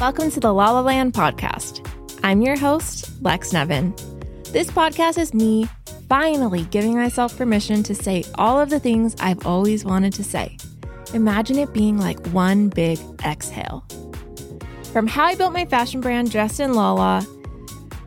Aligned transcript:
Welcome 0.00 0.30
to 0.30 0.38
the 0.38 0.54
La 0.54 0.70
La 0.70 0.80
Land 0.80 1.12
podcast. 1.12 1.84
I'm 2.22 2.40
your 2.40 2.56
host, 2.56 3.10
Lex 3.20 3.52
Nevin. 3.52 3.92
This 4.52 4.70
podcast 4.70 5.18
is 5.18 5.34
me 5.34 5.68
finally 6.08 6.62
giving 6.66 6.94
myself 6.94 7.36
permission 7.36 7.82
to 7.82 7.96
say 7.96 8.22
all 8.36 8.60
of 8.60 8.70
the 8.70 8.78
things 8.78 9.16
I've 9.18 9.44
always 9.44 9.84
wanted 9.84 10.12
to 10.12 10.22
say. 10.22 10.56
Imagine 11.14 11.58
it 11.58 11.72
being 11.72 11.98
like 11.98 12.24
one 12.28 12.68
big 12.68 13.00
exhale. 13.24 13.84
From 14.92 15.08
how 15.08 15.24
I 15.24 15.34
built 15.34 15.52
my 15.52 15.64
fashion 15.64 16.00
brand 16.00 16.30
dressed 16.30 16.60
in 16.60 16.74
Lala, 16.74 17.26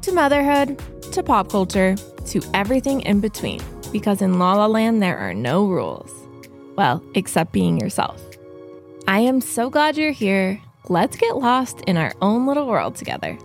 to 0.03 0.13
motherhood, 0.13 0.81
to 1.11 1.21
pop 1.21 1.49
culture, 1.49 1.97
to 2.27 2.41
everything 2.53 3.01
in 3.01 3.19
between. 3.19 3.61
Because 3.91 4.21
in 4.21 4.39
La 4.39 4.53
La 4.53 4.67
Land, 4.67 5.03
there 5.03 5.17
are 5.17 5.33
no 5.33 5.67
rules. 5.67 6.09
Well, 6.77 7.03
except 7.15 7.51
being 7.51 7.77
yourself. 7.77 8.23
I 9.09 9.19
am 9.19 9.41
so 9.41 9.69
glad 9.69 9.97
you're 9.97 10.13
here. 10.13 10.61
Let's 10.91 11.15
get 11.15 11.37
lost 11.37 11.79
in 11.87 11.95
our 11.95 12.11
own 12.21 12.45
little 12.45 12.67
world 12.67 12.95
together. 12.95 13.37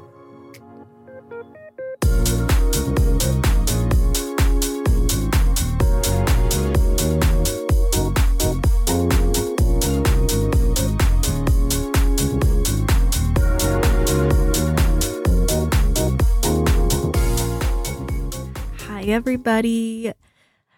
Hi, 18.89 19.05
everybody. 19.05 20.13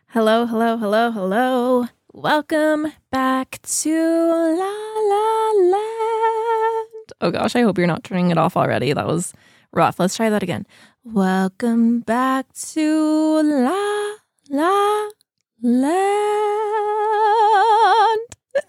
Hello, 0.08 0.44
hello, 0.44 0.76
hello, 0.76 1.10
hello. 1.12 1.86
Welcome 2.12 2.92
back 3.10 3.58
to 3.62 3.90
La 3.90 4.74
La 5.08 5.52
La 5.70 6.37
Oh 7.20 7.30
gosh, 7.30 7.56
I 7.56 7.62
hope 7.62 7.78
you're 7.78 7.86
not 7.86 8.04
turning 8.04 8.30
it 8.30 8.38
off 8.38 8.56
already. 8.56 8.92
That 8.92 9.06
was 9.06 9.32
rough. 9.72 9.98
Let's 9.98 10.16
try 10.16 10.30
that 10.30 10.42
again. 10.42 10.66
Welcome 11.04 12.00
back 12.00 12.52
to 12.72 13.42
La 13.42 14.14
La 14.50 15.08
Land. 15.62 15.98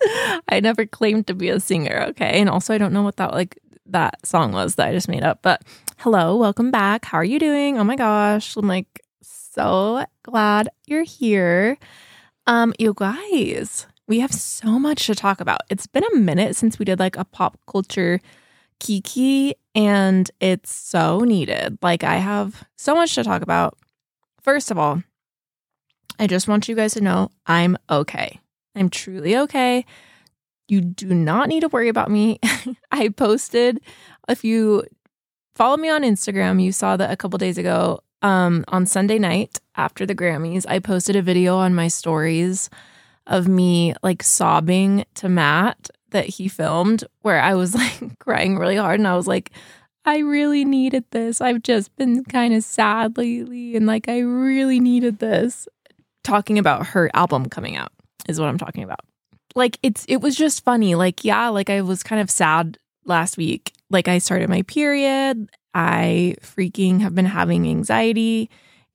I 0.50 0.60
never 0.62 0.86
claimed 0.86 1.28
to 1.28 1.34
be 1.34 1.50
a 1.50 1.60
singer, 1.60 2.06
okay? 2.10 2.40
And 2.40 2.50
also 2.50 2.74
I 2.74 2.78
don't 2.78 2.94
know 2.94 3.04
what 3.04 3.18
that 3.18 3.34
like 3.34 3.60
that 3.88 4.26
song 4.26 4.52
was 4.52 4.76
that 4.76 4.88
I 4.88 4.94
just 4.94 5.10
made 5.10 5.24
up. 5.24 5.40
But 5.42 5.64
hello, 5.98 6.36
welcome 6.36 6.72
back. 6.72 7.06
How 7.06 7.18
are 7.18 7.24
you 7.24 7.40
doing? 7.40 7.78
Oh 7.78 7.84
my 7.84 7.96
gosh. 7.96 8.56
I'm 8.56 8.68
like 8.68 9.02
so 9.22 10.06
glad 10.24 10.70
you're 10.86 11.04
here. 11.04 11.78
Um, 12.48 12.74
you 12.80 12.94
guys, 12.96 13.86
we 14.10 14.20
have 14.20 14.34
so 14.34 14.80
much 14.80 15.06
to 15.06 15.16
talk 15.16 15.40
about. 15.40 15.62
It's 15.70 15.86
been 15.86 16.04
a 16.04 16.18
minute 16.18 16.56
since 16.56 16.80
we 16.80 16.84
did 16.84 17.00
like 17.00 17.16
a 17.16 17.24
pop 17.24 17.60
culture 17.68 18.20
kiki, 18.80 19.54
and 19.76 20.30
it's 20.40 20.74
so 20.74 21.20
needed. 21.20 21.78
Like, 21.82 22.04
I 22.04 22.16
have 22.16 22.66
so 22.76 22.96
much 22.96 23.14
to 23.16 23.24
talk 23.24 23.44
about. 23.44 23.78
First 24.42 24.72
of 24.72 24.80
all, 24.80 25.04
I 26.18 26.26
just 26.26 26.48
want 26.48 26.68
you 26.68 26.76
guys 26.76 26.96
to 26.96 27.02
know 27.02 27.30
I'm 27.46 27.78
okay. 27.90 28.40
I'm 28.76 28.90
truly 28.90 29.38
okay. 29.38 29.86
You 30.68 30.82
do 30.82 31.14
not 31.14 31.48
need 31.48 31.62
to 31.62 31.70
worry 31.70 31.90
about 31.90 32.10
me. 32.10 32.40
I 32.92 33.10
posted, 33.10 33.80
if 34.28 34.44
you 34.44 34.84
follow 35.56 35.78
me 35.78 35.90
on 35.90 36.02
Instagram, 36.02 36.62
you 36.62 36.72
saw 36.72 36.98
that 36.98 37.12
a 37.12 37.18
couple 37.18 37.38
days 37.38 37.60
ago 37.60 38.00
um, 38.24 38.66
on 38.70 38.88
Sunday 38.88 39.20
night 39.20 39.60
after 39.76 40.06
the 40.06 40.16
Grammys, 40.16 40.66
I 40.68 40.80
posted 40.80 41.16
a 41.16 41.22
video 41.22 41.58
on 41.58 41.76
my 41.76 41.88
stories 41.88 42.70
of 43.30 43.48
me 43.48 43.94
like 44.04 44.24
sobbing 44.24 45.06
to 45.16 45.30
Matt 45.30 45.90
that 46.10 46.26
he 46.26 46.48
filmed 46.48 47.04
where 47.22 47.40
I 47.40 47.54
was 47.54 47.76
like 47.76 48.20
crying 48.20 48.58
really 48.58 48.76
hard 48.76 49.00
and 49.00 49.08
I 49.08 49.16
was 49.16 49.28
like, 49.28 49.52
I 50.06 50.20
really 50.20 50.66
needed 50.66 51.06
this. 51.12 51.40
I've 51.40 51.64
just 51.64 51.96
been 51.96 52.24
kind 52.26 52.54
of 52.54 52.64
sad 52.64 53.18
lately 53.18 53.76
and 53.76 53.86
like 53.86 54.10
I 54.10 54.20
really 54.20 54.80
needed 54.80 55.20
this. 55.20 55.68
Talking 56.24 56.60
about 56.60 56.88
her 56.88 57.10
album 57.14 57.46
coming 57.48 57.78
out 57.78 57.92
is 58.28 58.40
what 58.40 58.50
I'm 58.50 58.58
talking 58.58 58.84
about. 58.84 59.00
Like 59.56 59.80
it's 59.82 60.06
it 60.10 60.18
was 60.18 60.36
just 60.36 60.64
funny. 60.64 60.96
Like 60.96 61.24
yeah, 61.24 61.50
like 61.50 61.70
I 61.70 61.82
was 61.82 62.04
kind 62.04 62.22
of 62.22 62.30
sad 62.30 62.78
last 63.06 63.38
week. 63.38 63.72
Like 63.90 64.08
I 64.08 64.18
started 64.18 64.50
my 64.50 64.64
period 64.64 65.50
I 65.74 66.36
freaking 66.42 67.02
have 67.02 67.16
been 67.16 67.26
having 67.26 67.68
anxiety. 67.68 68.50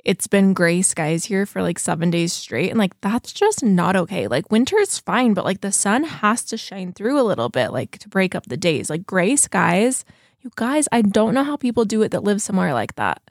It's 0.05 0.27
been 0.27 0.53
gray 0.53 0.83
skies 0.83 1.25
here 1.25 1.47
for 1.47 1.63
like 1.63 1.79
seven 1.79 2.11
days 2.11 2.33
straight. 2.33 2.71
And 2.71 2.79
like, 2.79 3.01
that's 3.01 3.33
just 3.33 3.65
not 3.65 3.97
okay. 3.97 4.27
Like, 4.27 4.53
winter 4.53 4.79
is 4.79 4.99
fine, 4.99 5.35
but 5.35 5.45
like 5.45 5.61
the 5.61 5.73
sun 5.73 6.05
has 6.05 6.45
to 6.45 6.57
shine 6.57 6.93
through 6.93 7.19
a 7.19 7.25
little 7.25 7.49
bit, 7.49 7.73
like 7.73 7.99
to 7.99 8.09
break 8.09 8.35
up 8.35 8.47
the 8.47 8.57
days. 8.57 8.91
Like, 8.91 9.07
gray 9.07 9.37
skies, 9.37 10.05
you 10.43 10.51
guys, 10.57 10.89
I 10.93 11.03
don't 11.03 11.35
know 11.35 11.45
how 11.45 11.57
people 11.57 11.85
do 11.85 12.03
it 12.03 12.11
that 12.11 12.23
live 12.23 12.43
somewhere 12.43 12.75
like 12.75 12.97
that. 12.97 13.23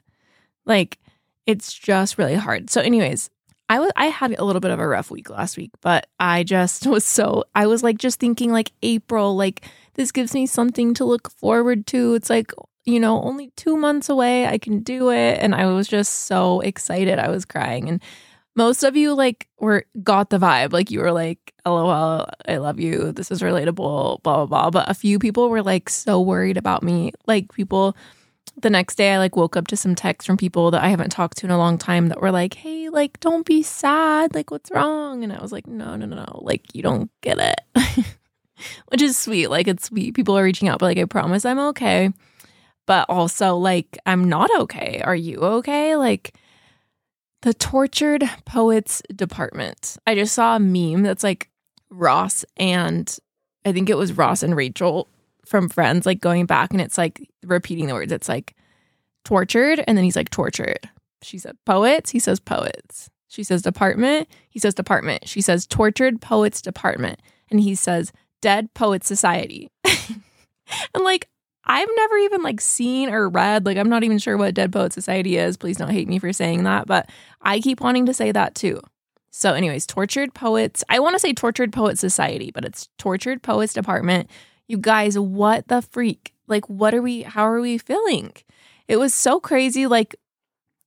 Like, 0.66 0.98
it's 1.46 1.72
just 1.72 2.18
really 2.18 2.34
hard. 2.34 2.70
So, 2.70 2.80
anyways, 2.80 3.30
I 3.68 3.80
was 3.80 3.90
I 3.96 4.06
had 4.06 4.38
a 4.38 4.44
little 4.44 4.60
bit 4.60 4.70
of 4.70 4.80
a 4.80 4.86
rough 4.86 5.10
week 5.10 5.30
last 5.30 5.56
week, 5.56 5.70
but 5.80 6.06
I 6.18 6.42
just 6.42 6.86
was 6.88 7.04
so 7.04 7.44
I 7.54 7.66
was 7.66 7.82
like 7.82 7.98
just 7.98 8.20
thinking 8.20 8.52
like 8.52 8.72
April, 8.82 9.36
like 9.36 9.64
this 9.94 10.12
gives 10.12 10.34
me 10.34 10.46
something 10.46 10.94
to 10.94 11.04
look 11.04 11.30
forward 11.30 11.86
to. 11.88 12.14
It's 12.14 12.30
like 12.30 12.52
you 12.84 13.00
know, 13.00 13.22
only 13.22 13.50
two 13.56 13.76
months 13.76 14.08
away. 14.08 14.46
I 14.46 14.58
can 14.58 14.80
do 14.80 15.10
it. 15.10 15.38
And 15.40 15.54
I 15.54 15.66
was 15.66 15.88
just 15.88 16.26
so 16.26 16.60
excited. 16.60 17.18
I 17.18 17.28
was 17.28 17.44
crying. 17.44 17.88
And 17.88 18.02
most 18.56 18.82
of 18.84 18.96
you 18.96 19.14
like 19.14 19.48
were 19.58 19.86
got 20.02 20.30
the 20.30 20.38
vibe. 20.38 20.72
Like 20.72 20.90
you 20.90 21.00
were 21.00 21.12
like, 21.12 21.54
LOL, 21.66 22.28
I 22.46 22.56
love 22.58 22.78
you. 22.78 23.12
This 23.12 23.30
is 23.30 23.42
relatable, 23.42 24.22
blah, 24.22 24.46
blah, 24.46 24.46
blah. 24.46 24.70
But 24.70 24.90
a 24.90 24.94
few 24.94 25.18
people 25.18 25.48
were 25.48 25.62
like 25.62 25.88
so 25.88 26.20
worried 26.20 26.56
about 26.56 26.82
me. 26.82 27.12
Like 27.26 27.52
people 27.52 27.96
the 28.56 28.70
next 28.70 28.94
day 28.96 29.12
I 29.12 29.18
like 29.18 29.34
woke 29.34 29.56
up 29.56 29.66
to 29.68 29.76
some 29.76 29.94
texts 29.94 30.26
from 30.26 30.36
people 30.36 30.70
that 30.70 30.84
I 30.84 30.88
haven't 30.88 31.10
talked 31.10 31.38
to 31.38 31.46
in 31.46 31.50
a 31.50 31.58
long 31.58 31.78
time 31.78 32.08
that 32.08 32.20
were 32.20 32.30
like, 32.30 32.54
Hey, 32.54 32.90
like, 32.90 33.18
don't 33.20 33.46
be 33.46 33.62
sad. 33.62 34.34
Like, 34.34 34.50
what's 34.50 34.70
wrong? 34.70 35.24
And 35.24 35.32
I 35.32 35.40
was 35.40 35.50
like, 35.50 35.66
No, 35.66 35.96
no, 35.96 36.06
no, 36.06 36.16
no. 36.16 36.40
Like, 36.42 36.74
you 36.74 36.82
don't 36.82 37.10
get 37.22 37.38
it. 37.38 37.60
Which 38.88 39.02
is 39.02 39.16
sweet. 39.16 39.48
Like, 39.48 39.66
it's 39.66 39.86
sweet. 39.86 40.14
People 40.14 40.38
are 40.38 40.44
reaching 40.44 40.68
out, 40.68 40.78
but 40.78 40.86
like, 40.86 40.98
I 40.98 41.06
promise 41.06 41.44
I'm 41.44 41.58
okay 41.58 42.12
but 42.86 43.06
also 43.08 43.56
like 43.56 43.98
I'm 44.06 44.24
not 44.28 44.50
okay. 44.60 45.00
Are 45.04 45.16
you 45.16 45.38
okay? 45.38 45.96
Like 45.96 46.34
the 47.42 47.54
tortured 47.54 48.24
poets 48.44 49.02
department. 49.14 49.96
I 50.06 50.14
just 50.14 50.34
saw 50.34 50.56
a 50.56 50.60
meme 50.60 51.02
that's 51.02 51.22
like 51.22 51.50
Ross 51.90 52.44
and 52.56 53.16
I 53.64 53.72
think 53.72 53.88
it 53.90 53.96
was 53.96 54.12
Ross 54.12 54.42
and 54.42 54.56
Rachel 54.56 55.08
from 55.44 55.68
Friends 55.68 56.06
like 56.06 56.20
going 56.20 56.46
back 56.46 56.72
and 56.72 56.80
it's 56.80 56.98
like 56.98 57.28
repeating 57.44 57.86
the 57.86 57.94
words. 57.94 58.12
It's 58.12 58.28
like 58.28 58.54
tortured 59.24 59.82
and 59.86 59.96
then 59.96 60.04
he's 60.04 60.16
like 60.16 60.30
tortured. 60.30 60.88
She 61.22 61.38
said 61.38 61.56
poets, 61.64 62.10
he 62.10 62.18
says 62.18 62.40
poets. 62.40 63.10
She 63.28 63.42
says 63.42 63.62
department, 63.62 64.28
he 64.48 64.58
says 64.58 64.74
department. 64.74 65.28
She 65.28 65.40
says 65.40 65.66
tortured 65.66 66.20
poets 66.20 66.62
department 66.62 67.20
and 67.50 67.60
he 67.60 67.74
says 67.74 68.12
dead 68.40 68.72
poets 68.74 69.06
society. 69.06 69.70
and 69.84 71.04
like 71.04 71.28
I've 71.66 71.88
never 71.96 72.16
even 72.18 72.42
like 72.42 72.60
seen 72.60 73.10
or 73.10 73.28
read, 73.28 73.66
like 73.66 73.76
I'm 73.76 73.88
not 73.88 74.04
even 74.04 74.18
sure 74.18 74.36
what 74.36 74.54
Dead 74.54 74.72
Poet 74.72 74.92
Society 74.92 75.36
is. 75.36 75.56
Please 75.56 75.76
don't 75.76 75.90
hate 75.90 76.08
me 76.08 76.18
for 76.18 76.32
saying 76.32 76.64
that, 76.64 76.86
but 76.86 77.08
I 77.40 77.60
keep 77.60 77.80
wanting 77.80 78.06
to 78.06 78.14
say 78.14 78.32
that 78.32 78.54
too. 78.54 78.80
So, 79.36 79.52
anyways, 79.52 79.84
Tortured 79.86 80.32
Poets. 80.32 80.84
I 80.88 81.00
want 81.00 81.14
to 81.16 81.18
say 81.18 81.32
Tortured 81.32 81.72
Poets 81.72 82.00
Society, 82.00 82.52
but 82.54 82.64
it's 82.64 82.88
Tortured 82.98 83.42
Poets 83.42 83.72
Department. 83.72 84.30
You 84.68 84.78
guys, 84.78 85.18
what 85.18 85.66
the 85.66 85.82
freak? 85.82 86.34
Like, 86.46 86.68
what 86.70 86.94
are 86.94 87.02
we, 87.02 87.22
how 87.22 87.44
are 87.48 87.60
we 87.60 87.76
feeling? 87.76 88.32
It 88.86 88.96
was 88.96 89.12
so 89.12 89.40
crazy. 89.40 89.88
Like, 89.88 90.14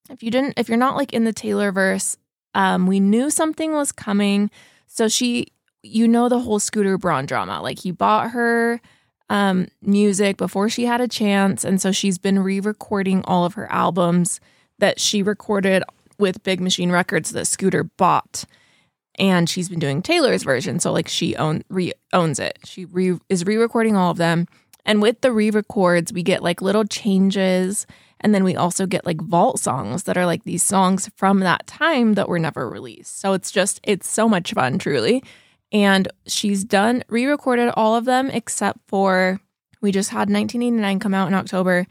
if 0.09 0.23
you 0.23 0.31
didn't, 0.31 0.53
if 0.55 0.69
you're 0.69 0.77
not 0.77 0.95
like 0.95 1.11
in 1.11 1.25
the 1.25 1.33
Taylor 1.33 1.73
verse, 1.73 2.15
um, 2.53 2.87
we 2.87 3.01
knew 3.01 3.29
something 3.29 3.73
was 3.73 3.91
coming. 3.91 4.49
So 4.87 5.09
she, 5.09 5.47
you 5.83 6.07
know, 6.07 6.29
the 6.29 6.39
whole 6.39 6.59
Scooter 6.59 6.97
Braun 6.97 7.25
drama. 7.25 7.61
Like, 7.61 7.79
he 7.79 7.91
bought 7.91 8.31
her 8.31 8.79
um, 9.29 9.67
music 9.81 10.37
before 10.37 10.69
she 10.69 10.85
had 10.85 11.01
a 11.01 11.07
chance. 11.07 11.63
And 11.63 11.81
so 11.81 11.91
she's 11.91 12.17
been 12.17 12.39
re 12.39 12.59
recording 12.59 13.23
all 13.25 13.45
of 13.45 13.55
her 13.55 13.71
albums 13.71 14.39
that 14.79 14.99
she 14.99 15.21
recorded 15.23 15.83
with 16.17 16.43
Big 16.43 16.59
Machine 16.59 16.91
Records 16.91 17.31
that 17.31 17.45
Scooter 17.45 17.83
bought. 17.83 18.45
And 19.19 19.49
she's 19.49 19.69
been 19.69 19.79
doing 19.79 20.01
Taylor's 20.01 20.43
version. 20.43 20.79
So, 20.79 20.91
like, 20.91 21.07
she 21.07 21.35
own, 21.35 21.63
re- 21.69 21.93
owns 22.13 22.37
it. 22.39 22.59
She 22.65 22.85
re- 22.85 23.19
is 23.29 23.45
re 23.45 23.57
recording 23.57 23.95
all 23.95 24.11
of 24.11 24.17
them. 24.17 24.47
And 24.85 25.01
with 25.01 25.21
the 25.21 25.31
re 25.31 25.49
records, 25.49 26.13
we 26.13 26.23
get 26.23 26.43
like 26.43 26.61
little 26.61 26.85
changes. 26.85 27.87
And 28.21 28.33
then 28.33 28.43
we 28.43 28.55
also 28.55 28.85
get 28.85 29.05
like 29.05 29.21
vault 29.21 29.59
songs 29.59 30.03
that 30.03 30.17
are 30.17 30.25
like 30.25 30.43
these 30.43 30.63
songs 30.63 31.09
from 31.15 31.41
that 31.41 31.67
time 31.67 32.13
that 32.13 32.29
were 32.29 32.39
never 32.39 32.69
released. 32.69 33.19
So 33.19 33.33
it's 33.33 33.51
just, 33.51 33.79
it's 33.83 34.07
so 34.07 34.29
much 34.29 34.53
fun, 34.53 34.79
truly. 34.79 35.23
And 35.71 36.07
she's 36.25 36.63
done, 36.63 37.03
re 37.09 37.25
recorded 37.25 37.69
all 37.75 37.95
of 37.95 38.05
them 38.05 38.29
except 38.29 38.79
for 38.87 39.39
we 39.81 39.91
just 39.91 40.09
had 40.09 40.29
1989 40.29 40.99
come 40.99 41.13
out 41.13 41.27
in 41.27 41.33
October. 41.33 41.85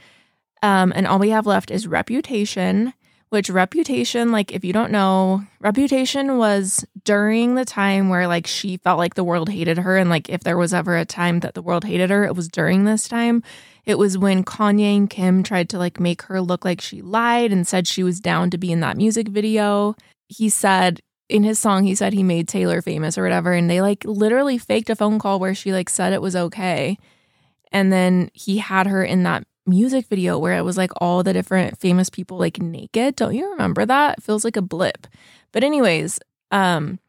Um, 0.62 0.92
and 0.96 1.06
all 1.06 1.18
we 1.18 1.30
have 1.30 1.46
left 1.46 1.70
is 1.70 1.86
Reputation, 1.86 2.94
which 3.28 3.50
Reputation, 3.50 4.32
like 4.32 4.52
if 4.52 4.64
you 4.64 4.72
don't 4.72 4.90
know, 4.90 5.44
Reputation 5.60 6.38
was 6.38 6.84
during 7.04 7.54
the 7.54 7.64
time 7.64 8.08
where 8.08 8.26
like 8.26 8.46
she 8.46 8.78
felt 8.78 8.98
like 8.98 9.14
the 9.14 9.24
world 9.24 9.48
hated 9.48 9.78
her. 9.78 9.96
And 9.96 10.10
like 10.10 10.28
if 10.30 10.40
there 10.42 10.56
was 10.56 10.72
ever 10.72 10.96
a 10.96 11.04
time 11.04 11.40
that 11.40 11.54
the 11.54 11.62
world 11.62 11.84
hated 11.84 12.10
her, 12.10 12.24
it 12.24 12.34
was 12.34 12.48
during 12.48 12.84
this 12.84 13.06
time. 13.06 13.42
It 13.84 13.98
was 13.98 14.18
when 14.18 14.42
Kanye 14.42 14.96
and 14.96 15.08
Kim 15.08 15.42
tried 15.42 15.68
to 15.68 15.78
like 15.78 16.00
make 16.00 16.22
her 16.22 16.40
look 16.40 16.64
like 16.64 16.80
she 16.80 17.02
lied 17.02 17.52
and 17.52 17.66
said 17.66 17.86
she 17.86 18.02
was 18.02 18.20
down 18.20 18.50
to 18.50 18.58
be 18.58 18.72
in 18.72 18.80
that 18.80 18.96
music 18.96 19.28
video. 19.28 19.94
He 20.28 20.48
said 20.48 21.00
in 21.28 21.42
his 21.42 21.58
song, 21.58 21.84
he 21.84 21.94
said 21.94 22.12
he 22.12 22.22
made 22.22 22.48
Taylor 22.48 22.80
famous 22.80 23.18
or 23.18 23.22
whatever. 23.22 23.52
And 23.52 23.68
they 23.68 23.80
like 23.80 24.04
literally 24.04 24.58
faked 24.58 24.90
a 24.90 24.96
phone 24.96 25.18
call 25.18 25.40
where 25.40 25.54
she 25.54 25.72
like 25.72 25.90
said 25.90 26.12
it 26.12 26.22
was 26.22 26.36
okay. 26.36 26.98
And 27.72 27.92
then 27.92 28.30
he 28.32 28.58
had 28.58 28.86
her 28.86 29.04
in 29.04 29.24
that 29.24 29.44
music 29.66 30.06
video 30.06 30.38
where 30.38 30.56
it 30.56 30.62
was 30.62 30.76
like 30.76 30.92
all 31.00 31.22
the 31.22 31.32
different 31.32 31.78
famous 31.78 32.08
people 32.08 32.38
like 32.38 32.60
naked. 32.60 33.16
Don't 33.16 33.34
you 33.34 33.50
remember 33.50 33.84
that? 33.84 34.18
It 34.18 34.22
feels 34.22 34.44
like 34.44 34.56
a 34.56 34.62
blip. 34.62 35.06
But 35.52 35.64
anyways, 35.64 36.20
um, 36.52 37.00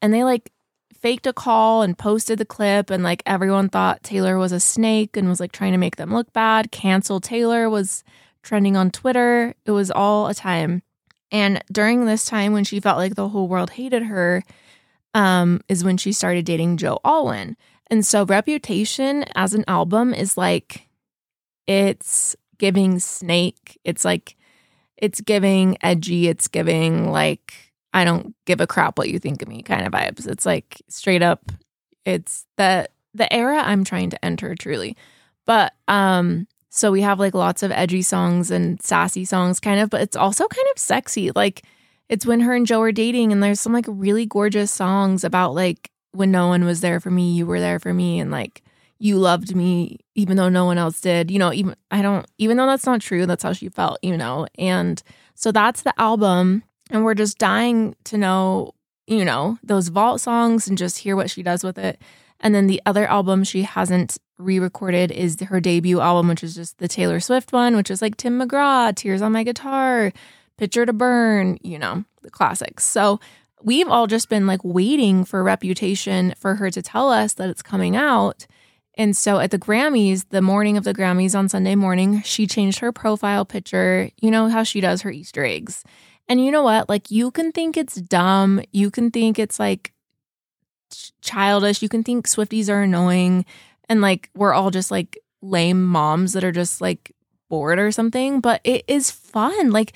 and 0.00 0.14
they 0.14 0.24
like 0.24 0.50
faked 0.94 1.26
a 1.26 1.32
call 1.32 1.82
and 1.82 1.96
posted 1.96 2.38
the 2.38 2.44
clip 2.44 2.90
and 2.90 3.02
like 3.04 3.22
everyone 3.26 3.68
thought 3.68 4.02
Taylor 4.02 4.38
was 4.38 4.52
a 4.52 4.60
snake 4.60 5.16
and 5.16 5.28
was 5.28 5.40
like 5.40 5.52
trying 5.52 5.72
to 5.72 5.78
make 5.78 5.96
them 5.96 6.12
look 6.12 6.32
bad. 6.32 6.72
Cancel 6.72 7.20
Taylor 7.20 7.68
was 7.68 8.02
trending 8.42 8.76
on 8.76 8.90
Twitter. 8.90 9.54
It 9.64 9.70
was 9.70 9.90
all 9.90 10.26
a 10.26 10.34
time. 10.34 10.82
And 11.30 11.62
during 11.70 12.04
this 12.04 12.24
time 12.24 12.52
when 12.52 12.64
she 12.64 12.80
felt 12.80 12.98
like 12.98 13.14
the 13.14 13.28
whole 13.28 13.48
world 13.48 13.70
hated 13.70 14.04
her, 14.04 14.42
um, 15.14 15.60
is 15.68 15.84
when 15.84 15.96
she 15.96 16.12
started 16.12 16.44
dating 16.44 16.76
Joe 16.76 17.00
Alwyn. 17.04 17.56
And 17.90 18.06
so 18.06 18.24
Reputation 18.24 19.24
as 19.34 19.54
an 19.54 19.64
album 19.66 20.14
is 20.14 20.36
like 20.36 20.88
it's 21.66 22.36
giving 22.58 22.98
snake. 22.98 23.78
It's 23.84 24.04
like 24.04 24.36
it's 24.96 25.20
giving 25.20 25.76
edgy, 25.82 26.28
it's 26.28 26.48
giving 26.48 27.10
like 27.10 27.72
I 27.92 28.04
don't 28.04 28.34
give 28.44 28.60
a 28.60 28.66
crap 28.66 28.98
what 28.98 29.08
you 29.08 29.18
think 29.18 29.42
of 29.42 29.48
me 29.48 29.62
kind 29.62 29.86
of 29.86 29.92
vibes. 29.92 30.26
It's 30.26 30.46
like 30.46 30.82
straight 30.88 31.22
up 31.22 31.52
it's 32.04 32.46
the 32.56 32.88
the 33.14 33.30
era 33.32 33.58
I'm 33.58 33.84
trying 33.84 34.10
to 34.10 34.24
enter 34.24 34.54
truly. 34.54 34.96
But 35.46 35.74
um 35.88 36.46
so 36.78 36.92
we 36.92 37.02
have 37.02 37.18
like 37.18 37.34
lots 37.34 37.62
of 37.62 37.72
edgy 37.72 38.02
songs 38.02 38.50
and 38.50 38.80
sassy 38.80 39.24
songs 39.24 39.58
kind 39.60 39.80
of, 39.80 39.90
but 39.90 40.00
it's 40.00 40.16
also 40.16 40.46
kind 40.46 40.66
of 40.72 40.78
sexy. 40.78 41.30
Like 41.32 41.64
it's 42.08 42.24
when 42.24 42.40
her 42.40 42.54
and 42.54 42.66
Joe 42.66 42.80
are 42.82 42.92
dating 42.92 43.32
and 43.32 43.42
there's 43.42 43.60
some 43.60 43.72
like 43.72 43.86
really 43.88 44.26
gorgeous 44.26 44.70
songs 44.70 45.24
about 45.24 45.54
like 45.54 45.90
when 46.12 46.30
no 46.30 46.46
one 46.46 46.64
was 46.64 46.80
there 46.80 47.00
for 47.00 47.10
me, 47.10 47.32
you 47.32 47.46
were 47.46 47.60
there 47.60 47.78
for 47.78 47.92
me 47.92 48.20
and 48.20 48.30
like 48.30 48.62
you 48.98 49.16
loved 49.16 49.54
me 49.54 49.98
even 50.14 50.36
though 50.36 50.48
no 50.48 50.64
one 50.64 50.78
else 50.78 51.00
did. 51.00 51.30
You 51.30 51.38
know, 51.38 51.52
even 51.52 51.74
I 51.90 52.00
don't 52.00 52.26
even 52.38 52.56
though 52.56 52.66
that's 52.66 52.86
not 52.86 53.00
true, 53.00 53.26
that's 53.26 53.42
how 53.42 53.52
she 53.52 53.68
felt, 53.68 53.98
you 54.02 54.16
know. 54.16 54.46
And 54.56 55.02
so 55.34 55.52
that's 55.52 55.82
the 55.82 55.98
album 56.00 56.62
and 56.90 57.04
we're 57.04 57.14
just 57.14 57.38
dying 57.38 57.96
to 58.04 58.16
know, 58.16 58.72
you 59.06 59.24
know, 59.24 59.58
those 59.62 59.88
vault 59.88 60.20
songs 60.20 60.68
and 60.68 60.78
just 60.78 60.98
hear 60.98 61.16
what 61.16 61.30
she 61.30 61.42
does 61.42 61.64
with 61.64 61.76
it. 61.76 62.00
And 62.40 62.54
then 62.54 62.68
the 62.68 62.80
other 62.86 63.06
album 63.06 63.42
she 63.42 63.62
hasn't 63.62 64.16
re 64.38 64.58
recorded 64.58 65.10
is 65.10 65.40
her 65.40 65.60
debut 65.60 66.00
album, 66.00 66.28
which 66.28 66.44
is 66.44 66.54
just 66.54 66.78
the 66.78 66.88
Taylor 66.88 67.20
Swift 67.20 67.52
one, 67.52 67.76
which 67.76 67.90
is 67.90 68.00
like 68.00 68.16
Tim 68.16 68.40
McGraw, 68.40 68.94
Tears 68.94 69.22
on 69.22 69.32
My 69.32 69.42
Guitar, 69.42 70.12
Picture 70.56 70.86
to 70.86 70.92
Burn, 70.92 71.58
you 71.62 71.78
know, 71.78 72.04
the 72.22 72.30
classics. 72.30 72.84
So 72.84 73.20
we've 73.62 73.88
all 73.88 74.06
just 74.06 74.28
been 74.28 74.46
like 74.46 74.60
waiting 74.64 75.24
for 75.24 75.42
Reputation 75.42 76.34
for 76.36 76.54
her 76.56 76.70
to 76.70 76.82
tell 76.82 77.10
us 77.10 77.34
that 77.34 77.50
it's 77.50 77.62
coming 77.62 77.96
out. 77.96 78.46
And 78.94 79.16
so 79.16 79.38
at 79.38 79.52
the 79.52 79.58
Grammys, 79.58 80.26
the 80.30 80.42
morning 80.42 80.76
of 80.76 80.84
the 80.84 80.94
Grammys 80.94 81.36
on 81.38 81.48
Sunday 81.48 81.76
morning, 81.76 82.22
she 82.22 82.46
changed 82.46 82.80
her 82.80 82.90
profile 82.90 83.44
picture. 83.44 84.10
You 84.20 84.30
know 84.30 84.48
how 84.48 84.64
she 84.64 84.80
does 84.80 85.02
her 85.02 85.10
Easter 85.10 85.44
eggs. 85.44 85.84
And 86.28 86.44
you 86.44 86.50
know 86.50 86.64
what? 86.64 86.88
Like, 86.88 87.10
you 87.10 87.30
can 87.30 87.52
think 87.52 87.76
it's 87.76 87.94
dumb. 87.94 88.60
You 88.72 88.90
can 88.90 89.10
think 89.10 89.38
it's 89.38 89.58
like 89.58 89.92
childish. 91.22 91.80
You 91.80 91.88
can 91.88 92.02
think 92.02 92.26
Swifties 92.26 92.68
are 92.68 92.82
annoying 92.82 93.44
and 93.88 94.00
like 94.00 94.30
we're 94.34 94.52
all 94.52 94.70
just 94.70 94.90
like 94.90 95.18
lame 95.42 95.84
moms 95.84 96.32
that 96.32 96.44
are 96.44 96.52
just 96.52 96.80
like 96.80 97.14
bored 97.48 97.78
or 97.78 97.90
something. 97.90 98.40
But 98.40 98.60
it 98.64 98.84
is 98.88 99.10
fun. 99.10 99.70
Like, 99.70 99.92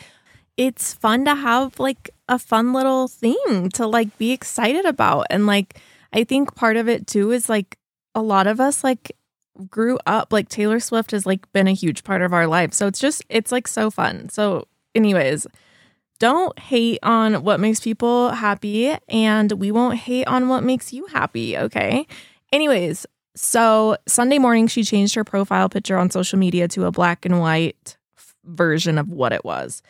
it's 0.57 0.95
fun 0.95 1.25
to 1.25 1.35
have 1.35 1.79
like 1.79 2.11
a 2.29 2.39
fun 2.39 2.73
little 2.73 3.09
thing 3.09 3.71
to 3.75 3.87
like 3.87 4.17
be 4.19 4.33
excited 4.33 4.85
about. 4.85 5.27
And 5.31 5.47
like, 5.47 5.81
I 6.13 6.25
think 6.25 6.55
part 6.55 6.77
of 6.77 6.89
it 6.89 7.07
too 7.07 7.31
is 7.31 7.49
like 7.49 7.79
a 8.15 8.23
lot 8.23 8.47
of 8.47 8.61
us 8.61 8.85
like 8.85 9.13
grew 9.69 9.99
up 10.07 10.33
like 10.33 10.49
Taylor 10.49 10.81
Swift 10.81 11.11
has 11.11 11.27
like 11.27 11.51
been 11.53 11.69
a 11.69 11.73
huge 11.73 12.05
part 12.05 12.23
of 12.23 12.33
our 12.33 12.47
life. 12.47 12.73
So 12.73 12.87
it's 12.87 13.01
just, 13.01 13.25
it's 13.29 13.53
like 13.53 13.67
so 13.67 13.91
fun. 13.91 14.29
So, 14.29 14.67
anyways, 14.95 15.47
don't 16.19 16.57
hate 16.59 17.01
on 17.03 17.43
what 17.43 17.59
makes 17.59 17.81
people 17.81 18.31
happy, 18.31 18.97
and 19.09 19.51
we 19.53 19.73
won't 19.73 19.99
hate 19.99 20.27
on 20.29 20.49
what 20.49 20.63
makes 20.63 20.93
you 20.93 21.07
happy, 21.07 21.59
okay? 21.59 22.07
Anyways, 22.53 23.07
so 23.35 23.97
Sunday 24.07 24.39
morning, 24.39 24.67
she 24.67 24.85
changed 24.85 25.15
her 25.15 25.25
profile 25.25 25.69
picture 25.69 25.97
on 25.97 26.11
social 26.11 26.39
media 26.39 26.69
to 26.69 26.85
a 26.85 26.91
black 26.91 27.25
and 27.25 27.41
white 27.41 27.97
version 28.45 28.99
of 28.99 29.09
what 29.09 29.33
it 29.33 29.45
was. 29.45 29.83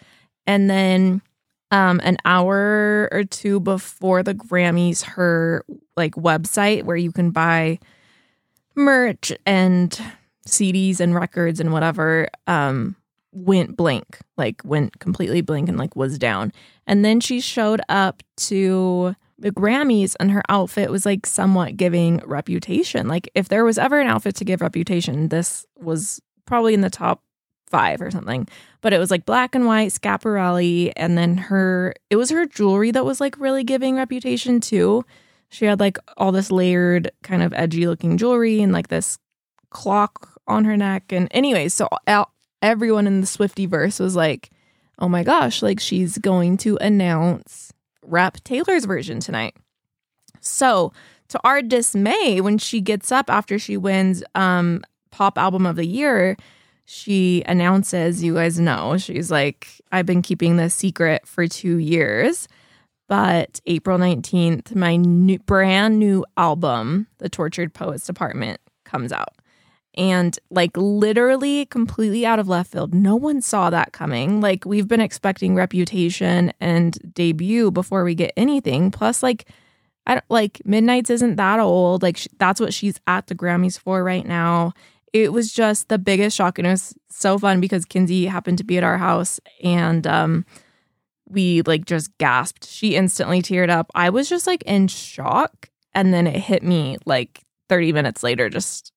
And 0.46 0.68
then 0.70 1.22
um, 1.70 2.00
an 2.04 2.18
hour 2.24 3.08
or 3.10 3.24
two 3.24 3.58
before 3.58 4.22
the 4.22 4.34
Grammys, 4.34 5.02
her 5.02 5.64
like 5.96 6.14
website 6.14 6.84
where 6.84 6.96
you 6.96 7.10
can 7.10 7.30
buy 7.30 7.78
merch 8.74 9.32
and 9.46 9.98
CDs 10.46 11.00
and 11.00 11.14
records 11.14 11.60
and 11.60 11.72
whatever 11.72 12.28
um, 12.46 12.96
went 13.32 13.76
blank, 13.76 14.18
like 14.36 14.60
went 14.64 14.98
completely 14.98 15.40
blank 15.40 15.68
and 15.68 15.78
like 15.78 15.96
was 15.96 16.18
down. 16.18 16.52
And 16.86 17.04
then 17.04 17.20
she 17.20 17.40
showed 17.40 17.80
up 17.88 18.22
to 18.38 19.14
the 19.42 19.50
Grammys 19.50 20.14
and 20.20 20.30
her 20.30 20.42
outfit 20.48 20.90
was 20.90 21.04
like 21.04 21.26
somewhat 21.26 21.76
giving 21.76 22.18
reputation. 22.24 23.08
Like 23.08 23.28
if 23.34 23.48
there 23.48 23.64
was 23.64 23.76
ever 23.76 24.00
an 24.00 24.06
outfit 24.06 24.36
to 24.36 24.44
give 24.44 24.60
reputation, 24.60 25.28
this 25.28 25.66
was 25.78 26.20
probably 26.46 26.74
in 26.74 26.80
the 26.80 26.90
top 26.90 27.22
five 27.66 28.00
or 28.00 28.10
something. 28.10 28.46
But 28.82 28.92
it 28.92 28.98
was 28.98 29.10
like 29.10 29.26
black 29.26 29.56
and 29.56 29.66
white 29.66 29.90
Schiaparelli, 29.90 30.92
and 30.96 31.18
then 31.18 31.36
her 31.36 31.92
it 32.08 32.16
was 32.16 32.30
her 32.30 32.46
jewelry 32.46 32.92
that 32.92 33.04
was 33.04 33.20
like 33.20 33.38
really 33.40 33.64
giving 33.64 33.96
reputation 33.96 34.60
too. 34.60 35.04
She 35.48 35.64
had 35.64 35.80
like 35.80 35.98
all 36.16 36.30
this 36.30 36.52
layered 36.52 37.10
kind 37.24 37.42
of 37.42 37.52
edgy 37.52 37.88
looking 37.88 38.18
jewelry 38.18 38.62
and 38.62 38.72
like 38.72 38.88
this 38.88 39.18
clock 39.70 40.30
on 40.46 40.64
her 40.64 40.76
neck. 40.76 41.10
And 41.10 41.26
anyway, 41.32 41.68
so 41.68 41.88
everyone 42.62 43.08
in 43.08 43.20
the 43.20 43.26
Swifty 43.26 43.66
verse 43.66 43.98
was 43.98 44.14
like, 44.14 44.50
oh 45.00 45.08
my 45.08 45.24
gosh, 45.24 45.62
like 45.62 45.80
she's 45.80 46.16
going 46.18 46.58
to 46.58 46.76
announce 46.80 47.71
Rep 48.02 48.42
Taylor's 48.44 48.84
version 48.84 49.20
tonight. 49.20 49.56
So, 50.40 50.92
to 51.28 51.40
our 51.44 51.62
dismay, 51.62 52.40
when 52.40 52.58
she 52.58 52.80
gets 52.80 53.10
up 53.10 53.30
after 53.30 53.58
she 53.58 53.76
wins 53.76 54.22
um, 54.34 54.82
Pop 55.10 55.38
Album 55.38 55.66
of 55.66 55.76
the 55.76 55.86
Year, 55.86 56.36
she 56.84 57.42
announces, 57.46 58.22
you 58.22 58.34
guys 58.34 58.58
know, 58.58 58.98
she's 58.98 59.30
like, 59.30 59.68
I've 59.90 60.06
been 60.06 60.22
keeping 60.22 60.56
this 60.56 60.74
secret 60.74 61.26
for 61.26 61.46
two 61.46 61.78
years. 61.78 62.48
But 63.08 63.60
April 63.66 63.98
19th, 63.98 64.74
my 64.74 64.96
new, 64.96 65.38
brand 65.40 65.98
new 65.98 66.24
album, 66.36 67.06
The 67.18 67.28
Tortured 67.28 67.74
Poets 67.74 68.06
Department, 68.06 68.60
comes 68.84 69.12
out 69.12 69.34
and 69.94 70.38
like 70.50 70.76
literally 70.76 71.66
completely 71.66 72.24
out 72.24 72.38
of 72.38 72.48
left 72.48 72.72
field. 72.72 72.94
No 72.94 73.16
one 73.16 73.40
saw 73.40 73.70
that 73.70 73.92
coming. 73.92 74.40
Like 74.40 74.64
we've 74.64 74.88
been 74.88 75.00
expecting 75.00 75.54
reputation 75.54 76.52
and 76.60 76.98
debut 77.14 77.70
before 77.70 78.04
we 78.04 78.14
get 78.14 78.32
anything. 78.36 78.90
Plus, 78.90 79.22
like 79.22 79.46
I 80.06 80.14
don't 80.14 80.24
like 80.30 80.60
Midnights 80.64 81.10
isn't 81.10 81.36
that 81.36 81.60
old. 81.60 82.02
Like 82.02 82.18
that's 82.38 82.60
what 82.60 82.74
she's 82.74 82.98
at 83.06 83.26
the 83.26 83.34
Grammys 83.34 83.78
for 83.78 84.02
right 84.02 84.26
now. 84.26 84.72
It 85.12 85.32
was 85.32 85.52
just 85.52 85.88
the 85.88 85.98
biggest 85.98 86.36
shock, 86.36 86.58
and 86.58 86.66
it 86.66 86.70
was 86.70 86.94
so 87.10 87.38
fun 87.38 87.60
because 87.60 87.84
Kinsey 87.84 88.24
happened 88.26 88.58
to 88.58 88.64
be 88.64 88.78
at 88.78 88.84
our 88.84 88.96
house, 88.96 89.40
and 89.62 90.06
um, 90.06 90.46
we 91.28 91.60
like 91.62 91.84
just 91.84 92.16
gasped. 92.16 92.66
She 92.66 92.96
instantly 92.96 93.42
teared 93.42 93.68
up. 93.68 93.90
I 93.94 94.08
was 94.08 94.28
just 94.28 94.46
like 94.46 94.62
in 94.62 94.88
shock, 94.88 95.68
and 95.94 96.14
then 96.14 96.26
it 96.26 96.36
hit 96.36 96.62
me 96.62 96.96
like 97.04 97.42
30 97.68 97.92
minutes 97.92 98.22
later, 98.22 98.48
just 98.48 98.91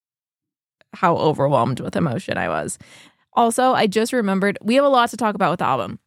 how 0.95 1.17
overwhelmed 1.17 1.79
with 1.79 1.95
emotion 1.95 2.37
I 2.37 2.49
was. 2.49 2.77
Also, 3.33 3.73
I 3.73 3.87
just 3.87 4.13
remembered 4.13 4.57
we 4.61 4.75
have 4.75 4.85
a 4.85 4.89
lot 4.89 5.09
to 5.09 5.17
talk 5.17 5.35
about 5.35 5.51
with 5.51 5.59
the 5.59 5.65
album, 5.65 5.99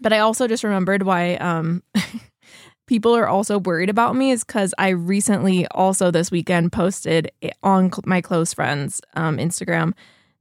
but 0.00 0.12
I 0.12 0.18
also 0.18 0.46
just 0.48 0.64
remembered 0.64 1.04
why 1.04 1.36
um, 1.36 1.82
people 2.86 3.14
are 3.16 3.28
also 3.28 3.58
worried 3.58 3.90
about 3.90 4.16
me 4.16 4.32
is 4.32 4.44
because 4.44 4.74
I 4.78 4.88
recently 4.88 5.66
also 5.68 6.10
this 6.10 6.30
weekend 6.30 6.72
posted 6.72 7.30
on 7.62 7.90
my 8.04 8.20
close 8.20 8.52
friends 8.52 9.00
um, 9.14 9.38
Instagram 9.38 9.94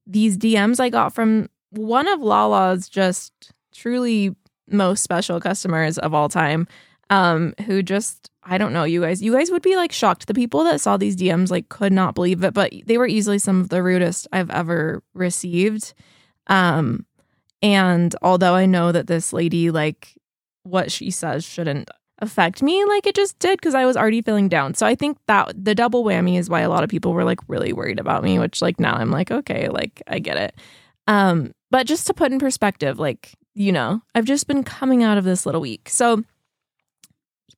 these 0.07 0.37
DMs 0.37 0.79
I 0.79 0.89
got 0.89 1.13
from 1.13 1.49
one 1.71 2.07
of 2.07 2.21
Lala's 2.21 2.87
just 2.87 3.51
truly 3.73 4.35
most 4.69 5.03
special 5.03 5.39
customers 5.39 5.97
of 5.97 6.13
all 6.13 6.29
time 6.29 6.67
um, 7.09 7.53
who 7.65 7.83
just 7.83 8.29
I 8.43 8.57
don't 8.57 8.73
know, 8.73 8.85
you 8.85 9.01
guys. 9.01 9.21
You 9.21 9.33
guys 9.33 9.51
would 9.51 9.61
be 9.61 9.75
like 9.75 9.91
shocked. 9.91 10.27
The 10.27 10.33
people 10.33 10.63
that 10.63 10.79
saw 10.79 10.95
these 10.97 11.17
DMs 11.17 11.51
like 11.51 11.69
could 11.69 11.91
not 11.91 12.15
believe 12.15 12.43
it, 12.43 12.53
but 12.53 12.71
they 12.85 12.97
were 12.97 13.07
easily 13.07 13.39
some 13.39 13.59
of 13.59 13.69
the 13.69 13.83
rudest 13.83 14.27
I've 14.31 14.49
ever 14.51 15.03
received. 15.13 15.93
Um 16.47 17.05
And 17.61 18.15
although 18.21 18.55
I 18.55 18.65
know 18.65 18.91
that 18.91 19.07
this 19.07 19.33
lady, 19.33 19.71
like, 19.71 20.15
what 20.63 20.91
she 20.91 21.11
says 21.11 21.43
shouldn't 21.45 21.89
affect 22.19 22.63
me 22.63 22.83
like 22.85 23.05
it 23.05 23.15
just 23.15 23.37
did 23.39 23.59
because 23.59 23.75
I 23.75 23.85
was 23.85 23.95
already 23.95 24.21
feeling 24.21 24.49
down. 24.49 24.73
So 24.73 24.85
I 24.87 24.95
think 24.95 25.17
that 25.27 25.53
the 25.63 25.75
double 25.75 26.03
whammy 26.03 26.37
is 26.39 26.49
why 26.49 26.61
a 26.61 26.69
lot 26.69 26.83
of 26.83 26.89
people 26.89 27.13
were 27.13 27.23
like 27.23 27.39
really 27.47 27.73
worried 27.73 27.99
about 27.99 28.23
me, 28.23 28.39
which 28.39 28.61
like 28.61 28.79
now 28.79 28.95
I'm 28.95 29.11
like, 29.11 29.29
okay, 29.31 29.69
like 29.69 30.01
I 30.07 30.19
get 30.19 30.37
it. 30.37 30.55
Um, 31.07 31.53
but 31.71 31.85
just 31.87 32.07
to 32.07 32.13
put 32.13 32.31
in 32.31 32.39
perspective, 32.39 32.99
like, 32.99 33.35
you 33.53 33.71
know, 33.71 34.01
I've 34.15 34.25
just 34.25 34.47
been 34.47 34.63
coming 34.63 35.03
out 35.03 35.17
of 35.17 35.25
this 35.25 35.45
little 35.45 35.61
week. 35.61 35.89
So 35.89 36.23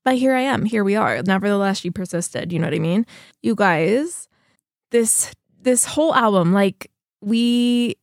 but 0.03 0.15
here 0.15 0.33
I 0.33 0.41
am. 0.41 0.65
Here 0.65 0.83
we 0.83 0.95
are. 0.95 1.21
Nevertheless, 1.21 1.79
she 1.79 1.91
persisted. 1.91 2.51
You 2.51 2.59
know 2.59 2.67
what 2.67 2.73
I 2.73 2.79
mean? 2.79 3.05
You 3.41 3.55
guys, 3.55 4.27
this 4.91 5.31
this 5.61 5.85
whole 5.85 6.13
album, 6.15 6.53
like 6.53 6.91
we 7.21 7.95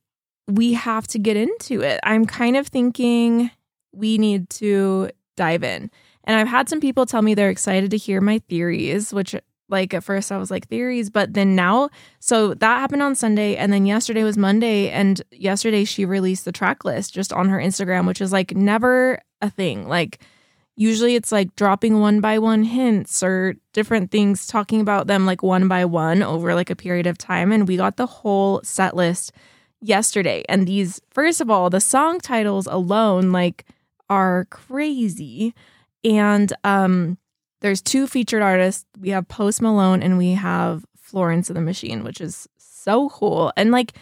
we 0.49 0.75
have 0.75 1.07
to 1.09 1.19
get 1.19 1.37
into 1.37 1.83
it. 1.83 2.01
I'm 2.03 2.27
kind 2.27 2.57
of 2.57 2.69
thinking 2.69 3.51
we 3.93 4.19
need 4.19 4.49
to 4.51 5.11
dive 5.37 5.65
in. 5.65 5.91
And 6.25 6.37
I've 6.37 6.49
had 6.49 6.69
some 6.69 6.81
people 6.81 7.07
tell 7.07 7.23
me 7.23 7.35
they're 7.35 7.51
excited 7.51 7.91
to 7.91 7.97
hear 7.97 8.21
my 8.21 8.41
theories, 8.49 9.13
which 9.13 9.35
like 9.69 9.95
at 9.95 10.05
first 10.05 10.31
I 10.31 10.37
was 10.37 10.51
like 10.51 10.69
theories, 10.69 11.11
but 11.11 11.35
then 11.35 11.57
now 11.57 11.89
so 12.21 12.55
that 12.55 12.79
happened 12.79 13.03
on 13.03 13.15
Sunday 13.15 13.57
and 13.57 13.73
then 13.73 13.87
yesterday 13.87 14.23
was 14.23 14.37
Monday 14.37 14.91
and 14.91 15.21
yesterday 15.33 15.85
she 15.85 16.05
released 16.05 16.45
the 16.45 16.53
track 16.53 16.85
list 16.85 17.13
just 17.13 17.33
on 17.33 17.49
her 17.49 17.59
Instagram, 17.59 18.07
which 18.07 18.21
is 18.21 18.33
like 18.33 18.55
never 18.55 19.21
a 19.41 19.51
thing. 19.51 19.89
Like 19.89 20.21
usually 20.77 21.15
it's 21.15 21.33
like 21.33 21.55
dropping 21.57 22.01
one 22.01 22.21
by 22.21 22.39
one 22.39 22.63
hints 22.63 23.23
or 23.23 23.55
different 23.73 24.11
things 24.11 24.47
talking 24.47 24.81
about 24.81 25.07
them 25.07 25.27
like 25.27 25.43
one 25.43 25.69
by 25.69 25.85
one 25.85 26.23
over 26.23 26.55
like 26.55 26.71
a 26.71 26.77
period 26.77 27.07
of 27.07 27.19
time 27.19 27.51
and 27.51 27.67
we 27.67 27.77
got 27.77 27.97
the 27.97 28.07
whole 28.07 28.61
set 28.63 28.95
list 28.95 29.33
yesterday 29.81 30.45
and 30.49 30.67
these 30.67 31.01
first 31.11 31.41
of 31.41 31.51
all 31.51 31.71
the 31.71 31.81
song 31.81 32.19
titles 32.21 32.67
alone 32.67 33.33
like 33.33 33.65
are 34.09 34.47
crazy 34.51 35.55
and 36.05 36.53
um, 36.63 37.19
there's 37.61 37.83
two 37.83 38.07
featured 38.07 38.43
artists. 38.43 38.85
We 39.01 39.11
have 39.11 39.29
Post 39.29 39.61
Malone 39.61 40.03
and 40.03 40.19
we 40.19 40.33
have 40.33 40.85
Florence 40.97 41.49
and 41.51 41.57
the 41.57 41.61
Machine, 41.63 42.05
which 42.05 42.21
is 42.21 42.49
so 42.59 43.09
cool. 43.09 43.53
And 43.57 43.71
like 43.73 43.95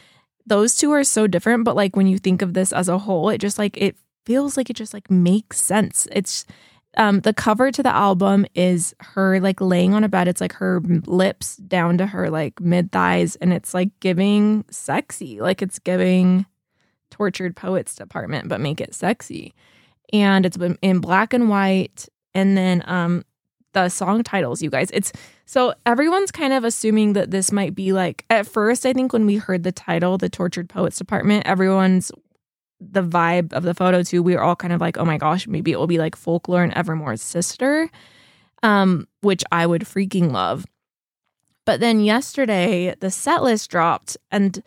those 0.47 0.77
two 0.77 0.91
are 0.93 1.05
so 1.05 1.27
different, 1.27 1.65
but 1.65 1.77
like 1.77 1.97
when 1.97 2.07
you 2.07 2.19
think 2.19 2.43
of 2.43 2.53
this 2.53 2.73
as 2.73 2.89
a 2.89 2.99
whole, 2.99 3.31
it 3.31 3.39
just 3.39 3.59
like 3.59 3.77
it 3.79 3.97
feels 4.25 4.57
like 4.57 4.71
it 4.71 4.77
just 4.77 4.95
like 4.95 5.11
makes 5.11 5.61
sense. 5.61 6.09
It's 6.13 6.45
um 6.97 7.21
the 7.21 7.33
cover 7.33 7.71
to 7.73 7.83
the 7.83 7.95
album 7.95 8.47
is 8.55 8.95
her 9.01 9.41
like 9.41 9.61
laying 9.61 9.95
on 9.95 10.05
a 10.05 10.09
bed. 10.09 10.29
It's 10.29 10.41
like 10.41 10.55
her 10.55 10.81
lips 11.07 11.57
down 11.57 11.99
to 11.99 12.07
her 12.07 12.31
like 12.31 12.61
mid 12.61 12.93
thighs 12.93 13.37
and 13.37 13.53
it's 13.53 13.75
like 13.75 13.91
giving 14.01 14.65
sexy. 14.71 15.41
Like 15.41 15.63
it's 15.63 15.79
giving 15.79 16.47
tortured 17.11 17.57
poets 17.57 17.95
department, 17.95 18.49
but 18.49 18.61
make 18.61 18.81
it 18.81 18.95
sexy 18.95 19.55
and 20.13 20.47
it's 20.47 20.57
in 20.83 21.01
black 21.01 21.35
and 21.35 21.49
white. 21.49 22.09
And 22.35 22.57
then 22.57 22.83
um, 22.87 23.25
the 23.73 23.89
song 23.89 24.23
titles, 24.23 24.63
you 24.63 24.71
guys. 24.71 24.89
It's 24.93 25.13
so 25.45 25.75
everyone's 25.85 26.31
kind 26.31 26.53
of 26.53 26.65
assuming 26.65 27.13
that 27.15 27.31
this 27.31 27.53
might 27.53 27.75
be 27.75 27.93
like 27.93 28.25
at 28.31 28.47
first. 28.47 28.87
I 28.87 28.93
think 28.93 29.13
when 29.13 29.27
we 29.27 29.37
heard 29.37 29.63
the 29.63 29.73
title, 29.73 30.17
the 30.17 30.29
Tortured 30.29 30.69
Poets 30.69 30.97
Department, 30.97 31.47
everyone's 31.47 32.11
the 32.91 33.03
vibe 33.03 33.53
of 33.53 33.63
the 33.63 33.75
photo 33.75 34.03
too. 34.03 34.23
We 34.23 34.35
were 34.35 34.43
all 34.43 34.57
kind 34.57 34.73
of 34.73 34.81
like, 34.81 34.99
oh 34.99 35.05
my 35.05 35.19
gosh, 35.19 35.47
maybe 35.47 35.73
it 35.73 35.79
will 35.79 35.87
be 35.87 35.99
like 35.99 36.17
folklore 36.17 36.63
and 36.63 36.73
Evermore's 36.75 37.23
sister, 37.23 37.91
um, 38.63 39.09
which 39.21 39.43
I 39.53 39.67
would 39.67 39.83
freaking 39.83 40.33
love. 40.33 40.67
But 41.65 41.81
then 41.81 42.01
yesterday, 42.01 42.95
the 43.01 43.11
set 43.11 43.43
list 43.43 43.71
dropped, 43.71 44.17
and 44.31 44.63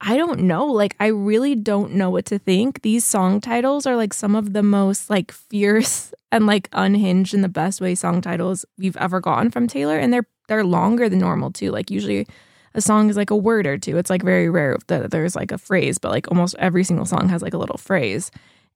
I 0.00 0.16
don't 0.16 0.40
know. 0.40 0.66
Like, 0.66 0.96
I 0.98 1.06
really 1.06 1.54
don't 1.54 1.94
know 1.94 2.10
what 2.10 2.26
to 2.26 2.38
think. 2.38 2.82
These 2.82 3.04
song 3.04 3.40
titles 3.40 3.86
are 3.86 3.96
like 3.96 4.12
some 4.12 4.34
of 4.34 4.52
the 4.52 4.62
most 4.62 5.08
like 5.08 5.30
fierce 5.30 6.12
and 6.32 6.46
like 6.46 6.68
unhinged 6.72 7.32
in 7.32 7.42
the 7.42 7.48
best 7.48 7.80
way 7.80 7.94
song 7.94 8.20
titles 8.20 8.64
we've 8.76 8.96
ever 8.96 9.20
gotten 9.20 9.50
from 9.50 9.66
Taylor. 9.68 9.98
And 9.98 10.12
they're 10.12 10.26
they're 10.48 10.64
longer 10.64 11.08
than 11.08 11.20
normal 11.20 11.50
too. 11.50 11.70
Like 11.70 11.90
usually 11.90 12.26
a 12.74 12.80
song 12.80 13.08
is 13.08 13.16
like 13.16 13.30
a 13.30 13.36
word 13.36 13.66
or 13.66 13.78
two. 13.78 13.96
It's 13.98 14.10
like 14.10 14.22
very 14.22 14.48
rare 14.48 14.76
that 14.88 15.10
there's 15.10 15.36
like 15.36 15.52
a 15.52 15.58
phrase, 15.58 15.98
but 15.98 16.10
like 16.10 16.28
almost 16.30 16.56
every 16.58 16.84
single 16.84 17.06
song 17.06 17.28
has 17.28 17.42
like 17.42 17.54
a 17.54 17.58
little 17.58 17.78
phrase. 17.78 18.30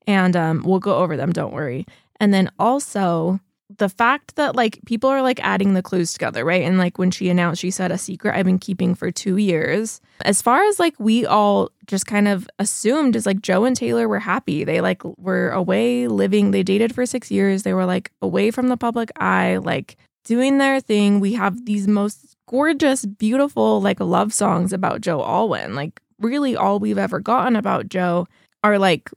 And 0.07 0.37
um, 0.37 0.62
we'll 0.64 0.78
go 0.78 0.97
over 0.97 1.17
them, 1.17 1.33
don't 1.33 1.52
worry. 1.52 1.87
And 2.21 2.33
then 2.33 2.50
also 2.59 3.40
the 3.76 3.88
fact 3.88 4.37
that 4.37 4.57
like 4.57 4.78
people 4.87 5.11
are 5.11 5.21
like 5.21 5.40
adding 5.45 5.75
the 5.75 5.83
clues 5.83 6.12
together, 6.12 6.45
right? 6.45 6.62
And 6.62 6.78
like 6.78 6.97
when 6.99 7.11
she 7.11 7.28
announced, 7.28 7.61
she 7.61 7.71
said 7.71 7.93
a 7.93 7.99
secret 7.99 8.35
I've 8.35 8.47
been 8.47 8.59
keeping 8.59 8.95
for 8.95 9.11
two 9.11 9.37
years. 9.37 10.00
As 10.25 10.40
far 10.40 10.64
as 10.64 10.78
like 10.78 10.95
we 10.99 11.26
all 11.26 11.71
just 11.87 12.07
kind 12.07 12.28
of 12.28 12.49
assumed 12.59 13.14
is 13.14 13.26
like 13.26 13.43
Joe 13.43 13.64
and 13.64 13.76
Taylor 13.76 14.09
were 14.09 14.21
happy. 14.21 14.64
They 14.64 14.81
like 14.81 15.02
were 15.19 15.50
away 15.50 16.09
living, 16.09 16.50
they 16.50 16.62
dated 16.62 16.95
for 16.95 17.05
six 17.05 17.31
years. 17.31 17.62
They 17.62 17.75
were 17.75 17.87
like 17.87 18.11
away 18.23 18.50
from 18.50 18.69
the 18.69 18.76
public 18.76 19.11
eye, 19.21 19.59
like 19.59 19.97
doing 20.25 20.59
their 20.59 20.81
thing. 20.81 21.21
We 21.21 21.35
have 21.35 21.67
these 21.67 21.87
most 21.87 22.38
gorgeous, 22.49 23.05
beautiful 23.05 23.81
like 23.81 24.00
love 24.00 24.33
songs 24.33 24.73
about 24.73 25.00
Joe 25.00 25.23
Alwyn. 25.23 25.75
Like 25.75 26.00
really 26.19 26.57
all 26.57 26.81
we've 26.81 26.99
ever 26.99 27.21
gotten 27.21 27.55
about 27.55 27.88
Joe 27.88 28.26
are 28.64 28.78
like 28.78 29.11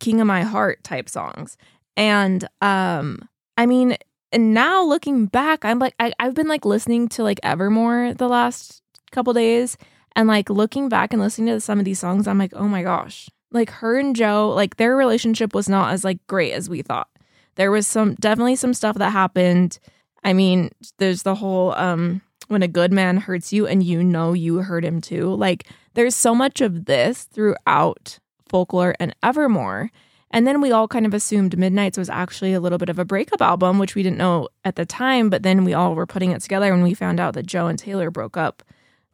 King 0.00 0.20
of 0.20 0.26
My 0.26 0.42
Heart 0.42 0.84
type 0.84 1.08
songs. 1.08 1.56
And 1.96 2.46
um 2.60 3.28
I 3.56 3.64
mean, 3.64 3.96
and 4.32 4.52
now 4.52 4.84
looking 4.84 5.26
back, 5.26 5.64
I'm 5.64 5.78
like, 5.78 5.94
I, 5.98 6.12
I've 6.18 6.34
been 6.34 6.48
like 6.48 6.66
listening 6.66 7.08
to 7.10 7.22
like 7.22 7.40
Evermore 7.42 8.12
the 8.14 8.28
last 8.28 8.82
couple 9.12 9.32
days 9.32 9.78
and 10.14 10.28
like 10.28 10.50
looking 10.50 10.88
back 10.88 11.12
and 11.12 11.22
listening 11.22 11.54
to 11.54 11.60
some 11.60 11.78
of 11.78 11.84
these 11.84 11.98
songs, 12.00 12.26
I'm 12.26 12.38
like, 12.38 12.52
oh 12.54 12.68
my 12.68 12.82
gosh. 12.82 13.30
Like 13.52 13.70
her 13.70 13.96
and 13.96 14.14
Joe, 14.14 14.52
like 14.54 14.76
their 14.76 14.96
relationship 14.96 15.54
was 15.54 15.68
not 15.68 15.92
as 15.92 16.04
like 16.04 16.18
great 16.26 16.52
as 16.52 16.68
we 16.68 16.82
thought. 16.82 17.08
There 17.54 17.70
was 17.70 17.86
some 17.86 18.14
definitely 18.16 18.56
some 18.56 18.74
stuff 18.74 18.96
that 18.96 19.10
happened. 19.10 19.78
I 20.24 20.32
mean, 20.32 20.70
there's 20.98 21.22
the 21.22 21.36
whole 21.36 21.72
um 21.74 22.20
when 22.48 22.62
a 22.62 22.68
good 22.68 22.92
man 22.92 23.18
hurts 23.18 23.52
you 23.52 23.66
and 23.66 23.82
you 23.82 24.02
know 24.02 24.32
you 24.32 24.58
hurt 24.58 24.84
him 24.84 25.00
too. 25.00 25.34
Like 25.34 25.68
there's 25.94 26.14
so 26.14 26.34
much 26.34 26.60
of 26.60 26.84
this 26.86 27.24
throughout 27.24 28.18
folklore 28.48 28.94
and 29.00 29.14
Evermore. 29.22 29.90
And 30.30 30.46
then 30.46 30.60
we 30.60 30.72
all 30.72 30.88
kind 30.88 31.06
of 31.06 31.14
assumed 31.14 31.56
Midnights 31.56 31.96
was 31.96 32.10
actually 32.10 32.52
a 32.52 32.60
little 32.60 32.78
bit 32.78 32.88
of 32.88 32.98
a 32.98 33.04
breakup 33.04 33.40
album, 33.40 33.78
which 33.78 33.94
we 33.94 34.02
didn't 34.02 34.18
know 34.18 34.48
at 34.64 34.76
the 34.76 34.84
time. 34.84 35.30
But 35.30 35.42
then 35.42 35.64
we 35.64 35.72
all 35.72 35.94
were 35.94 36.06
putting 36.06 36.32
it 36.32 36.42
together 36.42 36.72
when 36.72 36.82
we 36.82 36.94
found 36.94 37.20
out 37.20 37.34
that 37.34 37.46
Joe 37.46 37.68
and 37.68 37.78
Taylor 37.78 38.10
broke 38.10 38.36
up 38.36 38.62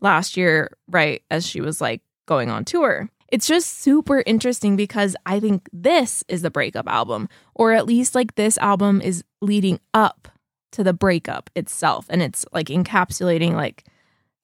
last 0.00 0.36
year, 0.36 0.76
right 0.88 1.22
as 1.30 1.46
she 1.46 1.60
was 1.60 1.80
like 1.80 2.00
going 2.26 2.50
on 2.50 2.64
tour. 2.64 3.08
It's 3.28 3.46
just 3.46 3.80
super 3.80 4.22
interesting 4.26 4.76
because 4.76 5.16
I 5.24 5.40
think 5.40 5.68
this 5.72 6.24
is 6.28 6.42
the 6.42 6.50
breakup 6.50 6.86
album, 6.88 7.28
or 7.54 7.72
at 7.72 7.86
least 7.86 8.14
like 8.14 8.34
this 8.34 8.58
album 8.58 9.00
is 9.00 9.24
leading 9.40 9.80
up 9.94 10.28
to 10.72 10.84
the 10.84 10.92
breakup 10.92 11.50
itself. 11.54 12.06
And 12.08 12.22
it's 12.22 12.44
like 12.52 12.66
encapsulating 12.66 13.52
like 13.52 13.84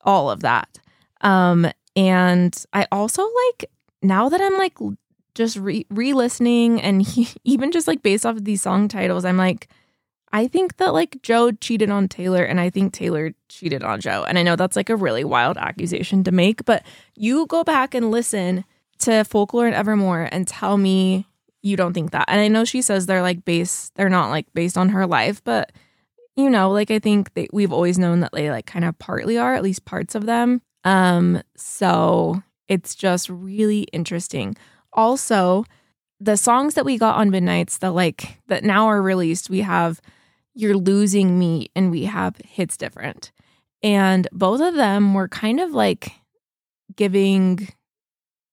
all 0.03 0.31
of 0.31 0.41
that. 0.41 0.79
Um, 1.21 1.71
and 1.97 2.65
I 2.73 2.87
also 2.93 3.23
like 3.23 3.71
now 4.03 4.29
that 4.29 4.41
I'm 4.41 4.57
like 4.57 4.79
just 5.35 5.57
re 5.57 5.85
listening 5.91 6.81
and 6.81 7.03
he, 7.03 7.29
even 7.45 7.73
just 7.73 7.89
like 7.89 8.03
based 8.03 8.25
off 8.25 8.37
of 8.37 8.45
these 8.45 8.63
song 8.63 8.89
titles, 8.89 9.25
I'm 9.25 9.37
like, 9.37 9.69
I 10.33 10.47
think 10.47 10.77
that 10.77 10.93
like 10.93 11.23
Joe 11.23 11.53
cheated 11.53 11.91
on 11.91 12.07
Taylor 12.07 12.45
and 12.45 12.61
I 12.61 12.71
think 12.71 12.93
Taylor 12.93 13.33
cheated 13.49 13.83
on 13.83 14.01
Joe. 14.01 14.25
And 14.29 14.39
I 14.39 14.43
know 14.43 14.57
that's 14.57 14.77
like 14.77 14.91
a 14.91 14.97
really 14.97 15.25
wild 15.25 15.57
accusation 15.57 16.23
to 16.25 16.33
make, 16.33 16.65
but 16.65 16.85
you 17.17 17.47
go 17.47 17.65
back 17.65 17.95
and 17.95 18.11
listen 18.11 18.65
to 18.99 19.25
Folklore 19.25 19.67
and 19.67 19.75
Evermore 19.75 20.29
and 20.31 20.47
tell 20.47 20.77
me 20.77 21.27
you 21.63 21.77
don't 21.77 21.95
think 21.95 22.11
that. 22.11 22.27
And 22.29 22.41
I 22.41 22.49
know 22.49 22.65
she 22.65 22.83
says 22.83 23.07
they're 23.07 23.23
like 23.23 23.45
based, 23.45 23.95
they're 23.95 24.09
not 24.09 24.31
like 24.31 24.47
based 24.55 24.77
on 24.77 24.91
her 24.91 25.07
life, 25.07 25.43
but 25.43 25.73
you 26.39 26.49
know, 26.49 26.71
like 26.71 26.93
I 26.93 27.01
think 27.01 27.35
they, 27.35 27.49
we've 27.53 27.73
always 27.73 27.99
known 27.99 28.21
that 28.21 28.31
they 28.33 28.49
like 28.49 28.65
kind 28.65 28.85
of 28.85 28.97
partly 29.01 29.37
are, 29.37 29.57
at 29.57 29.63
least 29.65 29.85
parts 29.85 30.15
of 30.15 30.25
them. 30.25 30.63
Um, 30.85 31.43
so 31.57 32.45
it's 32.69 32.95
just 32.95 33.29
really 33.29 33.83
interesting. 33.93 34.57
Also, 34.93 35.65
the 36.21 36.37
songs 36.37 36.75
that 36.75 36.85
we 36.85 36.97
got 36.97 37.17
on 37.17 37.31
Midnights 37.31 37.79
that 37.79 37.91
like 37.91 38.39
that 38.47 38.63
now 38.63 38.87
are 38.87 39.03
released, 39.03 39.51
we 39.51 39.63
have 39.63 40.01
You're 40.55 40.77
Losing 40.77 41.41
Me 41.41 41.71
and 41.75 41.91
we 41.91 42.05
have 42.05 42.37
Hits 42.45 42.77
Different. 42.77 43.33
And 43.83 44.29
both 44.31 44.61
of 44.61 44.75
them 44.75 45.15
were 45.15 45.29
kind 45.29 45.59
of 45.59 45.73
like 45.73 46.13
giving 46.95 47.69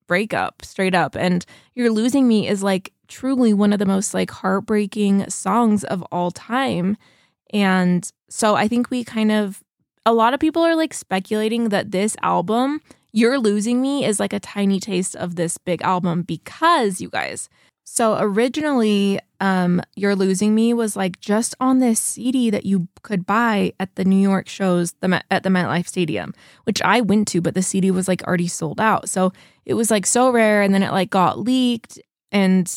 breakup 0.07 0.65
straight 0.65 0.95
up. 0.95 1.15
And 1.15 1.45
You're 1.75 1.91
Losing 1.91 2.27
Me 2.27 2.47
is 2.47 2.63
like 2.63 2.93
truly 3.07 3.53
one 3.53 3.73
of 3.73 3.77
the 3.77 3.85
most 3.85 4.15
like 4.15 4.31
heartbreaking 4.31 5.29
songs 5.29 5.83
of 5.83 6.01
all 6.11 6.31
time. 6.31 6.97
And 7.53 8.09
so 8.29 8.55
I 8.55 8.67
think 8.67 8.89
we 8.89 9.03
kind 9.03 9.31
of 9.31 9.63
a 10.05 10.13
lot 10.13 10.33
of 10.33 10.39
people 10.39 10.61
are 10.61 10.75
like 10.75 10.93
speculating 10.93 11.69
that 11.69 11.91
this 11.91 12.15
album 12.21 12.81
you're 13.15 13.39
Losing 13.39 13.81
Me 13.81 14.03
is 14.03 14.19
like 14.19 14.33
a 14.33 14.41
tiny 14.41 14.77
taste 14.81 15.15
of 15.15 15.37
this 15.37 15.57
big 15.57 15.81
album 15.83 16.23
because, 16.23 16.99
you 16.99 17.09
guys, 17.09 17.47
So 17.85 18.17
originally, 18.19 19.21
um, 19.39 19.81
You're 19.95 20.17
Losing 20.17 20.53
Me 20.53 20.73
was 20.73 20.97
like 20.97 21.21
just 21.21 21.55
on 21.61 21.79
this 21.79 21.97
CD 21.99 22.49
that 22.49 22.65
you 22.65 22.89
could 23.03 23.25
buy 23.25 23.71
at 23.79 23.95
the 23.95 24.03
New 24.03 24.19
York 24.19 24.49
shows 24.49 24.93
the 24.99 25.23
at 25.31 25.43
the 25.43 25.49
MetLife 25.49 25.87
Stadium, 25.87 26.33
which 26.65 26.81
I 26.81 26.99
went 26.99 27.29
to, 27.29 27.39
but 27.39 27.53
the 27.53 27.61
CD 27.61 27.89
was 27.89 28.09
like 28.09 28.21
already 28.23 28.49
sold 28.49 28.81
out. 28.81 29.07
So 29.07 29.31
it 29.65 29.75
was 29.75 29.89
like 29.91 30.05
so 30.05 30.29
rare, 30.29 30.61
and 30.61 30.73
then 30.73 30.83
it 30.83 30.91
like 30.91 31.09
got 31.09 31.39
leaked, 31.39 31.99
and 32.33 32.69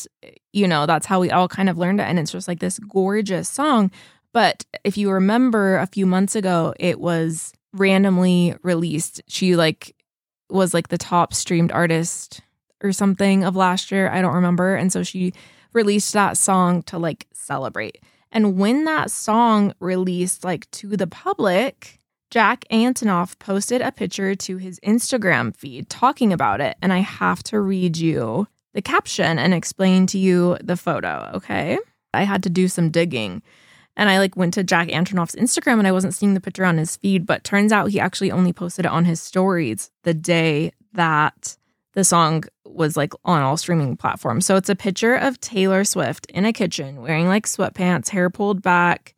you 0.53 0.67
know 0.69 0.85
that's 0.85 1.05
how 1.07 1.19
we 1.19 1.31
all 1.31 1.49
kind 1.49 1.69
of 1.69 1.77
learned 1.77 1.99
it. 1.99 2.03
And 2.03 2.17
it's 2.17 2.31
just 2.31 2.47
like 2.47 2.59
this 2.59 2.79
gorgeous 2.79 3.49
song. 3.49 3.91
But 4.33 4.65
if 4.83 4.97
you 4.97 5.11
remember, 5.11 5.77
a 5.77 5.87
few 5.87 6.05
months 6.05 6.35
ago, 6.35 6.73
it 6.79 6.99
was 6.99 7.53
randomly 7.73 8.55
released. 8.63 9.21
She 9.27 9.55
like 9.55 9.95
was 10.49 10.73
like 10.73 10.87
the 10.87 10.97
top 10.97 11.33
streamed 11.33 11.71
artist 11.71 12.41
or 12.83 12.91
something 12.91 13.43
of 13.43 13.55
last 13.55 13.91
year. 13.91 14.09
I 14.09 14.21
don't 14.21 14.35
remember. 14.35 14.75
And 14.75 14.91
so 14.91 15.03
she 15.03 15.33
released 15.73 16.13
that 16.13 16.37
song 16.37 16.83
to 16.83 16.97
like 16.97 17.27
celebrate. 17.33 18.01
And 18.31 18.57
when 18.57 18.85
that 18.85 19.11
song 19.11 19.73
released 19.79 20.43
like 20.43 20.69
to 20.71 20.95
the 20.95 21.07
public, 21.07 21.99
Jack 22.29 22.65
Antonoff 22.71 23.37
posted 23.39 23.81
a 23.81 23.91
picture 23.91 24.35
to 24.35 24.57
his 24.57 24.79
Instagram 24.81 25.55
feed 25.55 25.89
talking 25.89 26.31
about 26.31 26.61
it. 26.61 26.77
And 26.81 26.93
I 26.93 26.99
have 26.99 27.41
to 27.43 27.59
read 27.59 27.97
you 27.97 28.47
the 28.73 28.81
caption 28.81 29.39
and 29.39 29.53
explain 29.53 30.05
to 30.07 30.19
you 30.19 30.57
the 30.63 30.77
photo, 30.77 31.31
okay? 31.33 31.79
I 32.13 32.23
had 32.23 32.43
to 32.43 32.49
do 32.49 32.67
some 32.67 32.91
digging. 32.91 33.41
And 33.99 34.09
I 34.09 34.17
like 34.19 34.37
went 34.37 34.53
to 34.53 34.63
Jack 34.63 34.87
Antonoff's 34.87 35.35
Instagram 35.35 35.77
and 35.77 35.85
I 35.85 35.91
wasn't 35.91 36.13
seeing 36.13 36.33
the 36.33 36.39
picture 36.39 36.63
on 36.63 36.77
his 36.77 36.95
feed, 36.95 37.25
but 37.25 37.43
turns 37.43 37.73
out 37.73 37.89
he 37.89 37.99
actually 37.99 38.31
only 38.31 38.53
posted 38.53 38.85
it 38.85 38.91
on 38.91 39.03
his 39.03 39.19
stories 39.19 39.91
the 40.03 40.13
day 40.13 40.71
that 40.93 41.57
the 41.95 42.05
song 42.05 42.45
was 42.65 42.95
like 42.95 43.11
on 43.25 43.41
all 43.41 43.57
streaming 43.57 43.97
platforms. 43.97 44.45
So 44.45 44.55
it's 44.55 44.69
a 44.69 44.75
picture 44.75 45.15
of 45.15 45.41
Taylor 45.41 45.83
Swift 45.83 46.27
in 46.27 46.45
a 46.45 46.53
kitchen 46.53 47.01
wearing 47.01 47.27
like 47.27 47.45
sweatpants, 47.45 48.07
hair 48.07 48.29
pulled 48.29 48.61
back, 48.61 49.15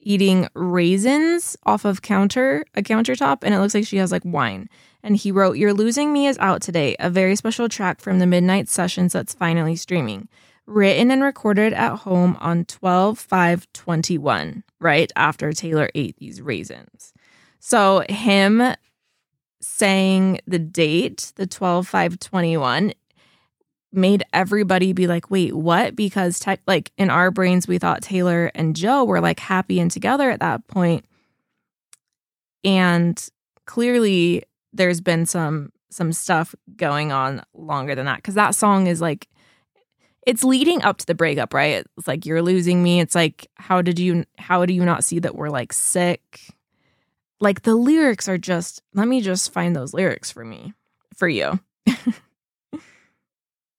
eating 0.00 0.48
raisins 0.54 1.56
off 1.64 1.84
of 1.84 2.02
counter 2.02 2.64
a 2.74 2.82
countertop 2.82 3.44
and 3.44 3.54
it 3.54 3.60
looks 3.60 3.74
like 3.74 3.86
she 3.86 3.98
has 3.98 4.10
like 4.10 4.24
wine. 4.24 4.68
And 5.04 5.16
he 5.16 5.30
wrote, 5.30 5.56
"You're 5.56 5.72
losing 5.72 6.12
me 6.12 6.26
is 6.26 6.36
out 6.38 6.62
today, 6.62 6.96
a 6.98 7.10
very 7.10 7.36
special 7.36 7.68
track 7.68 8.00
from 8.00 8.18
the 8.18 8.26
Midnight 8.26 8.68
Sessions 8.68 9.12
that's 9.12 9.34
finally 9.34 9.76
streaming." 9.76 10.28
Written 10.70 11.10
and 11.10 11.20
recorded 11.20 11.72
at 11.72 11.96
home 11.96 12.36
on 12.38 12.64
12 12.64 13.18
5 13.18 13.72
21, 13.72 14.62
right 14.78 15.10
after 15.16 15.52
Taylor 15.52 15.90
ate 15.96 16.16
these 16.18 16.40
raisins. 16.40 17.12
So, 17.58 18.04
him 18.08 18.76
saying 19.60 20.40
the 20.46 20.60
date, 20.60 21.32
the 21.34 21.48
12 21.48 21.88
5 21.88 22.20
21, 22.20 22.92
made 23.92 24.22
everybody 24.32 24.92
be 24.92 25.08
like, 25.08 25.28
wait, 25.28 25.56
what? 25.56 25.96
Because, 25.96 26.38
tech, 26.38 26.60
like, 26.68 26.92
in 26.96 27.10
our 27.10 27.32
brains, 27.32 27.66
we 27.66 27.78
thought 27.78 28.00
Taylor 28.00 28.52
and 28.54 28.76
Joe 28.76 29.02
were 29.02 29.20
like 29.20 29.40
happy 29.40 29.80
and 29.80 29.90
together 29.90 30.30
at 30.30 30.38
that 30.38 30.64
point. 30.68 31.04
And 32.62 33.20
clearly, 33.66 34.44
there's 34.72 35.00
been 35.00 35.26
some 35.26 35.72
some 35.90 36.12
stuff 36.12 36.54
going 36.76 37.10
on 37.10 37.42
longer 37.54 37.96
than 37.96 38.06
that 38.06 38.18
because 38.18 38.36
that 38.36 38.54
song 38.54 38.86
is 38.86 39.00
like 39.00 39.26
it's 40.26 40.44
leading 40.44 40.82
up 40.82 40.98
to 40.98 41.06
the 41.06 41.14
breakup 41.14 41.54
right 41.54 41.84
it's 41.96 42.06
like 42.06 42.26
you're 42.26 42.42
losing 42.42 42.82
me 42.82 43.00
it's 43.00 43.14
like 43.14 43.48
how 43.56 43.80
did 43.80 43.98
you 43.98 44.24
how 44.38 44.66
do 44.66 44.74
you 44.74 44.84
not 44.84 45.04
see 45.04 45.18
that 45.18 45.34
we're 45.34 45.50
like 45.50 45.72
sick 45.72 46.40
like 47.40 47.62
the 47.62 47.74
lyrics 47.74 48.28
are 48.28 48.38
just, 48.38 48.82
let 48.94 49.08
me 49.08 49.20
just 49.20 49.52
find 49.52 49.74
those 49.74 49.94
lyrics 49.94 50.30
for 50.30 50.44
me, 50.44 50.74
for 51.16 51.26
you. 51.26 51.58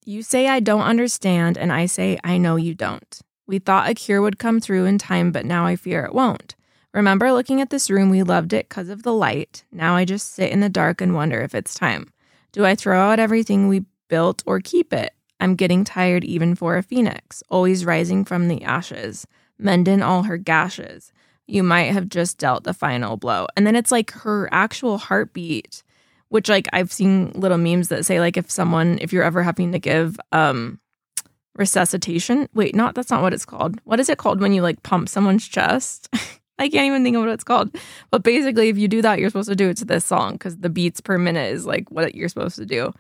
you 0.05 0.23
say 0.23 0.47
I 0.47 0.59
don't 0.59 0.81
understand, 0.81 1.57
and 1.57 1.71
I 1.71 1.85
say 1.85 2.17
I 2.23 2.37
know 2.37 2.55
you 2.55 2.73
don't. 2.73 3.21
We 3.45 3.59
thought 3.59 3.89
a 3.89 3.93
cure 3.93 4.21
would 4.21 4.39
come 4.39 4.59
through 4.59 4.85
in 4.85 4.97
time, 4.97 5.31
but 5.31 5.45
now 5.45 5.65
I 5.65 5.75
fear 5.75 6.03
it 6.05 6.13
won't. 6.13 6.55
Remember 6.93 7.31
looking 7.31 7.61
at 7.61 7.69
this 7.69 7.89
room, 7.89 8.09
we 8.09 8.23
loved 8.23 8.51
it 8.51 8.67
because 8.67 8.89
of 8.89 9.03
the 9.03 9.13
light. 9.13 9.63
Now 9.71 9.95
I 9.95 10.05
just 10.05 10.33
sit 10.33 10.51
in 10.51 10.59
the 10.59 10.69
dark 10.69 10.99
and 10.99 11.13
wonder 11.13 11.41
if 11.41 11.55
it's 11.55 11.73
time. 11.73 12.11
Do 12.51 12.65
I 12.65 12.75
throw 12.75 12.99
out 12.99 13.19
everything 13.19 13.67
we 13.67 13.85
built 14.09 14.43
or 14.45 14.59
keep 14.59 14.91
it? 14.91 15.13
I'm 15.41 15.55
getting 15.55 15.83
tired 15.83 16.23
even 16.23 16.55
for 16.55 16.77
a 16.77 16.83
phoenix, 16.83 17.43
always 17.49 17.83
rising 17.83 18.23
from 18.23 18.47
the 18.47 18.63
ashes, 18.63 19.27
mending 19.59 20.01
all 20.01 20.23
her 20.23 20.37
gashes 20.37 21.11
you 21.51 21.63
might 21.63 21.91
have 21.91 22.07
just 22.07 22.37
dealt 22.37 22.63
the 22.63 22.73
final 22.73 23.17
blow. 23.17 23.45
And 23.55 23.67
then 23.67 23.75
it's 23.75 23.91
like 23.91 24.11
her 24.11 24.47
actual 24.51 24.97
heartbeat, 24.97 25.83
which 26.29 26.49
like 26.49 26.67
I've 26.71 26.91
seen 26.91 27.31
little 27.35 27.57
memes 27.57 27.89
that 27.89 28.05
say 28.05 28.19
like 28.19 28.37
if 28.37 28.49
someone 28.49 28.97
if 29.01 29.11
you're 29.11 29.23
ever 29.23 29.43
having 29.43 29.71
to 29.73 29.79
give 29.79 30.19
um 30.31 30.79
resuscitation, 31.55 32.47
wait, 32.53 32.73
not 32.73 32.95
that's 32.95 33.09
not 33.09 33.21
what 33.21 33.33
it's 33.33 33.45
called. 33.45 33.79
What 33.83 33.99
is 33.99 34.09
it 34.09 34.17
called 34.17 34.39
when 34.39 34.53
you 34.53 34.61
like 34.61 34.81
pump 34.83 35.09
someone's 35.09 35.47
chest? 35.47 36.09
I 36.59 36.69
can't 36.69 36.85
even 36.85 37.03
think 37.03 37.15
of 37.15 37.23
what 37.23 37.31
it's 37.31 37.43
called. 37.43 37.75
But 38.11 38.23
basically 38.23 38.69
if 38.69 38.77
you 38.77 38.87
do 38.87 39.01
that, 39.01 39.19
you're 39.19 39.29
supposed 39.29 39.49
to 39.49 39.55
do 39.55 39.69
it 39.69 39.77
to 39.77 39.85
this 39.85 40.05
song 40.05 40.37
cuz 40.37 40.57
the 40.57 40.69
beats 40.69 41.01
per 41.01 41.17
minute 41.17 41.51
is 41.53 41.65
like 41.65 41.89
what 41.91 42.15
you're 42.15 42.29
supposed 42.29 42.55
to 42.57 42.65
do. 42.65 42.93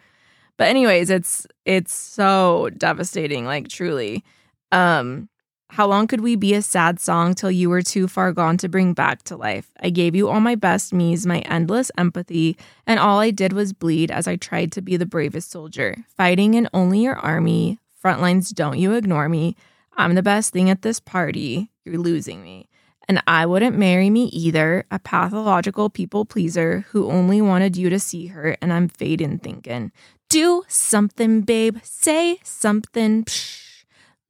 But 0.61 0.67
anyways, 0.67 1.09
it's 1.09 1.47
it's 1.65 1.91
so 1.91 2.69
devastating 2.77 3.45
like 3.45 3.67
truly. 3.67 4.23
Um 4.71 5.27
how 5.69 5.87
long 5.87 6.05
could 6.05 6.21
we 6.21 6.35
be 6.35 6.53
a 6.53 6.61
sad 6.61 6.99
song 6.99 7.33
till 7.33 7.49
you 7.49 7.67
were 7.67 7.81
too 7.81 8.07
far 8.07 8.31
gone 8.31 8.57
to 8.57 8.69
bring 8.69 8.93
back 8.93 9.23
to 9.23 9.35
life? 9.35 9.71
I 9.79 9.89
gave 9.89 10.15
you 10.15 10.29
all 10.29 10.39
my 10.39 10.53
best 10.53 10.93
me's, 10.93 11.25
my 11.25 11.39
endless 11.39 11.89
empathy, 11.97 12.57
and 12.85 12.99
all 12.99 13.19
I 13.19 13.31
did 13.31 13.53
was 13.53 13.73
bleed 13.73 14.11
as 14.11 14.27
I 14.27 14.35
tried 14.35 14.71
to 14.73 14.83
be 14.83 14.97
the 14.97 15.07
bravest 15.07 15.49
soldier, 15.49 15.95
fighting 16.15 16.53
in 16.53 16.69
only 16.75 17.01
your 17.01 17.15
army. 17.15 17.79
Frontlines, 17.99 18.53
don't 18.53 18.77
you 18.77 18.93
ignore 18.93 19.29
me. 19.29 19.55
I'm 19.97 20.13
the 20.13 20.21
best 20.21 20.53
thing 20.53 20.69
at 20.69 20.83
this 20.83 20.99
party. 20.99 21.71
You're 21.85 21.97
losing 21.97 22.43
me. 22.43 22.69
And 23.07 23.21
I 23.25 23.47
wouldn't 23.47 23.77
marry 23.77 24.09
me 24.09 24.25
either, 24.25 24.85
a 24.91 24.99
pathological 24.99 25.89
people 25.89 26.23
pleaser 26.23 26.85
who 26.91 27.09
only 27.09 27.41
wanted 27.41 27.75
you 27.75 27.89
to 27.89 27.99
see 27.99 28.27
her, 28.27 28.55
and 28.61 28.71
I'm 28.71 28.87
fading 28.87 29.39
thinking. 29.39 29.91
Do 30.31 30.63
something, 30.69 31.41
babe. 31.41 31.79
Say 31.83 32.39
something. 32.41 33.25
Psh 33.25 33.83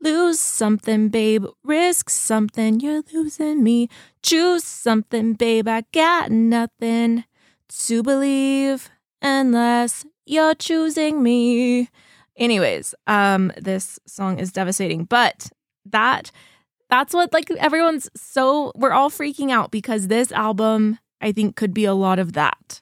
Lose 0.03 0.39
something, 0.39 1.09
babe. 1.09 1.45
Risk 1.63 2.09
something. 2.09 2.79
You're 2.79 3.03
losing 3.13 3.63
me. 3.63 3.87
Choose 4.23 4.63
something, 4.63 5.33
babe. 5.33 5.67
I 5.67 5.83
got 5.93 6.31
nothing 6.31 7.25
to 7.85 8.01
believe 8.01 8.89
unless 9.21 10.03
you're 10.25 10.55
choosing 10.55 11.21
me. 11.21 11.87
Anyways, 12.35 12.95
um, 13.05 13.51
this 13.55 13.99
song 14.07 14.39
is 14.39 14.51
devastating, 14.51 15.03
but 15.03 15.51
that 15.85 16.31
that's 16.89 17.13
what 17.13 17.31
like 17.31 17.51
everyone's 17.51 18.09
so 18.15 18.71
we're 18.75 18.91
all 18.91 19.11
freaking 19.11 19.51
out 19.51 19.69
because 19.69 20.07
this 20.07 20.31
album 20.31 20.97
I 21.21 21.31
think 21.31 21.55
could 21.55 21.75
be 21.75 21.85
a 21.85 21.93
lot 21.93 22.17
of 22.17 22.33
that. 22.33 22.81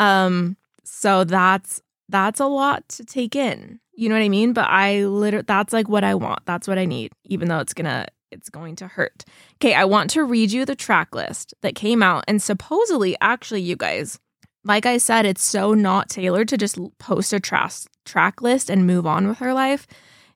Um, 0.00 0.56
so 0.82 1.22
that's 1.22 1.80
that's 2.08 2.40
a 2.40 2.46
lot 2.46 2.88
to 2.90 3.04
take 3.04 3.34
in. 3.36 3.80
You 3.94 4.08
know 4.08 4.14
what 4.14 4.22
I 4.22 4.28
mean? 4.28 4.52
But 4.52 4.68
I 4.68 5.04
literally, 5.06 5.44
that's 5.46 5.72
like 5.72 5.88
what 5.88 6.04
I 6.04 6.14
want. 6.14 6.44
That's 6.46 6.68
what 6.68 6.78
I 6.78 6.84
need, 6.84 7.12
even 7.24 7.48
though 7.48 7.60
it's 7.60 7.74
gonna, 7.74 8.06
it's 8.30 8.50
going 8.50 8.76
to 8.76 8.88
hurt. 8.88 9.24
Okay, 9.54 9.74
I 9.74 9.84
want 9.84 10.10
to 10.10 10.24
read 10.24 10.52
you 10.52 10.64
the 10.64 10.76
track 10.76 11.14
list 11.14 11.54
that 11.62 11.74
came 11.74 12.02
out. 12.02 12.24
And 12.28 12.42
supposedly, 12.42 13.16
actually, 13.20 13.62
you 13.62 13.76
guys, 13.76 14.18
like 14.64 14.86
I 14.86 14.98
said, 14.98 15.24
it's 15.24 15.42
so 15.42 15.74
not 15.74 16.10
tailored 16.10 16.48
to 16.48 16.58
just 16.58 16.78
post 16.98 17.32
a 17.32 17.40
tra- 17.40 17.70
track 18.04 18.42
list 18.42 18.68
and 18.68 18.86
move 18.86 19.06
on 19.06 19.28
with 19.28 19.38
her 19.38 19.54
life. 19.54 19.86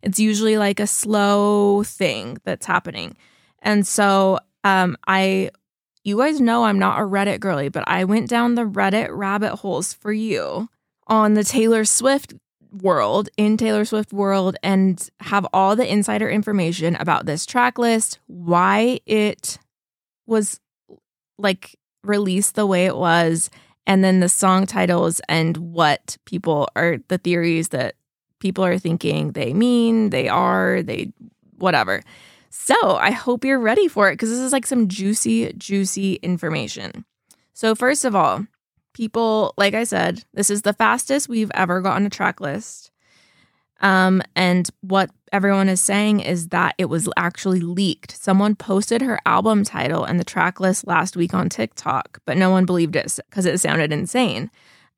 It's 0.03 0.19
usually 0.19 0.57
like 0.57 0.81
a 0.81 0.87
slow 0.87 1.83
thing 1.85 2.39
that's 2.45 2.67
happening. 2.67 3.17
And 3.61 3.87
so, 3.87 4.39
um, 4.65 4.97
I, 5.07 5.51
you 6.05 6.17
guys 6.17 6.41
know 6.41 6.65
I'm 6.65 6.79
not 6.79 6.99
a 6.99 7.03
Reddit 7.03 7.41
girly, 7.41 7.69
but 7.69 7.85
I 7.87 8.05
went 8.05 8.31
down 8.31 8.55
the 8.55 8.65
Reddit 8.67 9.09
rabbit 9.11 9.57
holes 9.57 9.93
for 9.93 10.13
you 10.13 10.69
on 11.11 11.35
the 11.35 11.45
Taylor 11.45 11.85
Swift 11.85 12.33
world, 12.73 13.29
in 13.37 13.57
Taylor 13.57 13.85
Swift 13.85 14.13
world, 14.13 14.57
and 14.63 15.11
have 15.21 15.47
all 15.53 15.75
the 15.77 15.91
insider 15.91 16.31
information 16.31 16.97
about 16.97 17.27
this 17.27 17.45
track 17.45 17.79
list, 17.79 18.21
why 18.29 19.01
it 19.05 19.59
was 20.27 20.61
like 21.37 21.77
released 22.05 22.55
the 22.55 22.67
way 22.67 22.87
it 22.87 22.97
was, 22.97 23.51
and 23.87 24.05
then 24.05 24.21
the 24.21 24.29
song 24.29 24.67
titles 24.67 25.21
and 25.29 25.57
what 25.57 26.17
people 26.25 26.69
are 26.77 26.99
the 27.09 27.19
theories 27.19 27.71
that 27.71 27.97
people 28.39 28.65
are 28.65 28.79
thinking 28.79 29.33
they 29.33 29.53
mean, 29.53 30.11
they 30.11 30.29
are, 30.29 30.83
they 30.83 31.13
whatever. 31.59 32.03
So 32.51 32.75
I 32.97 33.11
hope 33.11 33.45
you're 33.45 33.59
ready 33.59 33.89
for 33.89 34.09
it 34.09 34.15
because 34.15 34.31
this 34.31 34.39
is 34.39 34.53
like 34.53 34.67
some 34.67 34.89
juicy, 34.89 35.53
juicy 35.55 36.15
information. 36.15 37.05
So, 37.53 37.75
first 37.75 38.05
of 38.05 38.17
all, 38.17 38.47
people, 39.01 39.55
like 39.57 39.73
I 39.73 39.85
said, 39.85 40.23
this 40.35 40.51
is 40.51 40.61
the 40.61 40.75
fastest 40.75 41.27
we've 41.27 41.51
ever 41.55 41.81
gotten 41.81 42.05
a 42.05 42.11
track 42.11 42.39
list. 42.39 42.91
Um, 43.81 44.21
and 44.37 44.69
what 44.83 45.09
everyone 45.33 45.71
is 45.71 45.81
saying 45.81 46.21
is 46.21 46.49
that 46.49 46.75
it 46.77 46.85
was 46.85 47.09
actually 47.17 47.61
leaked. 47.61 48.23
Someone 48.23 48.55
posted 48.55 49.01
her 49.01 49.19
album 49.25 49.65
title 49.65 50.05
and 50.05 50.21
the 50.21 50.25
track 50.25 50.61
list 50.61 50.87
last 50.87 51.17
week 51.17 51.33
on 51.33 51.49
TikTok, 51.49 52.19
but 52.27 52.37
no 52.37 52.51
one 52.51 52.67
believed 52.67 52.95
it 52.95 53.19
because 53.31 53.47
it 53.47 53.59
sounded 53.59 53.91
insane. 53.91 54.51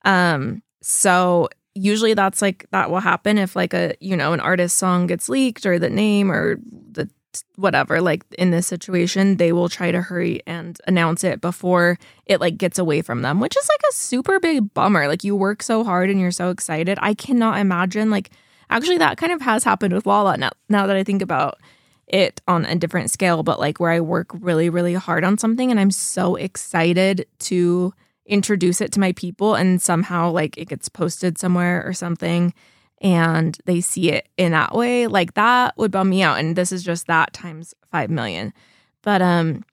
Um, 0.05 0.65
so 0.83 1.49
usually 1.77 2.15
that's 2.15 2.43
like 2.43 2.67
that 2.73 2.91
will 2.91 2.99
happen 2.99 3.39
if 3.39 3.55
like 3.55 3.73
a 3.73 3.95
you 4.01 4.17
know 4.17 4.33
an 4.33 4.41
artist 4.41 4.79
song 4.79 5.07
gets 5.07 5.29
leaked 5.29 5.65
or 5.65 5.79
the 5.79 5.89
name 5.89 6.31
or 6.31 6.57
the 6.91 7.09
whatever 7.57 8.01
like 8.01 8.25
in 8.39 8.51
this 8.51 8.67
situation 8.67 9.37
they 9.37 9.53
will 9.53 9.69
try 9.69 9.91
to 9.91 10.03
hurry 10.03 10.43
and 10.47 10.79
announce 10.87 11.25
it 11.25 11.41
before 11.41 11.99
it 12.27 12.41
like 12.41 12.57
gets 12.59 12.79
away 12.79 13.03
from 13.03 13.23
them 13.23 13.41
which 13.41 13.57
is 13.57 13.69
like 13.69 13.81
a 13.91 13.95
super 13.95 14.39
big 14.41 14.73
bummer. 14.75 15.09
Like 15.09 15.25
you 15.25 15.37
work 15.37 15.63
so 15.63 15.85
hard 15.85 16.11
and 16.11 16.21
you're 16.21 16.31
so 16.31 16.51
excited. 16.51 16.99
I 17.01 17.15
cannot 17.15 17.59
imagine 17.59 18.11
like 18.11 18.31
actually 18.73 18.99
that 18.99 19.19
kind 19.19 19.33
of 19.33 19.41
has 19.43 19.65
happened 19.65 19.93
with 19.93 20.07
lala 20.07 20.37
now, 20.37 20.51
now 20.69 20.87
that 20.87 20.97
i 20.97 21.05
think 21.05 21.23
about 21.23 21.59
it 22.07 22.41
on 22.49 22.65
a 22.65 22.75
different 22.75 23.11
scale 23.11 23.43
but 23.43 23.61
like 23.61 23.79
where 23.79 23.91
i 23.91 24.01
work 24.01 24.29
really 24.41 24.69
really 24.69 24.95
hard 24.95 25.25
on 25.25 25.39
something 25.39 25.71
and 25.71 25.79
i'm 25.79 25.91
so 25.91 26.37
excited 26.37 27.27
to 27.39 27.93
introduce 28.27 28.81
it 28.81 28.93
to 28.93 29.01
my 29.01 29.13
people 29.13 29.55
and 29.55 29.83
somehow 29.83 30.31
like 30.31 30.57
it 30.57 30.69
gets 30.69 30.89
posted 30.89 31.39
somewhere 31.39 31.87
or 31.87 31.93
something 31.93 32.55
and 33.03 33.59
they 33.67 33.81
see 33.81 34.11
it 34.13 34.29
in 34.37 34.53
that 34.53 34.75
way, 34.75 35.09
like 35.09 35.35
that 35.35 35.77
would 35.77 35.91
bum 35.91 36.09
me 36.09 36.23
out. 36.23 36.39
And 36.39 36.57
this 36.57 36.73
is 36.73 36.83
just 36.85 37.09
that 37.09 37.33
times 37.33 37.75
5 37.91 38.09
million. 38.11 38.55
But 39.03 39.21
um 39.21 39.65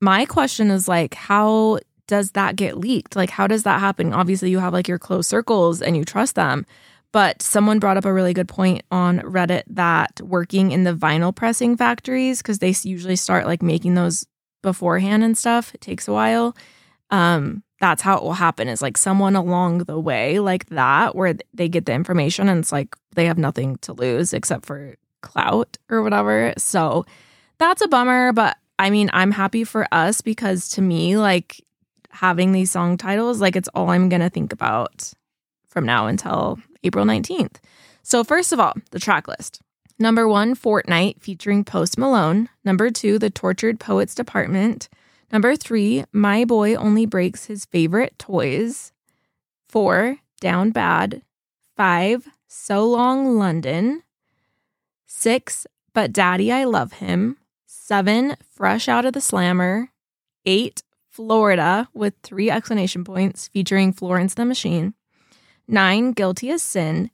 my 0.00 0.24
question 0.24 0.70
is 0.70 0.86
like 0.88 1.14
how 1.14 1.80
does 2.06 2.30
that 2.32 2.56
get 2.56 2.78
leaked? 2.78 3.16
Like 3.16 3.30
how 3.30 3.46
does 3.46 3.64
that 3.64 3.80
happen? 3.80 4.12
Obviously 4.12 4.50
you 4.50 4.60
have 4.60 4.72
like 4.72 4.88
your 4.88 4.98
close 4.98 5.26
circles 5.26 5.82
and 5.82 5.96
you 5.96 6.04
trust 6.04 6.36
them. 6.36 6.64
But 7.12 7.42
someone 7.42 7.78
brought 7.78 7.96
up 7.96 8.04
a 8.04 8.12
really 8.12 8.34
good 8.34 8.48
point 8.48 8.82
on 8.90 9.20
Reddit 9.20 9.62
that 9.68 10.20
working 10.20 10.70
in 10.72 10.84
the 10.84 10.94
vinyl 10.94 11.34
pressing 11.34 11.76
factories 11.76 12.40
cuz 12.40 12.60
they 12.60 12.74
usually 12.84 13.16
start 13.16 13.46
like 13.46 13.62
making 13.62 13.94
those 13.94 14.26
beforehand 14.62 15.24
and 15.24 15.36
stuff, 15.36 15.74
it 15.74 15.80
takes 15.80 16.06
a 16.06 16.12
while. 16.12 16.56
Um 17.10 17.63
that's 17.80 18.02
how 18.02 18.16
it 18.16 18.22
will 18.22 18.34
happen. 18.34 18.68
Is 18.68 18.82
like 18.82 18.96
someone 18.96 19.36
along 19.36 19.78
the 19.78 19.98
way 19.98 20.38
like 20.38 20.66
that 20.66 21.14
where 21.14 21.34
they 21.52 21.68
get 21.68 21.86
the 21.86 21.92
information 21.92 22.48
and 22.48 22.60
it's 22.60 22.72
like 22.72 22.96
they 23.14 23.26
have 23.26 23.38
nothing 23.38 23.76
to 23.78 23.92
lose 23.92 24.32
except 24.32 24.66
for 24.66 24.96
clout 25.22 25.76
or 25.90 26.02
whatever. 26.02 26.54
So 26.58 27.04
that's 27.58 27.80
a 27.82 27.88
bummer 27.88 28.32
but 28.32 28.56
i 28.80 28.90
mean 28.90 29.08
i'm 29.12 29.30
happy 29.30 29.62
for 29.62 29.86
us 29.92 30.20
because 30.20 30.68
to 30.68 30.82
me 30.82 31.16
like 31.16 31.64
having 32.10 32.50
these 32.50 32.68
song 32.68 32.96
titles 32.96 33.40
like 33.40 33.54
it's 33.54 33.68
all 33.76 33.90
i'm 33.90 34.08
gonna 34.08 34.28
think 34.28 34.52
about 34.52 35.12
from 35.68 35.86
now 35.86 36.08
until 36.08 36.58
april 36.82 37.04
19th 37.04 37.58
so 38.04 38.22
first 38.22 38.52
of 38.52 38.60
all 38.60 38.74
the 38.90 39.00
track 39.00 39.26
list. 39.26 39.60
Number 39.98 40.28
one 40.28 40.54
fortnight 40.54 41.22
featuring 41.22 41.64
post 41.64 41.96
malone. 41.96 42.50
Number 42.64 42.90
two 42.90 43.18
the 43.18 43.30
tortured 43.30 43.80
poets 43.80 44.14
department 44.14 44.88
Number 45.34 45.56
three, 45.56 46.04
my 46.12 46.44
boy 46.44 46.76
only 46.76 47.06
breaks 47.06 47.46
his 47.46 47.64
favorite 47.64 48.16
toys. 48.20 48.92
Four, 49.68 50.18
down 50.40 50.70
bad. 50.70 51.22
Five, 51.76 52.28
so 52.46 52.88
long 52.88 53.36
London. 53.36 54.04
Six, 55.08 55.66
but 55.92 56.12
daddy, 56.12 56.52
I 56.52 56.62
love 56.62 56.92
him. 56.92 57.38
Seven, 57.66 58.36
fresh 58.48 58.88
out 58.88 59.04
of 59.04 59.12
the 59.12 59.20
slammer. 59.20 59.88
Eight, 60.46 60.84
Florida 61.10 61.88
with 61.92 62.14
three 62.22 62.48
explanation 62.48 63.02
points 63.02 63.48
featuring 63.48 63.92
Florence 63.92 64.34
the 64.34 64.44
Machine. 64.44 64.94
Nine, 65.66 66.12
guilty 66.12 66.48
as 66.50 66.62
sin. 66.62 67.10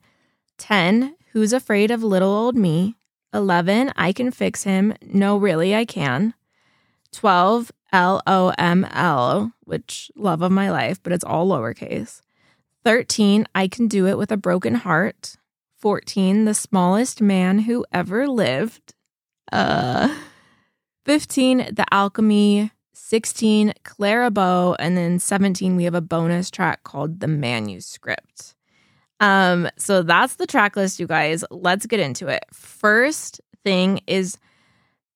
10, 0.59 1.15
who's 1.31 1.53
afraid 1.53 1.89
of 1.89 2.03
little 2.03 2.31
old 2.31 2.55
me. 2.55 2.97
11, 3.33 3.91
I 3.95 4.13
can 4.13 4.29
fix 4.29 4.61
him. 4.61 4.93
No, 5.01 5.37
really, 5.37 5.73
I 5.73 5.85
can. 5.85 6.35
12, 7.13 7.71
L 7.91 8.21
O 8.25 8.53
M 8.57 8.85
L, 8.91 9.53
which 9.63 10.11
love 10.15 10.41
of 10.41 10.51
my 10.51 10.71
life, 10.71 11.01
but 11.01 11.13
it's 11.13 11.23
all 11.23 11.47
lowercase. 11.47 12.21
13, 12.83 13.47
I 13.53 13.67
can 13.67 13.87
do 13.87 14.07
it 14.07 14.17
with 14.17 14.31
a 14.31 14.37
broken 14.37 14.75
heart. 14.75 15.35
14, 15.77 16.45
the 16.45 16.53
smallest 16.53 17.21
man 17.21 17.59
who 17.59 17.85
ever 17.91 18.27
lived. 18.27 18.93
Uh 19.51 20.15
15, 21.05 21.69
the 21.73 21.85
alchemy. 21.91 22.71
16, 22.93 23.73
Clara 23.83 24.31
Bow, 24.31 24.75
and 24.79 24.95
then 24.95 25.19
17, 25.19 25.75
we 25.75 25.83
have 25.83 25.95
a 25.95 26.01
bonus 26.01 26.49
track 26.49 26.83
called 26.83 27.19
The 27.19 27.27
Manuscript. 27.27 28.55
Um, 29.19 29.69
so 29.77 30.01
that's 30.01 30.35
the 30.35 30.47
track 30.47 30.77
list, 30.77 30.99
you 30.99 31.07
guys. 31.07 31.43
Let's 31.51 31.85
get 31.85 31.99
into 31.99 32.27
it. 32.27 32.45
First 32.53 33.41
thing 33.65 33.99
is 34.07 34.37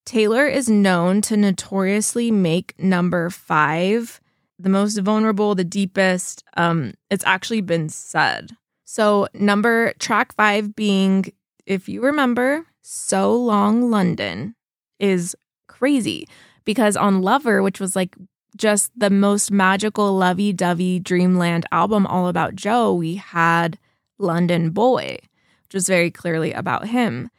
Taylor 0.06 0.46
is 0.46 0.70
known 0.70 1.22
to 1.22 1.36
notoriously 1.36 2.32
make 2.32 2.78
number 2.80 3.30
five 3.30 4.22
the 4.58 4.70
most 4.70 4.98
vulnerable, 5.00 5.56
the 5.56 5.64
deepest. 5.64 6.44
Um, 6.56 6.94
it's 7.10 7.26
actually 7.26 7.62
been 7.62 7.90
said. 7.90 8.52
So, 8.86 9.28
number 9.34 9.94
track 10.00 10.34
five 10.36 10.76
being, 10.76 11.26
if 11.66 11.90
you 11.90 12.02
remember, 12.02 12.66
So 12.82 13.36
Long 13.36 13.90
London 13.90 14.56
is 15.00 15.36
crazy 15.68 16.28
because 16.64 16.96
on 16.96 17.22
Lover, 17.22 17.62
which 17.62 17.80
was 17.80 17.96
like 17.96 18.16
just 18.56 18.92
the 18.98 19.10
most 19.10 19.52
magical, 19.52 20.16
lovey 20.16 20.54
dovey 20.54 21.00
dreamland 21.00 21.66
album 21.72 22.08
all 22.08 22.28
about 22.28 22.56
Joe, 22.56 22.94
we 22.94 23.16
had 23.16 23.78
London 24.18 24.70
Boy, 24.70 25.18
which 25.64 25.74
was 25.74 25.88
very 25.88 26.12
clearly 26.12 26.54
about 26.54 26.88
him. 26.88 27.30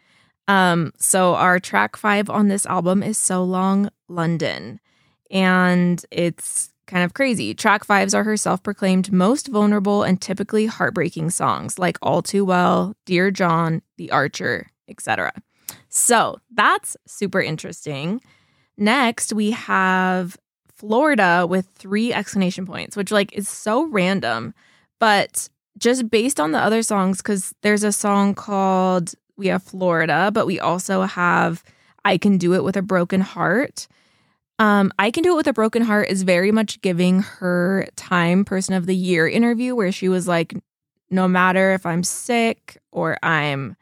Um, 0.49 0.93
so 0.99 1.35
our 1.35 1.59
track 1.59 1.97
five 1.97 2.31
on 2.31 2.49
this 2.49 2.67
album 2.67 3.03
is 3.03 3.19
So 3.19 3.43
Long 3.43 3.91
London. 4.09 4.81
And 5.31 6.05
it's 6.11 6.71
kind 6.87 7.05
of 7.05 7.15
crazy. 7.15 7.53
Track 7.53 7.85
fives 7.85 8.15
are 8.15 8.25
her 8.25 8.37
self 8.37 8.63
proclaimed 8.63 9.13
most 9.13 9.49
vulnerable 9.49 10.03
and 10.03 10.21
typically 10.21 10.67
heartbreaking 10.67 11.31
songs, 11.31 11.79
like 11.79 11.99
All 12.01 12.23
Too 12.23 12.45
Well, 12.45 12.95
Dear 13.05 13.31
John, 13.31 13.83
The 13.97 14.11
Archer, 14.11 14.71
etc. 14.89 15.33
So 15.89 16.39
that's 16.55 16.97
super 17.07 17.41
interesting. 17.41 18.21
Next, 18.77 19.33
we 19.33 19.51
have 19.53 20.37
Florida 20.73 21.47
with 21.49 21.67
three 21.75 22.13
exclamation 22.13 22.67
points, 22.67 22.97
which 22.97 23.11
like 23.11 23.33
is 23.33 23.49
so 23.49 23.87
random, 23.87 24.55
but 25.01 25.49
just 25.79 26.11
based 26.11 26.39
on 26.39 26.53
the 26.53 26.59
other 26.59 26.83
songs, 26.83 27.19
because 27.19 27.55
there's 27.63 27.83
a 27.83 27.93
song 27.93 28.35
called 28.35 29.15
we 29.37 29.49
have 29.49 29.63
Florida, 29.63 30.31
but 30.33 30.47
we 30.47 30.61
also 30.61 31.03
have 31.03 31.63
I 32.05 32.19
Can 32.19 32.39
Do 32.39 32.55
It 32.55 32.65
with 32.65 32.77
a 32.77 32.83
Broken 32.83 33.21
Heart. 33.21 33.89
Um, 34.59 34.93
I 34.99 35.11
Can 35.11 35.23
Do 35.23 35.33
It 35.33 35.37
with 35.37 35.47
a 35.47 35.53
Broken 35.53 35.83
Heart 35.83 36.09
is 36.09 36.23
very 36.23 36.53
much 36.53 36.81
giving 36.81 37.21
her 37.21 37.87
Time 37.97 38.45
Person 38.45 38.75
of 38.75 38.87
the 38.87 38.97
Year 38.97 39.29
interview 39.29 39.75
where 39.75 39.93
she 39.93 40.09
was 40.09 40.27
like, 40.27 40.55
no 41.11 41.29
matter 41.29 41.73
if 41.73 41.85
I'm 41.85 42.03
sick 42.03 42.79
or 42.91 43.19
I'm 43.23 43.77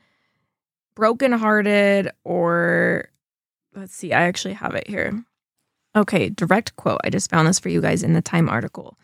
brokenhearted 0.94 2.10
or 2.24 3.08
let's 3.74 3.94
see, 3.94 4.12
I 4.12 4.22
actually 4.22 4.54
have 4.54 4.74
it 4.74 4.88
here. 4.88 5.24
Okay, 5.96 6.28
direct 6.28 6.74
quote. 6.76 7.00
I 7.04 7.10
just 7.10 7.30
found 7.30 7.46
this 7.46 7.60
for 7.60 7.68
you 7.68 7.80
guys 7.80 8.02
in 8.02 8.14
the 8.14 8.22
Time 8.22 8.48
article. 8.48 8.98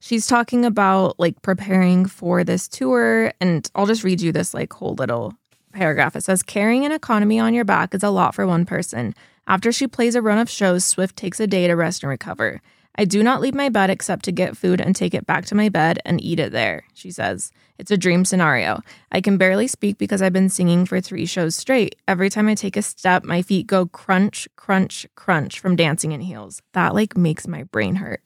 She's 0.00 0.26
talking 0.26 0.64
about 0.64 1.20
like 1.20 1.42
preparing 1.42 2.06
for 2.06 2.42
this 2.42 2.66
tour, 2.66 3.32
and 3.40 3.70
I'll 3.74 3.86
just 3.86 4.04
read 4.04 4.22
you 4.22 4.32
this 4.32 4.54
like 4.54 4.72
whole 4.72 4.94
little 4.94 5.34
paragraph. 5.72 6.16
It 6.16 6.24
says, 6.24 6.42
Carrying 6.42 6.84
an 6.84 6.92
economy 6.92 7.38
on 7.38 7.54
your 7.54 7.64
back 7.64 7.94
is 7.94 8.02
a 8.02 8.10
lot 8.10 8.34
for 8.34 8.46
one 8.46 8.64
person. 8.64 9.14
After 9.46 9.72
she 9.72 9.86
plays 9.86 10.14
a 10.14 10.22
run 10.22 10.38
of 10.38 10.50
shows, 10.50 10.84
Swift 10.84 11.16
takes 11.16 11.40
a 11.40 11.46
day 11.46 11.66
to 11.66 11.74
rest 11.74 12.02
and 12.02 12.10
recover. 12.10 12.60
I 12.96 13.04
do 13.04 13.22
not 13.22 13.40
leave 13.40 13.54
my 13.54 13.68
bed 13.68 13.88
except 13.88 14.24
to 14.26 14.32
get 14.32 14.56
food 14.56 14.80
and 14.80 14.94
take 14.94 15.14
it 15.14 15.26
back 15.26 15.46
to 15.46 15.54
my 15.54 15.68
bed 15.68 16.00
and 16.04 16.22
eat 16.22 16.40
it 16.40 16.52
there, 16.52 16.84
she 16.92 17.10
says. 17.10 17.50
It's 17.78 17.90
a 17.90 17.96
dream 17.96 18.24
scenario. 18.24 18.82
I 19.10 19.20
can 19.20 19.38
barely 19.38 19.68
speak 19.68 19.96
because 19.96 20.20
I've 20.20 20.32
been 20.32 20.50
singing 20.50 20.84
for 20.84 21.00
three 21.00 21.24
shows 21.24 21.56
straight. 21.56 21.96
Every 22.06 22.28
time 22.28 22.48
I 22.48 22.54
take 22.54 22.76
a 22.76 22.82
step, 22.82 23.24
my 23.24 23.42
feet 23.42 23.66
go 23.66 23.86
crunch, 23.86 24.48
crunch, 24.56 25.06
crunch 25.14 25.60
from 25.60 25.76
dancing 25.76 26.12
in 26.12 26.20
heels. 26.20 26.60
That 26.74 26.94
like 26.94 27.16
makes 27.16 27.46
my 27.48 27.62
brain 27.64 27.94
hurt. 27.96 28.22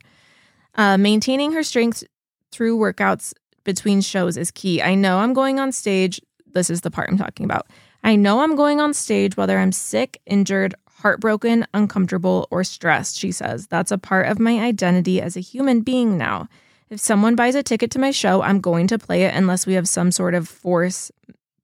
Uh, 0.75 0.99
maintaining 0.99 1.53
her 1.53 1.63
strength 1.63 2.03
through 2.51 2.79
workouts 2.79 3.33
between 3.63 4.01
shows 4.01 4.37
is 4.37 4.51
key. 4.51 4.83
I 4.83 4.95
know 4.95 5.19
I'm 5.19 5.35
going 5.35 5.61
on 5.61 5.73
stage 5.73 6.21
this 6.55 6.71
is 6.71 6.81
the 6.81 6.91
part 6.91 7.11
I'm 7.11 7.19
talking 7.19 7.45
about. 7.45 7.67
I 8.03 8.17
know 8.17 8.41
I'm 8.41 8.57
going 8.57 8.81
on 8.81 8.95
stage 8.95 9.37
whether 9.37 9.59
I'm 9.59 9.73
sick, 9.73 10.21
injured, 10.27 10.75
heartbroken, 10.89 11.67
uncomfortable, 11.75 12.49
or 12.51 12.65
stressed, 12.65 13.19
she 13.19 13.31
says. 13.31 13.67
That's 13.67 13.91
a 13.91 13.99
part 13.99 14.27
of 14.29 14.39
my 14.39 14.61
identity 14.61 15.21
as 15.21 15.37
a 15.37 15.41
human 15.41 15.83
being 15.83 16.17
now. 16.17 16.49
If 16.89 17.01
someone 17.01 17.35
buys 17.35 17.55
a 17.55 17.63
ticket 17.63 17.91
to 17.93 17.99
my 17.99 18.11
show, 18.11 18.43
I'm 18.43 18.61
going 18.61 18.87
to 18.87 18.99
play 18.99 19.25
it 19.25 19.35
unless 19.35 19.67
we 19.67 19.75
have 19.75 19.89
some 19.89 20.11
sort 20.11 20.35
of 20.35 20.49
force 20.49 21.11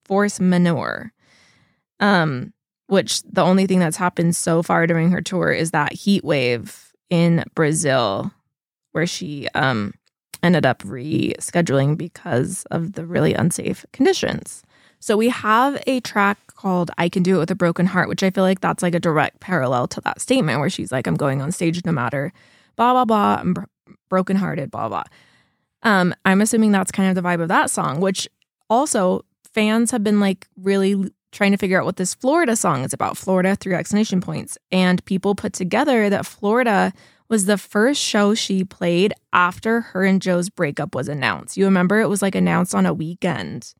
force 0.04 0.40
manure. 0.40 1.12
Um, 2.00 2.52
which 2.88 3.22
the 3.22 3.42
only 3.42 3.66
thing 3.66 3.78
that's 3.78 3.96
happened 3.96 4.34
so 4.34 4.62
far 4.62 4.86
during 4.86 5.10
her 5.12 5.22
tour 5.22 5.52
is 5.52 5.70
that 5.70 5.92
heat 5.92 6.24
wave 6.24 6.92
in 7.08 7.44
Brazil, 7.54 8.32
where 8.92 9.06
she 9.06 9.48
um 9.54 9.94
ended 10.42 10.66
up 10.66 10.82
rescheduling 10.82 11.96
because 11.96 12.64
of 12.70 12.94
the 12.94 13.06
really 13.06 13.34
unsafe 13.34 13.84
conditions. 13.92 14.62
So 15.00 15.16
we 15.16 15.30
have 15.30 15.82
a 15.86 16.00
track 16.00 16.38
called 16.54 16.90
I 16.98 17.08
Can 17.08 17.22
Do 17.22 17.36
It 17.36 17.38
with 17.38 17.50
a 17.50 17.54
Broken 17.54 17.86
Heart, 17.86 18.08
which 18.08 18.22
I 18.22 18.30
feel 18.30 18.44
like 18.44 18.60
that's 18.60 18.82
like 18.82 18.94
a 18.94 19.00
direct 19.00 19.40
parallel 19.40 19.88
to 19.88 20.00
that 20.02 20.20
statement 20.20 20.60
where 20.60 20.70
she's 20.70 20.92
like, 20.92 21.06
I'm 21.06 21.16
going 21.16 21.40
on 21.40 21.52
stage 21.52 21.84
no 21.84 21.92
matter 21.92 22.32
blah, 22.76 22.92
blah, 22.92 23.04
blah. 23.04 23.38
I'm 23.40 23.54
bro- 23.54 23.64
brokenhearted, 24.08 24.70
blah, 24.70 24.88
blah. 24.88 25.04
Um, 25.82 26.14
I'm 26.24 26.40
assuming 26.42 26.72
that's 26.72 26.92
kind 26.92 27.08
of 27.08 27.14
the 27.14 27.26
vibe 27.26 27.40
of 27.40 27.48
that 27.48 27.70
song, 27.70 28.00
which 28.00 28.28
also 28.68 29.24
fans 29.54 29.90
have 29.90 30.04
been 30.04 30.20
like 30.20 30.46
really 30.56 31.10
trying 31.32 31.52
to 31.52 31.56
figure 31.56 31.78
out 31.78 31.86
what 31.86 31.96
this 31.96 32.14
Florida 32.14 32.54
song 32.56 32.84
is 32.84 32.92
about. 32.92 33.16
Florida, 33.16 33.56
three 33.56 33.74
exclamation 33.74 34.20
points. 34.20 34.58
And 34.70 35.04
people 35.04 35.34
put 35.34 35.52
together 35.52 36.10
that 36.10 36.26
Florida 36.26 36.92
was 37.28 37.46
the 37.46 37.56
first 37.56 38.02
show 38.02 38.34
she 38.34 38.64
played 38.64 39.14
after 39.32 39.80
her 39.80 40.04
and 40.04 40.20
Joe's 40.20 40.50
breakup 40.50 40.94
was 40.94 41.08
announced. 41.08 41.56
You 41.56 41.64
remember 41.64 42.00
it 42.00 42.08
was 42.08 42.22
like 42.22 42.34
announced 42.34 42.74
on 42.74 42.84
a 42.84 42.92
weekend. 42.92 43.72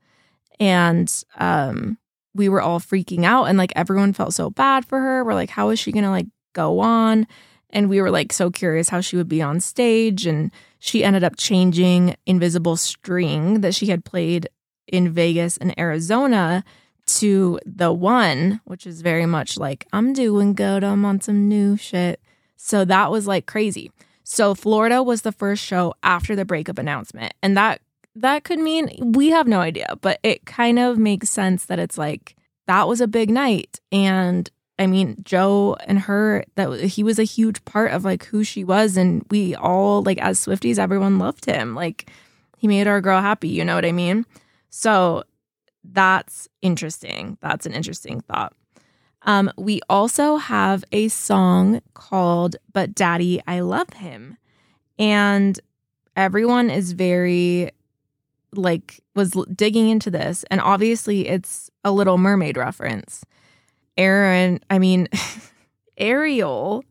And 0.61 1.11
um 1.37 1.97
we 2.33 2.47
were 2.47 2.61
all 2.61 2.79
freaking 2.79 3.25
out 3.25 3.45
and 3.45 3.57
like 3.57 3.73
everyone 3.75 4.13
felt 4.13 4.33
so 4.33 4.49
bad 4.49 4.85
for 4.85 4.99
her. 4.99 5.25
We're 5.25 5.33
like, 5.33 5.49
how 5.49 5.69
is 5.69 5.79
she 5.79 5.91
gonna 5.91 6.11
like 6.11 6.27
go 6.53 6.79
on? 6.79 7.27
And 7.71 7.89
we 7.89 8.01
were 8.01 8.11
like 8.11 8.31
so 8.31 8.49
curious 8.51 8.89
how 8.89 9.01
she 9.01 9.17
would 9.17 9.27
be 9.27 9.41
on 9.41 9.59
stage. 9.59 10.25
And 10.25 10.51
she 10.79 11.03
ended 11.03 11.23
up 11.23 11.35
changing 11.37 12.15
Invisible 12.25 12.77
String 12.77 13.61
that 13.61 13.75
she 13.75 13.87
had 13.87 14.05
played 14.05 14.47
in 14.87 15.11
Vegas 15.11 15.57
and 15.57 15.77
Arizona 15.79 16.63
to 17.05 17.59
the 17.65 17.91
one, 17.91 18.61
which 18.65 18.85
is 18.85 19.01
very 19.01 19.25
much 19.25 19.57
like, 19.57 19.87
I'm 19.91 20.13
doing 20.13 20.53
good. 20.53 20.83
I'm 20.83 21.05
on 21.05 21.21
some 21.21 21.47
new 21.47 21.77
shit. 21.77 22.21
So 22.55 22.85
that 22.85 23.11
was 23.11 23.27
like 23.27 23.45
crazy. 23.45 23.91
So 24.23 24.53
Florida 24.53 25.01
was 25.01 25.23
the 25.23 25.31
first 25.31 25.63
show 25.63 25.93
after 26.03 26.35
the 26.35 26.45
breakup 26.45 26.77
announcement. 26.77 27.33
And 27.41 27.57
that 27.57 27.81
that 28.15 28.43
could 28.43 28.59
mean 28.59 28.89
we 29.13 29.29
have 29.29 29.47
no 29.47 29.59
idea, 29.59 29.95
but 30.01 30.19
it 30.23 30.45
kind 30.45 30.79
of 30.79 30.97
makes 30.97 31.29
sense 31.29 31.65
that 31.65 31.79
it's 31.79 31.97
like 31.97 32.35
that 32.67 32.87
was 32.87 33.01
a 33.01 33.07
big 33.07 33.29
night 33.29 33.79
and 33.91 34.49
I 34.79 34.87
mean, 34.87 35.17
Joe 35.23 35.77
and 35.85 35.99
her 35.99 36.43
that 36.55 36.81
he 36.81 37.03
was 37.03 37.19
a 37.19 37.23
huge 37.23 37.63
part 37.65 37.91
of 37.91 38.03
like 38.03 38.25
who 38.25 38.43
she 38.43 38.63
was 38.63 38.97
and 38.97 39.23
we 39.29 39.53
all 39.53 40.01
like 40.01 40.17
as 40.17 40.43
Swifties 40.43 40.79
everyone 40.79 41.19
loved 41.19 41.45
him. 41.45 41.75
Like 41.75 42.09
he 42.57 42.67
made 42.67 42.87
our 42.87 42.99
girl 42.99 43.21
happy, 43.21 43.49
you 43.49 43.63
know 43.63 43.75
what 43.75 43.85
I 43.85 43.91
mean? 43.91 44.25
So 44.71 45.23
that's 45.83 46.47
interesting. 46.61 47.37
That's 47.41 47.65
an 47.65 47.73
interesting 47.73 48.21
thought. 48.21 48.53
Um, 49.23 49.51
we 49.55 49.81
also 49.87 50.37
have 50.37 50.83
a 50.91 51.07
song 51.09 51.81
called 51.93 52.55
But 52.73 52.95
Daddy, 52.95 53.41
I 53.45 53.59
Love 53.59 53.93
Him. 53.93 54.37
And 54.97 55.59
everyone 56.15 56.69
is 56.71 56.93
very 56.93 57.71
like 58.53 58.99
was 59.15 59.31
digging 59.55 59.89
into 59.89 60.11
this 60.11 60.43
and 60.51 60.59
obviously 60.61 61.27
it's 61.27 61.69
a 61.83 61.91
little 61.91 62.17
mermaid 62.17 62.57
reference. 62.57 63.23
Aaron 63.97 64.59
i 64.69 64.79
mean 64.79 65.07
ariel 65.97 66.83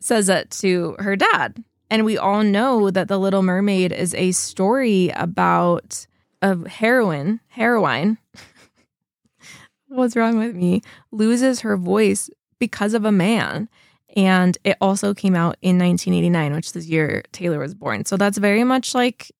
says 0.00 0.26
that 0.26 0.50
to 0.50 0.96
her 0.98 1.14
dad 1.14 1.62
and 1.88 2.04
we 2.04 2.18
all 2.18 2.42
know 2.42 2.90
that 2.90 3.08
the 3.08 3.18
little 3.18 3.42
mermaid 3.42 3.92
is 3.92 4.12
a 4.14 4.32
story 4.32 5.10
about 5.10 6.06
a 6.42 6.68
heroine 6.68 7.38
heroine 7.46 8.18
what's 9.86 10.16
wrong 10.16 10.36
with 10.36 10.54
me 10.56 10.82
loses 11.12 11.60
her 11.60 11.76
voice 11.76 12.28
because 12.58 12.92
of 12.92 13.04
a 13.04 13.12
man 13.12 13.68
and 14.16 14.58
it 14.64 14.76
also 14.80 15.14
came 15.14 15.34
out 15.34 15.56
in 15.62 15.78
1989 15.78 16.54
which 16.54 16.66
is 16.66 16.72
the 16.72 16.82
year 16.82 17.22
taylor 17.32 17.58
was 17.58 17.74
born. 17.74 18.04
So 18.04 18.16
that's 18.16 18.38
very 18.38 18.64
much 18.64 18.94
like 18.94 19.30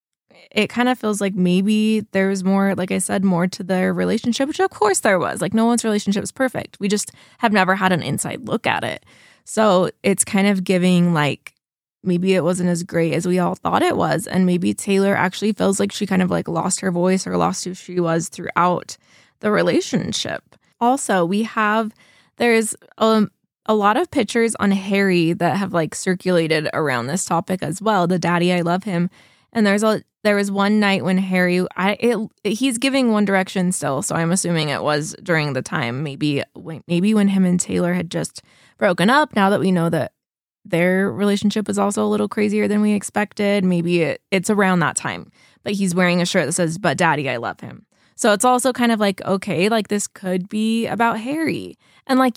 it 0.50 0.68
kind 0.68 0.88
of 0.88 0.98
feels 0.98 1.20
like 1.20 1.34
maybe 1.34 2.00
there's 2.12 2.44
more, 2.44 2.74
like 2.74 2.90
I 2.90 2.98
said, 2.98 3.24
more 3.24 3.46
to 3.48 3.62
their 3.62 3.92
relationship, 3.92 4.48
which 4.48 4.60
of 4.60 4.70
course 4.70 5.00
there 5.00 5.18
was. 5.18 5.40
Like 5.40 5.54
no 5.54 5.66
one's 5.66 5.84
relationship 5.84 6.22
is 6.22 6.32
perfect. 6.32 6.78
We 6.80 6.88
just 6.88 7.12
have 7.38 7.52
never 7.52 7.74
had 7.74 7.92
an 7.92 8.02
inside 8.02 8.46
look 8.46 8.66
at 8.66 8.84
it. 8.84 9.04
So 9.44 9.90
it's 10.02 10.24
kind 10.24 10.46
of 10.46 10.64
giving 10.64 11.14
like 11.14 11.54
maybe 12.04 12.34
it 12.34 12.44
wasn't 12.44 12.68
as 12.68 12.82
great 12.82 13.14
as 13.14 13.26
we 13.26 13.38
all 13.38 13.54
thought 13.54 13.82
it 13.82 13.96
was. 13.96 14.26
And 14.26 14.46
maybe 14.46 14.74
Taylor 14.74 15.14
actually 15.14 15.52
feels 15.52 15.78
like 15.78 15.92
she 15.92 16.06
kind 16.06 16.22
of 16.22 16.30
like 16.30 16.48
lost 16.48 16.80
her 16.80 16.90
voice 16.90 17.26
or 17.26 17.36
lost 17.36 17.64
who 17.64 17.74
she 17.74 18.00
was 18.00 18.28
throughout 18.28 18.96
the 19.40 19.50
relationship. 19.50 20.56
Also, 20.80 21.24
we 21.24 21.44
have, 21.44 21.94
there's 22.38 22.74
um, 22.98 23.30
a 23.66 23.74
lot 23.74 23.96
of 23.96 24.10
pictures 24.10 24.54
on 24.56 24.72
Harry 24.72 25.32
that 25.32 25.56
have 25.56 25.72
like 25.72 25.94
circulated 25.94 26.68
around 26.72 27.06
this 27.06 27.24
topic 27.24 27.62
as 27.62 27.80
well. 27.80 28.06
The 28.06 28.18
daddy, 28.18 28.52
I 28.52 28.62
love 28.62 28.84
him. 28.84 29.08
And 29.52 29.66
there's 29.66 29.84
a 29.84 30.02
there 30.24 30.36
was 30.36 30.50
one 30.50 30.78
night 30.78 31.04
when 31.04 31.18
Harry, 31.18 31.66
I 31.76 31.96
it, 32.00 32.18
he's 32.44 32.78
giving 32.78 33.10
One 33.10 33.24
Direction 33.24 33.72
still, 33.72 34.02
so 34.02 34.14
I'm 34.14 34.30
assuming 34.30 34.68
it 34.68 34.82
was 34.82 35.16
during 35.22 35.52
the 35.52 35.62
time, 35.62 36.02
maybe 36.02 36.42
maybe 36.86 37.14
when 37.14 37.28
him 37.28 37.44
and 37.44 37.58
Taylor 37.58 37.92
had 37.94 38.10
just 38.10 38.42
broken 38.78 39.10
up. 39.10 39.34
Now 39.34 39.50
that 39.50 39.60
we 39.60 39.72
know 39.72 39.90
that 39.90 40.12
their 40.64 41.10
relationship 41.10 41.66
was 41.66 41.78
also 41.78 42.04
a 42.04 42.08
little 42.08 42.28
crazier 42.28 42.68
than 42.68 42.82
we 42.82 42.92
expected, 42.92 43.64
maybe 43.64 44.02
it, 44.02 44.22
it's 44.30 44.50
around 44.50 44.78
that 44.78 44.96
time. 44.96 45.30
But 45.64 45.72
he's 45.72 45.94
wearing 45.94 46.22
a 46.22 46.26
shirt 46.26 46.46
that 46.46 46.52
says 46.52 46.78
"But 46.78 46.98
Daddy, 46.98 47.28
I 47.28 47.36
love 47.38 47.60
him." 47.60 47.86
So 48.14 48.32
it's 48.32 48.44
also 48.44 48.72
kind 48.72 48.92
of 48.92 49.00
like 49.00 49.24
okay, 49.24 49.68
like 49.68 49.88
this 49.88 50.06
could 50.06 50.48
be 50.48 50.86
about 50.86 51.18
Harry, 51.18 51.76
and 52.06 52.18
like 52.20 52.36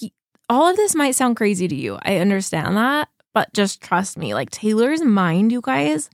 all 0.49 0.67
of 0.67 0.75
this 0.75 0.95
might 0.95 1.15
sound 1.15 1.37
crazy 1.37 1.67
to 1.67 1.75
you. 1.75 1.99
I 2.01 2.17
understand 2.17 2.77
that, 2.77 3.09
but 3.33 3.53
just 3.53 3.81
trust 3.81 4.17
me, 4.17 4.33
like 4.33 4.49
Taylor's 4.49 5.03
mind, 5.03 5.51
you 5.51 5.61
guys 5.61 6.09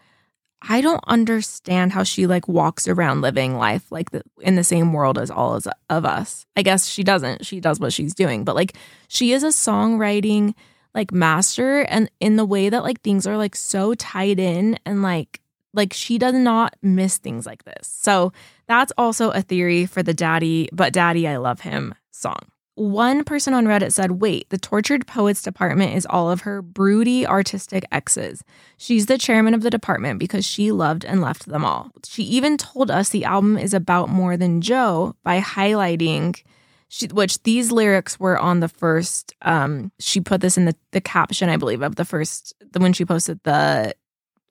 I 0.61 0.81
don't 0.81 1.03
understand 1.07 1.91
how 1.91 2.03
she 2.03 2.27
like 2.27 2.47
walks 2.47 2.87
around 2.87 3.21
living 3.21 3.57
life 3.57 3.91
like 3.91 4.11
the, 4.11 4.21
in 4.39 4.55
the 4.55 4.63
same 4.63 4.93
world 4.93 5.17
as 5.17 5.31
all 5.31 5.59
of 5.89 6.05
us. 6.05 6.45
I 6.55 6.61
guess 6.61 6.87
she 6.87 7.03
doesn't. 7.03 7.45
She 7.45 7.59
does 7.59 7.79
what 7.79 7.93
she's 7.93 8.13
doing, 8.13 8.43
but 8.43 8.55
like 8.55 8.75
she 9.07 9.33
is 9.33 9.43
a 9.43 9.47
songwriting 9.47 10.53
like 10.93 11.11
master 11.11 11.81
and 11.81 12.11
in 12.19 12.35
the 12.35 12.45
way 12.45 12.69
that 12.69 12.83
like 12.83 13.01
things 13.01 13.25
are 13.25 13.37
like 13.37 13.55
so 13.55 13.95
tied 13.95 14.39
in 14.39 14.77
and 14.85 15.01
like 15.01 15.41
like 15.73 15.93
she 15.93 16.17
does 16.17 16.35
not 16.35 16.75
miss 16.81 17.17
things 17.17 17.45
like 17.45 17.63
this. 17.63 17.87
So 17.87 18.33
that's 18.67 18.91
also 18.97 19.31
a 19.31 19.41
theory 19.41 19.85
for 19.85 20.03
the 20.03 20.13
daddy, 20.13 20.69
but 20.71 20.93
daddy 20.93 21.27
I 21.27 21.37
love 21.37 21.61
him 21.61 21.95
song. 22.11 22.50
One 22.75 23.25
person 23.25 23.53
on 23.53 23.65
Reddit 23.65 23.91
said, 23.91 24.21
Wait, 24.21 24.49
the 24.49 24.57
tortured 24.57 25.05
poets 25.05 25.41
department 25.41 25.95
is 25.95 26.07
all 26.09 26.31
of 26.31 26.41
her 26.41 26.61
broody 26.61 27.27
artistic 27.27 27.85
exes. 27.91 28.43
She's 28.77 29.07
the 29.07 29.17
chairman 29.17 29.53
of 29.53 29.61
the 29.61 29.69
department 29.69 30.19
because 30.19 30.45
she 30.45 30.71
loved 30.71 31.03
and 31.03 31.21
left 31.21 31.47
them 31.47 31.65
all. 31.65 31.91
She 32.05 32.23
even 32.23 32.57
told 32.57 32.89
us 32.89 33.09
the 33.09 33.25
album 33.25 33.57
is 33.57 33.73
about 33.73 34.09
more 34.09 34.37
than 34.37 34.61
Joe 34.61 35.15
by 35.23 35.41
highlighting. 35.41 36.41
She, 36.87 37.07
which 37.07 37.43
these 37.43 37.71
lyrics 37.71 38.19
were 38.19 38.37
on 38.37 38.59
the 38.59 38.67
first 38.67 39.33
um 39.43 39.93
she 39.97 40.19
put 40.19 40.41
this 40.41 40.57
in 40.57 40.65
the, 40.65 40.75
the 40.91 40.99
caption 40.99 41.47
i 41.47 41.55
believe 41.55 41.81
of 41.81 41.95
the 41.95 42.03
first 42.03 42.53
the 42.73 42.81
when 42.81 42.91
she 42.91 43.05
posted 43.05 43.39
the 43.43 43.95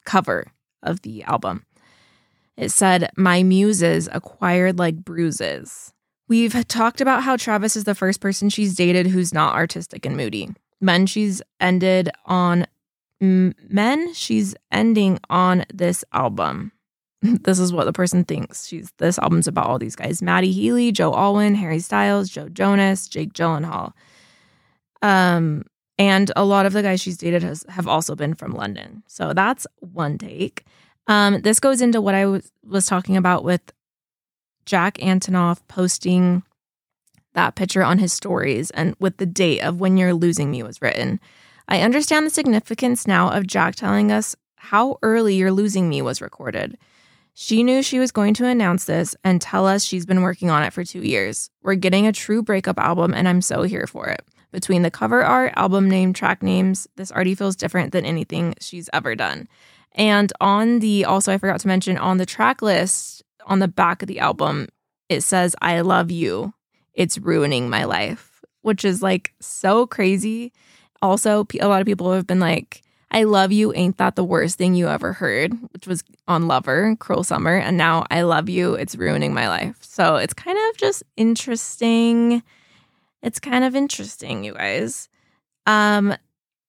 cover 0.07 0.51
of 0.83 1.03
the 1.03 1.23
album 1.25 1.67
it 2.57 2.71
said 2.71 3.11
my 3.15 3.43
muses 3.43 4.09
acquired 4.11 4.79
like 4.79 5.05
bruises 5.05 5.93
We've 6.31 6.65
talked 6.69 7.01
about 7.01 7.25
how 7.25 7.37
Travis 7.37 7.75
is 7.75 7.83
the 7.83 7.95
first 7.97 8.21
person 8.21 8.51
she's 8.51 8.77
dated 8.77 9.09
who's 9.09 9.35
not 9.35 9.57
artistic 9.57 10.07
and 10.07 10.17
moody. 10.17 10.49
Men 10.81 11.07
she's 11.07 11.43
ended 11.59 12.09
on 12.25 12.69
men 13.21 14.15
she's 14.15 14.55
ending 14.71 15.19
on 15.29 15.65
this 15.75 16.05
album. 16.13 16.71
this 17.23 17.59
is 17.59 17.73
what 17.73 17.85
the 17.87 17.93
person 17.93 18.23
thinks. 18.23 18.69
She's 18.69 18.93
this 18.99 19.19
album's 19.19 19.49
about 19.49 19.67
all 19.67 19.81
these 19.81 19.97
guys: 19.97 20.23
Matty 20.23 20.53
Healy, 20.53 20.93
Joe 20.93 21.13
Alwyn, 21.13 21.57
Harry 21.57 21.81
Styles, 21.81 22.31
Joe 22.31 22.49
Jonas, 22.49 23.09
Jake 23.09 23.33
Gyllenhaal. 23.33 23.93
Um, 25.03 25.65
and 25.99 26.31
a 26.37 26.45
lot 26.45 26.65
of 26.65 26.73
the 26.73 26.83
guys 26.83 27.01
she's 27.01 27.19
dated 27.19 27.43
has 27.43 27.67
have 27.69 27.89
also 27.89 28.15
been 28.15 28.35
from 28.35 28.53
London. 28.53 29.03
So 29.09 29.35
that's 29.35 29.67
one 29.81 30.17
take. 30.17 30.65
Um, 31.09 31.41
this 31.41 31.59
goes 31.59 31.81
into 31.81 32.01
what 32.01 32.15
I 32.15 32.27
was 32.27 32.53
was 32.63 32.87
talking 32.87 33.17
about 33.17 33.43
with 33.43 33.63
Jack 34.71 34.99
Antonoff 34.99 35.59
posting 35.67 36.45
that 37.35 37.57
picture 37.57 37.83
on 37.83 37.99
his 37.99 38.13
stories 38.13 38.71
and 38.71 38.95
with 39.01 39.17
the 39.17 39.27
date 39.27 39.63
of 39.63 39.81
when 39.81 39.97
You're 39.97 40.15
Losing 40.15 40.49
Me 40.49 40.63
was 40.63 40.81
written. 40.81 41.19
I 41.67 41.81
understand 41.81 42.25
the 42.25 42.31
significance 42.31 43.05
now 43.05 43.31
of 43.31 43.49
Jack 43.49 43.75
telling 43.75 44.13
us 44.13 44.37
how 44.55 44.99
early 45.03 45.35
You're 45.35 45.51
Losing 45.51 45.89
Me 45.89 46.03
was 46.03 46.23
recorded. 46.23 46.79
She 47.35 47.65
knew 47.65 47.83
she 47.83 47.99
was 47.99 48.13
going 48.13 48.33
to 48.35 48.47
announce 48.47 48.85
this 48.85 49.17
and 49.25 49.41
tell 49.41 49.67
us 49.67 49.83
she's 49.83 50.07
been 50.07 50.23
working 50.23 50.51
on 50.51 50.63
it 50.63 50.73
for 50.73 50.85
two 50.85 51.03
years. 51.03 51.51
We're 51.65 51.75
getting 51.75 52.07
a 52.07 52.13
true 52.13 52.41
breakup 52.41 52.79
album, 52.79 53.13
and 53.13 53.27
I'm 53.27 53.43
so 53.43 53.65
here 53.65 53.89
for 53.89 54.07
it. 54.07 54.23
Between 54.53 54.83
the 54.83 54.91
cover 54.93 55.25
art, 55.25 55.53
album 55.57 55.91
name, 55.91 56.13
track 56.13 56.45
names, 56.45 56.87
this 56.95 57.11
already 57.11 57.35
feels 57.35 57.57
different 57.57 57.91
than 57.91 58.05
anything 58.05 58.55
she's 58.61 58.89
ever 58.93 59.17
done. 59.17 59.49
And 59.97 60.33
on 60.41 60.79
the, 60.79 61.07
also, 61.07 61.33
I 61.33 61.39
forgot 61.39 61.59
to 61.59 61.67
mention, 61.67 61.99
on 61.99 62.19
the 62.19 62.27
track 62.27 62.63
list, 62.63 63.20
on 63.51 63.59
the 63.59 63.69
back 63.69 64.01
of 64.01 64.09
the 64.09 64.21
album, 64.21 64.69
it 65.11 65.23
says, 65.23 65.55
I 65.61 65.81
love 65.83 66.11
you. 66.11 66.55
It's 66.95 67.19
ruining 67.19 67.69
my 67.69 67.85
life, 67.85 68.43
which 68.63 68.85
is 68.85 69.03
like 69.03 69.35
so 69.41 69.87
crazy. 69.87 70.53
Also, 71.03 71.47
a 71.61 71.69
lot 71.69 71.81
of 71.81 71.87
people 71.87 72.13
have 72.13 72.27
been 72.27 72.41
like, 72.41 72.83
I 73.11 73.25
love 73.25 73.51
you. 73.51 73.73
Ain't 73.75 73.99
that 73.99 74.15
the 74.15 74.25
worst 74.25 74.57
thing 74.57 74.75
you 74.75 74.89
ever 74.89 75.13
heard? 75.13 75.53
Which 75.73 75.89
was 75.89 76.05
on 76.29 76.47
Lover, 76.47 76.95
Cruel 77.01 77.25
Summer. 77.25 77.57
And 77.57 77.77
now 77.77 78.07
I 78.09 78.23
love 78.23 78.49
you. 78.49 78.75
It's 78.75 78.95
ruining 78.95 79.35
my 79.35 79.49
life. 79.49 79.79
So 79.81 80.17
it's 80.17 80.33
kind 80.35 80.57
of 80.57 80.77
just 80.77 81.03
interesting. 81.17 82.43
It's 83.23 83.41
kind 83.41 83.65
of 83.65 83.75
interesting, 83.75 84.45
you 84.45 84.55
guys. 84.55 85.09
Um, 85.67 86.15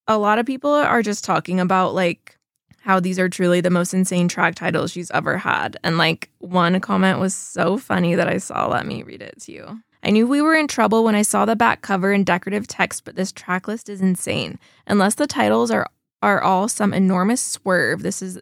a 0.08 0.18
lot 0.18 0.40
of 0.40 0.48
people 0.48 0.72
are 0.72 1.04
just 1.04 1.24
talking 1.24 1.60
about 1.60 1.94
like 1.94 2.40
how 2.82 3.00
these 3.00 3.20
are 3.20 3.30
truly 3.30 3.62
the 3.62 3.70
most 3.70 3.94
insane 3.94 4.28
track 4.28 4.56
titles 4.56 4.92
she's 4.92 5.12
ever 5.12 5.38
had. 5.38 5.78
And 5.84 5.98
like 5.98 6.30
one 6.40 6.80
comment 6.80 7.20
was 7.20 7.34
so 7.36 7.78
funny 7.78 8.16
that 8.16 8.28
I 8.28 8.38
saw. 8.38 8.68
Let 8.68 8.86
me 8.86 9.04
read 9.04 9.22
it 9.22 9.40
to 9.42 9.52
you. 9.52 9.82
I 10.04 10.10
knew 10.10 10.28
we 10.28 10.42
were 10.42 10.56
in 10.56 10.68
trouble 10.68 11.04
when 11.04 11.14
I 11.14 11.22
saw 11.22 11.46
the 11.46 11.56
back 11.56 11.84
cover 11.84 12.12
and 12.12 12.26
decorative 12.26 12.68
text, 12.68 13.06
but 13.06 13.16
this 13.16 13.32
track 13.32 13.68
list 13.68 13.88
is 13.88 14.02
insane. 14.02 14.58
Unless 14.88 15.16
the 15.16 15.28
titles 15.28 15.72
are 15.72 15.88
are 16.24 16.42
all 16.42 16.68
some 16.68 16.94
enormous 16.94 17.42
swerve, 17.42 18.04
this 18.04 18.22
is 18.22 18.40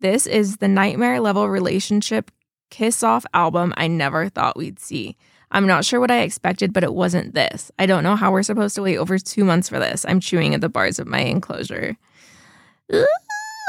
this 0.00 0.26
is 0.26 0.56
the 0.58 0.68
nightmare 0.68 1.20
level 1.20 1.48
relationship 1.48 2.30
kiss 2.70 3.02
off 3.02 3.26
album 3.34 3.74
I 3.76 3.86
never 3.86 4.28
thought 4.28 4.56
we'd 4.56 4.80
see. 4.80 5.16
I'm 5.50 5.66
not 5.66 5.84
sure 5.84 6.00
what 6.00 6.10
I 6.10 6.20
expected, 6.20 6.72
but 6.72 6.82
it 6.82 6.94
wasn't 6.94 7.34
this. 7.34 7.70
I 7.78 7.86
don't 7.86 8.02
know 8.02 8.16
how 8.16 8.32
we're 8.32 8.42
supposed 8.42 8.74
to 8.76 8.82
wait 8.82 8.96
over 8.96 9.18
two 9.18 9.44
months 9.44 9.68
for 9.68 9.78
this. 9.78 10.06
I'm 10.08 10.20
chewing 10.20 10.54
at 10.54 10.62
the 10.62 10.70
bars 10.70 10.98
of 10.98 11.06
my 11.06 11.20
enclosure. 11.20 11.96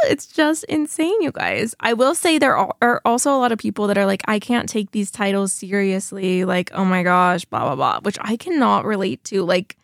It's 0.09 0.27
just 0.27 0.63
insane, 0.65 1.21
you 1.21 1.31
guys. 1.31 1.75
I 1.79 1.93
will 1.93 2.15
say 2.15 2.37
there 2.37 2.55
are 2.55 3.01
also 3.05 3.35
a 3.35 3.39
lot 3.39 3.51
of 3.51 3.59
people 3.59 3.87
that 3.87 3.97
are 3.97 4.05
like, 4.05 4.21
I 4.27 4.39
can't 4.39 4.69
take 4.69 4.91
these 4.91 5.11
titles 5.11 5.53
seriously. 5.53 6.45
Like, 6.45 6.71
oh 6.73 6.85
my 6.85 7.03
gosh, 7.03 7.45
blah, 7.45 7.63
blah, 7.63 7.75
blah, 7.75 7.99
which 8.01 8.17
I 8.21 8.37
cannot 8.37 8.85
relate 8.85 9.23
to. 9.25 9.43
Like, 9.43 9.77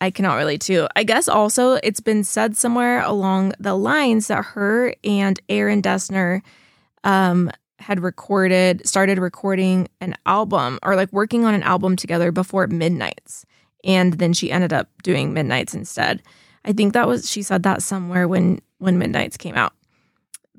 I 0.00 0.10
cannot 0.10 0.34
relate 0.34 0.60
to. 0.62 0.88
I 0.96 1.04
guess 1.04 1.28
also 1.28 1.74
it's 1.74 2.00
been 2.00 2.24
said 2.24 2.56
somewhere 2.56 3.02
along 3.02 3.52
the 3.60 3.74
lines 3.74 4.26
that 4.26 4.44
her 4.44 4.94
and 5.04 5.38
Aaron 5.48 5.80
Dessner 5.80 6.42
um, 7.04 7.50
had 7.78 8.00
recorded, 8.00 8.86
started 8.86 9.18
recording 9.18 9.88
an 10.00 10.16
album 10.26 10.80
or 10.82 10.96
like 10.96 11.12
working 11.12 11.44
on 11.44 11.54
an 11.54 11.62
album 11.62 11.94
together 11.94 12.32
before 12.32 12.66
Midnights. 12.66 13.46
And 13.84 14.14
then 14.14 14.32
she 14.32 14.50
ended 14.50 14.72
up 14.72 14.88
doing 15.02 15.32
Midnights 15.32 15.74
instead. 15.74 16.22
I 16.64 16.72
think 16.72 16.94
that 16.94 17.08
was, 17.08 17.30
she 17.30 17.42
said 17.42 17.62
that 17.64 17.82
somewhere 17.82 18.26
when, 18.26 18.60
when 18.82 18.98
Midnights 18.98 19.36
came 19.36 19.54
out. 19.54 19.72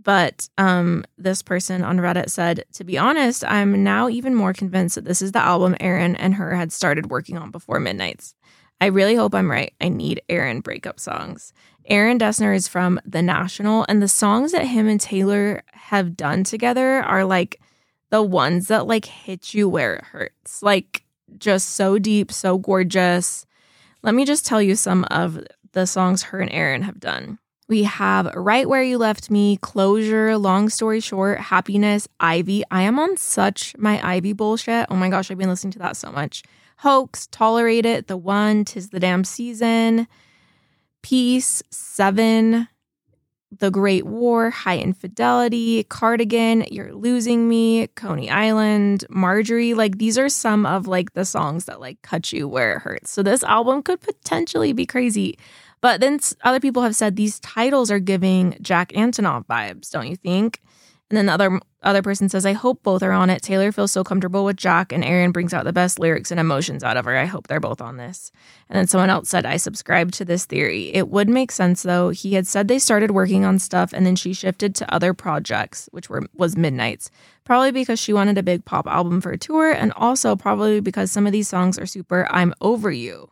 But 0.02 0.50
um, 0.58 1.06
this 1.18 1.42
person 1.42 1.84
on 1.84 1.98
Reddit 1.98 2.30
said, 2.30 2.66
to 2.74 2.84
be 2.84 2.98
honest, 2.98 3.44
I'm 3.46 3.84
now 3.84 4.10
even 4.10 4.36
more 4.36 4.54
convinced 4.54 4.96
that 4.96 5.06
this 5.06 5.22
is 5.22 5.32
the 5.32 5.40
album 5.40 5.76
Aaron 5.80 6.16
and 6.16 6.36
her 6.36 6.56
had 6.56 6.74
started 6.74 7.10
working 7.10 7.38
on 7.38 7.52
before 7.52 7.80
Midnights. 7.80 8.36
I 8.82 8.88
really 8.88 9.16
hope 9.16 9.34
I'm 9.34 9.50
right. 9.50 9.74
I 9.80 9.90
need 9.90 10.22
Aaron 10.28 10.60
breakup 10.60 11.00
songs. 11.00 11.54
Aaron 11.86 12.18
Dessner 12.18 12.56
is 12.56 12.68
from 12.68 13.00
The 13.06 13.22
National, 13.22 13.86
and 13.88 14.02
the 14.02 14.08
songs 14.08 14.52
that 14.52 14.66
him 14.66 14.88
and 14.88 15.00
Taylor 15.00 15.64
have 15.74 16.18
done 16.18 16.44
together 16.44 17.02
are 17.02 17.26
like 17.26 17.62
the 18.10 18.22
ones 18.22 18.68
that 18.68 18.88
like 18.88 19.06
hit 19.06 19.54
you 19.54 19.68
where 19.68 19.96
it 19.96 20.04
hurts. 20.06 20.62
Like 20.62 21.04
just 21.38 21.72
so 21.72 21.98
deep, 21.98 22.32
so 22.32 22.58
gorgeous. 22.58 23.46
Let 24.02 24.16
me 24.16 24.26
just 24.26 24.46
tell 24.46 24.62
you 24.62 24.76
some 24.76 25.06
of 25.06 25.46
the 25.72 25.88
songs 25.88 26.24
her 26.24 26.40
and 26.40 26.52
Aaron 26.52 26.84
have 26.84 27.00
done. 27.00 27.40
We 27.74 27.82
have 27.86 28.32
Right 28.36 28.70
Where 28.70 28.84
You 28.84 29.00
Left 29.00 29.32
Me, 29.32 29.58
Closure, 29.58 30.38
Long 30.38 30.70
Story 30.70 31.00
Short, 31.00 31.40
Happiness, 31.40 32.08
Ivy. 32.20 32.64
I 32.70 32.84
am 32.84 33.00
on 33.00 33.18
such 33.18 33.76
my 33.80 34.00
Ivy 34.08 34.34
bullshit. 34.34 34.86
Oh 34.92 34.96
my 34.96 35.10
gosh, 35.10 35.32
I've 35.32 35.40
been 35.40 35.50
listening 35.50 35.72
to 35.72 35.80
that 35.80 35.98
so 35.98 36.12
much. 36.12 36.44
Hoax, 36.78 37.26
Tolerate 37.32 37.88
It, 37.88 38.06
The 38.06 38.16
One, 38.16 38.64
Tis 38.64 38.90
the 38.90 39.00
Damn 39.00 39.24
Season, 39.24 40.08
Peace, 41.02 41.64
Seven, 41.72 42.68
The 43.50 43.72
Great 43.72 44.06
War, 44.06 44.52
High 44.52 44.78
Infidelity, 44.78 45.84
Cardigan, 45.86 46.66
You're 46.70 46.94
Losing 46.94 47.50
Me, 47.50 47.88
Coney 47.96 48.30
Island, 48.30 49.04
Marjorie. 49.10 49.74
Like 49.74 49.98
these 49.98 50.20
are 50.20 50.30
some 50.30 50.68
of 50.68 50.86
like 50.86 51.14
the 51.14 51.26
songs 51.26 51.66
that 51.66 51.82
like 51.82 52.04
cut 52.04 52.32
you 52.32 52.48
where 52.48 52.76
it 52.76 52.82
hurts. 52.82 53.10
So 53.10 53.24
this 53.24 53.42
album 53.42 53.82
could 53.82 54.00
potentially 54.00 54.74
be 54.74 54.86
crazy. 54.86 55.40
But 55.84 56.00
then 56.00 56.22
other 56.46 56.62
people 56.62 56.82
have 56.84 56.96
said 56.96 57.18
these 57.18 57.42
titles 57.42 57.92
are 57.92 58.00
giving 58.00 58.56
Jack 58.62 58.94
Antonoff 58.94 59.46
vibes, 59.48 59.92
don't 59.92 60.08
you 60.08 60.16
think? 60.16 60.62
And 61.10 61.18
then 61.18 61.26
the 61.26 61.34
other 61.34 61.60
other 61.82 62.02
person 62.02 62.30
says, 62.30 62.46
I 62.46 62.54
hope 62.54 62.82
both 62.84 63.04
are 63.04 63.12
on 63.12 63.30
it. 63.30 63.42
Taylor 63.42 63.74
feels 63.74 63.92
so 63.92 64.02
comfortable 64.02 64.46
with 64.46 64.56
Jack, 64.56 64.94
and 64.94 65.04
Aaron 65.04 65.34
brings 65.34 65.54
out 65.54 65.66
the 65.66 65.74
best 65.74 66.00
lyrics 66.00 66.32
and 66.32 66.40
emotions 66.40 66.86
out 66.86 66.96
of 66.96 67.04
her. 67.04 67.18
I 67.18 67.26
hope 67.26 67.48
they're 67.48 67.60
both 67.60 67.82
on 67.82 67.98
this. 67.98 68.32
And 68.70 68.78
then 68.78 68.88
someone 68.88 69.10
else 69.10 69.28
said, 69.28 69.46
I 69.46 69.58
subscribe 69.58 70.14
to 70.14 70.24
this 70.24 70.46
theory. 70.46 70.86
It 70.94 71.10
would 71.10 71.28
make 71.28 71.52
sense 71.52 71.84
though. 71.84 72.12
He 72.12 72.36
had 72.36 72.48
said 72.48 72.70
they 72.70 72.80
started 72.80 73.12
working 73.12 73.44
on 73.44 73.60
stuff 73.60 73.92
and 73.92 74.06
then 74.06 74.16
she 74.16 74.34
shifted 74.34 74.76
to 74.76 74.94
other 74.94 75.14
projects, 75.14 75.90
which 75.92 76.10
were 76.10 76.24
was 76.34 76.56
Midnights. 76.56 77.12
Probably 77.44 77.72
because 77.72 78.00
she 78.00 78.14
wanted 78.14 78.38
a 78.38 78.44
big 78.44 78.64
pop 78.64 78.88
album 78.88 79.20
for 79.20 79.32
a 79.34 79.38
tour, 79.38 79.74
and 79.74 79.92
also 79.98 80.38
probably 80.38 80.80
because 80.80 81.12
some 81.12 81.28
of 81.28 81.34
these 81.34 81.50
songs 81.50 81.78
are 81.78 81.86
super 81.86 82.26
I'm 82.32 82.54
over 82.62 82.90
you. 82.90 83.30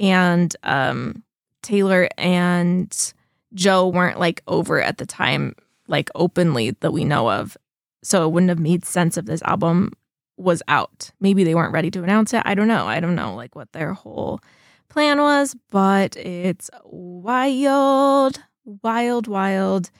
And 0.00 0.56
um 0.62 1.22
Taylor 1.66 2.08
and 2.16 3.12
Joe 3.52 3.88
weren't 3.88 4.20
like 4.20 4.40
over 4.46 4.80
at 4.80 4.98
the 4.98 5.06
time 5.06 5.56
like 5.88 6.10
openly 6.14 6.70
that 6.80 6.92
we 6.92 7.04
know 7.04 7.28
of. 7.28 7.56
So 8.02 8.24
it 8.24 8.30
wouldn't 8.30 8.50
have 8.50 8.60
made 8.60 8.84
sense 8.84 9.16
if 9.16 9.24
this 9.24 9.42
album 9.42 9.92
was 10.36 10.62
out. 10.68 11.10
Maybe 11.20 11.42
they 11.42 11.56
weren't 11.56 11.72
ready 11.72 11.90
to 11.90 12.04
announce 12.04 12.32
it. 12.32 12.42
I 12.44 12.54
don't 12.54 12.68
know. 12.68 12.86
I 12.86 13.00
don't 13.00 13.16
know 13.16 13.34
like 13.34 13.56
what 13.56 13.72
their 13.72 13.94
whole 13.94 14.40
plan 14.88 15.18
was, 15.18 15.56
but 15.70 16.16
it's 16.16 16.70
wild, 16.84 18.40
wild, 18.64 19.26
wild. 19.26 19.90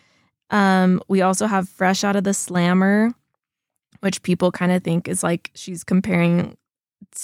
Um, 0.50 1.02
we 1.09 1.20
also 1.20 1.46
have 1.46 1.68
Fresh 1.68 2.05
Out 2.05 2.14
of 2.14 2.22
the 2.22 2.33
Slammer, 2.35 3.12
which 4.00 4.22
people 4.22 4.52
kind 4.52 4.70
of 4.70 4.85
think 4.85 5.09
is 5.09 5.24
like 5.24 5.50
she's 5.55 5.83
comparing 5.83 6.57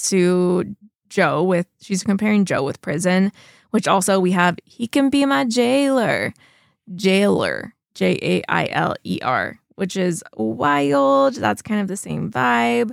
to 0.03 0.75
Joe 1.07 1.43
with 1.43 1.67
she's 1.79 2.03
comparing 2.03 2.43
Joe 2.43 2.63
with 2.63 2.81
prison, 2.81 3.31
which 3.73 3.87
also 3.87 4.19
we 4.19 4.31
have 4.31 4.59
He 4.65 4.87
Can 4.87 5.09
Be 5.09 5.25
My 5.25 5.45
Jailer. 5.45 6.31
Jailer. 6.93 7.73
J 7.95 8.19
A 8.21 8.43
I 8.49 8.67
L 8.71 8.95
E 9.03 9.19
R, 9.21 9.59
which 9.75 9.97
is 9.97 10.23
wild. 10.35 11.35
That's 11.35 11.63
kind 11.63 11.81
of 11.81 11.87
the 11.87 11.97
same 11.97 12.31
vibe. 12.31 12.91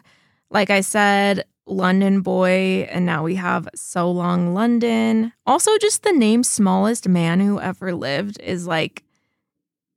Like 0.51 0.71
I 0.71 0.81
said, 0.81 1.45
London 1.67 2.23
Boy, 2.23 2.89
and 2.91 3.07
now 3.07 3.23
we 3.23 3.35
have 3.37 3.69
So 3.75 4.11
Long 4.11 4.55
London. 4.55 5.33
Also, 5.47 5.71
just 5.79 6.03
the 6.03 6.13
name 6.13 6.43
Smallest 6.43 7.09
Man 7.09 7.41
Who 7.41 7.61
Ever 7.61 7.95
Lived 7.95 8.41
is 8.41 8.67
like 8.67 9.05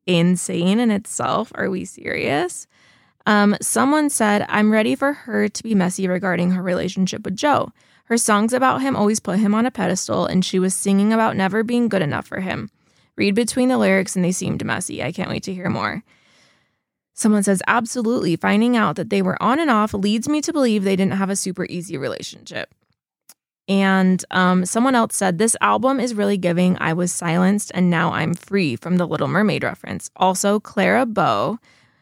insane 0.05 0.79
in 0.79 0.91
itself. 0.91 1.51
Are 1.55 1.69
we 1.69 1.85
serious? 1.85 2.67
Um, 3.25 3.55
someone 3.61 4.09
said, 4.09 4.45
I'm 4.49 4.69
ready 4.71 4.95
for 4.95 5.13
her 5.13 5.47
to 5.47 5.63
be 5.63 5.75
messy 5.75 6.09
regarding 6.09 6.51
her 6.51 6.61
relationship 6.61 7.23
with 7.23 7.37
Joe. 7.37 7.71
Her 8.03 8.17
songs 8.17 8.53
about 8.53 8.81
him 8.81 8.95
always 8.95 9.19
put 9.19 9.39
him 9.39 9.55
on 9.55 9.65
a 9.65 9.71
pedestal, 9.71 10.25
and 10.25 10.43
she 10.43 10.59
was 10.59 10.73
singing 10.73 11.13
about 11.13 11.37
never 11.37 11.63
being 11.63 11.87
good 11.87 12.01
enough 12.01 12.27
for 12.27 12.41
him. 12.41 12.69
Read 13.15 13.35
between 13.35 13.69
the 13.69 13.77
lyrics 13.77 14.15
and 14.15 14.25
they 14.25 14.31
seemed 14.31 14.65
messy. 14.65 15.03
I 15.03 15.11
can't 15.11 15.29
wait 15.29 15.43
to 15.43 15.53
hear 15.53 15.69
more. 15.69 16.03
Someone 17.13 17.43
says, 17.43 17.61
absolutely. 17.67 18.35
Finding 18.35 18.75
out 18.75 18.95
that 18.95 19.09
they 19.09 19.21
were 19.21 19.41
on 19.41 19.59
and 19.59 19.69
off 19.69 19.93
leads 19.93 20.27
me 20.27 20.41
to 20.41 20.51
believe 20.51 20.83
they 20.83 20.95
didn't 20.95 21.13
have 21.13 21.29
a 21.29 21.35
super 21.35 21.65
easy 21.69 21.95
relationship. 21.95 22.73
And 23.67 24.25
um, 24.31 24.65
someone 24.65 24.95
else 24.95 25.15
said, 25.15 25.37
This 25.37 25.55
album 25.61 25.99
is 25.99 26.15
really 26.15 26.37
giving 26.37 26.75
I 26.81 26.93
was 26.93 27.11
silenced 27.11 27.71
and 27.73 27.89
now 27.89 28.11
I'm 28.11 28.33
free 28.33 28.75
from 28.75 28.97
the 28.97 29.07
Little 29.07 29.27
Mermaid 29.27 29.63
reference. 29.63 30.09
Also, 30.17 30.59
Clara 30.59 31.05
Bow, 31.05 31.59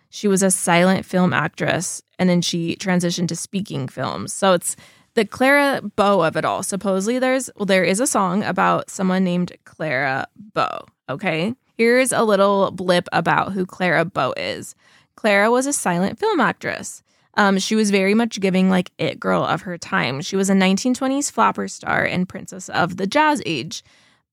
she 0.09 0.27
was 0.27 0.41
a 0.41 0.49
silent 0.49 1.05
film 1.05 1.33
actress 1.33 2.01
and 2.17 2.29
then 2.29 2.41
she 2.41 2.75
transitioned 2.77 3.27
to 3.27 3.35
speaking 3.35 3.87
films. 3.87 4.33
So 4.33 4.53
it's 4.53 4.75
the 5.13 5.25
Clara 5.25 5.81
Bow 5.95 6.21
of 6.21 6.35
it 6.35 6.45
all. 6.45 6.63
Supposedly, 6.63 7.19
there's, 7.19 7.49
well, 7.55 7.65
there 7.65 7.83
is 7.83 7.99
a 7.99 8.07
song 8.07 8.43
about 8.43 8.89
someone 8.89 9.23
named 9.23 9.53
Clara 9.65 10.27
Bow. 10.35 10.85
Okay. 11.09 11.53
Here's 11.77 12.11
a 12.11 12.23
little 12.23 12.71
blip 12.71 13.07
about 13.11 13.53
who 13.53 13.65
Clara 13.65 14.05
Bow 14.05 14.33
is. 14.37 14.75
Clara 15.15 15.51
was 15.51 15.65
a 15.65 15.73
silent 15.73 16.19
film 16.19 16.39
actress. 16.39 17.03
Um, 17.35 17.59
she 17.59 17.75
was 17.75 17.91
very 17.91 18.13
much 18.13 18.39
giving 18.39 18.69
like 18.69 18.91
it 18.97 19.19
girl 19.19 19.43
of 19.43 19.61
her 19.61 19.77
time. 19.77 20.21
She 20.21 20.35
was 20.35 20.49
a 20.49 20.53
1920s 20.53 21.31
flapper 21.31 21.67
star 21.67 22.03
and 22.03 22.27
princess 22.27 22.69
of 22.69 22.97
the 22.97 23.07
jazz 23.07 23.41
age. 23.45 23.83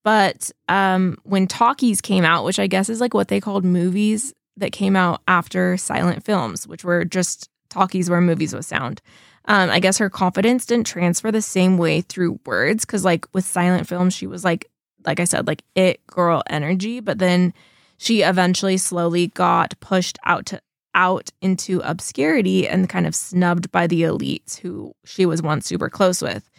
But 0.04 0.50
um, 0.68 1.18
when 1.24 1.46
talkies 1.46 2.00
came 2.00 2.24
out, 2.24 2.44
which 2.44 2.58
I 2.58 2.66
guess 2.66 2.88
is 2.88 3.00
like 3.00 3.14
what 3.14 3.28
they 3.28 3.40
called 3.40 3.64
movies 3.64 4.32
that 4.56 4.72
came 4.72 4.96
out 4.96 5.22
after 5.28 5.76
silent 5.76 6.24
films, 6.24 6.66
which 6.66 6.84
were 6.84 7.04
just 7.04 7.48
talkies 7.68 8.10
where 8.10 8.20
movies 8.20 8.54
with 8.54 8.66
sound. 8.66 9.00
Um, 9.48 9.70
I 9.70 9.80
guess 9.80 9.98
her 9.98 10.10
confidence 10.10 10.66
didn't 10.66 10.86
transfer 10.86 11.32
the 11.32 11.42
same 11.42 11.78
way 11.78 12.02
through 12.02 12.38
words 12.44 12.84
because, 12.84 13.04
like, 13.04 13.26
with 13.32 13.44
silent 13.46 13.88
films, 13.88 14.14
she 14.14 14.26
was 14.26 14.44
like 14.44 14.70
like 15.06 15.20
I 15.20 15.24
said, 15.24 15.46
like 15.46 15.62
it 15.74 16.06
girl 16.06 16.42
energy, 16.50 17.00
but 17.00 17.18
then 17.18 17.54
she 17.98 18.22
eventually 18.22 18.76
slowly 18.76 19.28
got 19.28 19.78
pushed 19.80 20.18
out 20.24 20.46
to 20.46 20.60
out 20.94 21.30
into 21.40 21.80
obscurity 21.84 22.66
and 22.68 22.88
kind 22.88 23.06
of 23.06 23.14
snubbed 23.14 23.70
by 23.70 23.86
the 23.86 24.02
elites 24.02 24.58
who 24.58 24.94
she 25.04 25.24
was 25.26 25.40
once 25.42 25.66
super 25.66 25.88
close 25.88 26.20
with. 26.20 26.50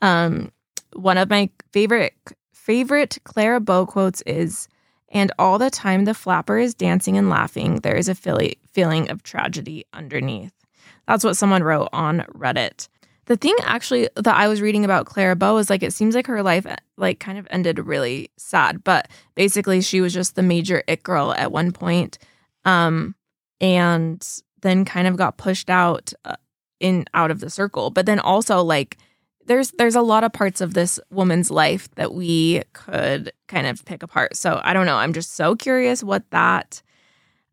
Um, 0.00 0.50
one 0.94 1.18
of 1.18 1.30
my 1.30 1.50
favorite 1.72 2.14
favorite 2.52 3.18
Clara 3.24 3.60
Bow 3.60 3.86
quotes 3.86 4.22
is, 4.22 4.68
"And 5.10 5.30
all 5.38 5.58
the 5.58 5.70
time 5.70 6.04
the 6.04 6.14
flapper 6.14 6.58
is 6.58 6.74
dancing 6.74 7.16
and 7.16 7.28
laughing, 7.30 7.80
there 7.80 7.96
is 7.96 8.08
a 8.08 8.14
feeling 8.14 9.10
of 9.10 9.22
tragedy 9.22 9.84
underneath." 9.92 10.61
That's 11.12 11.24
what 11.24 11.36
someone 11.36 11.62
wrote 11.62 11.90
on 11.92 12.20
Reddit. 12.34 12.88
The 13.26 13.36
thing 13.36 13.54
actually 13.64 14.08
that 14.16 14.34
I 14.34 14.48
was 14.48 14.62
reading 14.62 14.82
about 14.82 15.04
Clara 15.04 15.36
Bow 15.36 15.58
is 15.58 15.68
like 15.68 15.82
it 15.82 15.92
seems 15.92 16.14
like 16.14 16.26
her 16.26 16.42
life 16.42 16.66
like 16.96 17.20
kind 17.20 17.36
of 17.36 17.46
ended 17.50 17.78
really 17.80 18.30
sad, 18.38 18.82
but 18.82 19.08
basically 19.34 19.82
she 19.82 20.00
was 20.00 20.14
just 20.14 20.36
the 20.36 20.42
major 20.42 20.82
it 20.88 21.02
girl 21.02 21.34
at 21.34 21.52
one 21.52 21.70
point, 21.70 22.16
um, 22.64 23.14
and 23.60 24.26
then 24.62 24.86
kind 24.86 25.06
of 25.06 25.18
got 25.18 25.36
pushed 25.36 25.68
out 25.68 26.14
uh, 26.24 26.36
in 26.80 27.04
out 27.12 27.30
of 27.30 27.40
the 27.40 27.50
circle. 27.50 27.90
But 27.90 28.06
then 28.06 28.18
also 28.18 28.62
like 28.62 28.96
there's 29.44 29.70
there's 29.72 29.96
a 29.96 30.00
lot 30.00 30.24
of 30.24 30.32
parts 30.32 30.62
of 30.62 30.72
this 30.72 30.98
woman's 31.10 31.50
life 31.50 31.94
that 31.96 32.14
we 32.14 32.62
could 32.72 33.34
kind 33.48 33.66
of 33.66 33.84
pick 33.84 34.02
apart. 34.02 34.34
So 34.34 34.62
I 34.64 34.72
don't 34.72 34.86
know. 34.86 34.96
I'm 34.96 35.12
just 35.12 35.34
so 35.34 35.56
curious 35.56 36.02
what 36.02 36.30
that 36.30 36.80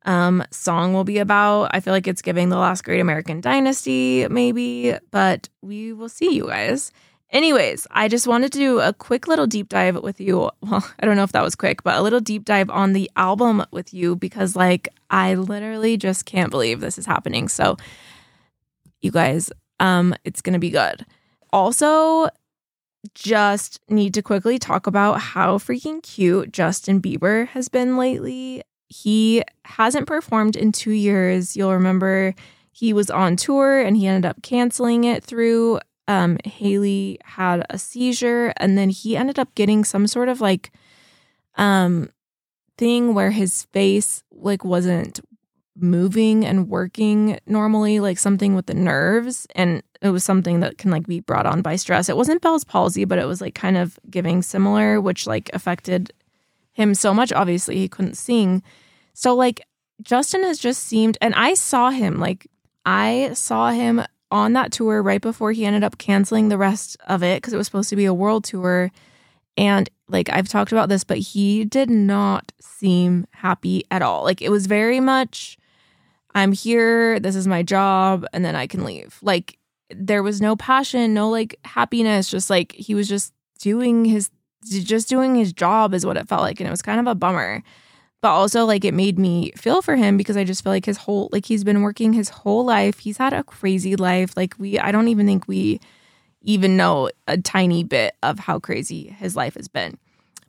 um, 0.06 0.44
song 0.52 0.94
will 0.94 1.04
be 1.04 1.20
about. 1.20 1.72
I 1.74 1.80
feel 1.80 1.94
like 1.94 2.08
it's 2.08 2.22
giving 2.22 2.50
the 2.50 2.58
last 2.58 2.84
great 2.84 3.00
American 3.00 3.42
dynasty, 3.42 4.28
maybe, 4.30 4.96
but 5.12 5.50
we 5.62 5.94
will 5.94 6.10
see, 6.10 6.34
you 6.34 6.48
guys. 6.48 6.92
Anyways, 7.32 7.86
I 7.92 8.08
just 8.08 8.26
wanted 8.26 8.52
to 8.54 8.58
do 8.58 8.80
a 8.80 8.92
quick 8.92 9.28
little 9.28 9.46
deep 9.46 9.70
dive 9.70 10.02
with 10.02 10.20
you. 10.20 10.50
Well, 10.62 10.86
I 11.00 11.06
don't 11.06 11.16
know 11.16 11.24
if 11.24 11.32
that 11.34 11.44
was 11.44 11.56
quick, 11.56 11.84
but 11.84 11.96
a 11.96 12.02
little 12.02 12.20
deep 12.20 12.46
dive 12.46 12.70
on 12.70 12.94
the 12.94 13.10
album 13.16 13.64
with 13.72 13.94
you 13.94 14.16
because, 14.16 14.56
like, 14.56 14.90
I 15.10 15.36
literally 15.36 15.96
just 15.98 16.26
can't 16.26 16.52
believe 16.52 16.80
this 16.80 16.98
is 16.98 17.06
happening. 17.06 17.48
So, 17.48 17.78
you 19.02 19.12
guys, 19.12 19.52
um, 19.80 20.16
it's 20.24 20.42
gonna 20.42 20.60
be 20.60 20.72
good. 20.72 21.06
Also, 21.52 22.30
just 23.14 23.80
need 23.90 24.14
to 24.14 24.22
quickly 24.22 24.60
talk 24.60 24.88
about 24.88 25.20
how 25.22 25.58
freaking 25.58 26.04
cute 26.04 26.52
Justin 26.52 27.02
Bieber 27.02 27.48
has 27.50 27.70
been 27.70 27.98
lately. 27.98 28.64
He 28.90 29.44
hasn't 29.66 30.08
performed 30.08 30.56
in 30.56 30.72
two 30.72 30.92
years. 30.92 31.56
You'll 31.56 31.74
remember 31.74 32.34
he 32.72 32.92
was 32.92 33.10
on 33.10 33.36
tour 33.36 33.80
and 33.80 33.96
he 33.96 34.08
ended 34.08 34.28
up 34.30 34.42
canceling 34.42 35.04
it 35.04 35.24
through. 35.24 35.80
Um, 36.08 36.38
Hailey 36.44 37.20
had 37.24 37.66
a 37.70 37.78
seizure 37.78 38.52
and 38.58 38.78
then 38.78 38.90
he 38.90 39.16
ended 39.16 39.38
up 39.38 39.54
getting 39.54 39.84
some 39.86 40.08
sort 40.08 40.28
of 40.28 40.42
like 40.42 40.72
um 41.56 42.10
thing 42.78 43.14
where 43.14 43.32
his 43.32 43.64
face 43.74 44.24
like 44.32 44.64
wasn't 44.64 45.20
moving 45.76 46.46
and 46.46 46.70
working 46.70 47.40
normally, 47.46 48.00
like 48.00 48.18
something 48.18 48.56
with 48.56 48.66
the 48.66 48.74
nerves. 48.74 49.48
And 49.56 49.84
it 50.02 50.10
was 50.10 50.24
something 50.24 50.62
that 50.62 50.78
can 50.78 50.92
like 50.92 51.06
be 51.06 51.20
brought 51.20 51.46
on 51.46 51.62
by 51.62 51.76
stress. 51.76 52.10
It 52.10 52.18
wasn't 52.18 52.42
Bell's 52.42 52.64
palsy, 52.64 53.06
but 53.06 53.20
it 53.20 53.26
was 53.26 53.42
like 53.42 53.56
kind 53.56 53.78
of 53.78 54.00
giving 54.10 54.42
similar, 54.42 55.00
which 55.02 55.28
like 55.28 55.50
affected 55.54 56.12
him 56.74 56.94
so 56.94 57.14
much. 57.14 57.32
Obviously, 57.32 57.78
he 57.78 57.88
couldn't 57.88 58.16
sing. 58.16 58.64
So, 59.14 59.36
like, 59.36 59.66
Justin 60.02 60.44
has 60.44 60.60
just 60.60 60.84
seemed, 60.84 61.18
and 61.22 61.36
I 61.36 61.54
saw 61.54 61.90
him, 61.90 62.20
like, 62.20 62.48
I 62.86 63.32
saw 63.34 63.72
him 63.72 64.02
on 64.32 64.54
that 64.54 64.72
tour 64.72 65.02
right 65.02 65.22
before 65.22 65.52
he 65.52 65.66
ended 65.66 65.84
up 65.84 65.98
canceling 65.98 66.50
the 66.50 66.58
rest 66.58 66.98
of 67.08 67.24
it 67.24 67.38
because 67.38 67.54
it 67.54 67.58
was 67.58 67.66
supposed 67.66 67.90
to 67.90 67.96
be 67.96 68.06
a 68.06 68.14
world 68.14 68.44
tour. 68.44 68.92
And 69.58 69.90
like, 70.08 70.30
I've 70.30 70.48
talked 70.48 70.72
about 70.72 70.90
this, 70.90 71.04
but 71.04 71.18
he 71.18 71.66
did 71.66 71.90
not 71.90 72.52
seem 72.62 73.28
happy 73.32 73.84
at 73.92 74.02
all. 74.02 74.24
Like, 74.24 74.42
it 74.42 74.50
was 74.50 74.68
very 74.68 75.00
much, 75.00 75.58
I'm 76.34 76.52
here, 76.52 77.20
this 77.20 77.36
is 77.36 77.48
my 77.48 77.64
job, 77.64 78.26
and 78.32 78.46
then 78.46 78.56
I 78.56 78.68
can 78.68 78.84
leave. 78.86 79.18
Like, 79.22 79.58
there 79.90 80.24
was 80.24 80.42
no 80.42 80.56
passion, 80.56 81.14
no 81.14 81.30
like 81.30 81.60
happiness, 81.66 82.30
just 82.30 82.50
like 82.50 82.72
he 82.74 82.94
was 82.94 83.10
just 83.10 83.34
doing 83.60 84.06
his 84.06 84.30
just 84.66 85.10
doing 85.10 85.36
his 85.36 85.54
job 85.54 85.94
is 85.94 86.06
what 86.06 86.18
it 86.18 86.28
felt 86.28 86.42
like 86.42 86.60
and 86.60 86.68
it 86.68 86.72
was 86.72 86.82
kind 86.82 87.00
of 87.00 87.08
a 87.08 87.16
bummer 87.16 87.64
but 88.22 88.32
also 88.32 88.66
like 88.66 88.84
it 88.84 88.94
made 88.94 89.18
me 89.18 89.52
feel 89.56 89.82
for 89.82 89.96
him 89.96 90.18
because 90.18 90.36
I 90.36 90.44
just 90.44 90.64
feel 90.64 90.74
like 90.74 90.86
his 90.86 90.98
whole 90.98 91.30
like 91.32 91.46
he's 91.46 91.64
been 91.64 91.82
working 91.82 92.14
his 92.14 92.30
whole 92.30 92.66
life. 92.66 93.00
He's 93.00 93.18
had 93.18 93.34
a 93.34 93.44
crazy 93.44 93.96
life. 93.96 94.36
Like 94.36 94.56
we 94.58 94.78
I 94.78 94.92
don't 94.92 95.08
even 95.08 95.26
think 95.26 95.48
we 95.48 95.80
even 96.42 96.78
know 96.78 97.10
a 97.28 97.38
tiny 97.38 97.84
bit 97.84 98.16
of 98.24 98.40
how 98.40 98.60
crazy 98.60 99.16
his 99.18 99.36
life 99.36 99.56
has 99.56 99.68
been. 99.68 99.98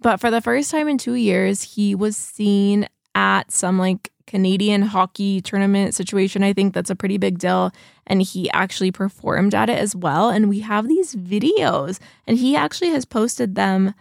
But 0.01 0.19
for 0.19 0.31
the 0.31 0.41
first 0.41 0.71
time 0.71 0.89
in 0.89 0.99
2 0.99 1.15
years, 1.15 1.63
he 1.63 1.95
was 1.95 2.17
seen 2.17 2.89
at 3.15 3.53
some 3.53 3.79
like 3.79 4.11
Canadian 4.27 4.83
hockey 4.83 5.41
tournament 5.41 5.95
situation. 5.95 6.43
I 6.43 6.53
think 6.53 6.75
that's 6.75 6.91
a 6.91 6.97
pretty 6.97 7.19
big 7.19 7.39
deal 7.39 7.73
and 8.07 8.23
he 8.23 8.51
actually 8.51 8.93
performed 8.93 9.55
at 9.55 9.71
it 9.71 9.79
as 9.79 9.95
well 9.95 10.31
and 10.31 10.49
we 10.49 10.61
have 10.61 10.89
these 10.89 11.15
videos 11.15 11.99
and 12.27 12.39
he 12.39 12.57
actually 12.57 12.91
has 12.91 13.05
posted 13.05 13.55
them 13.55 13.95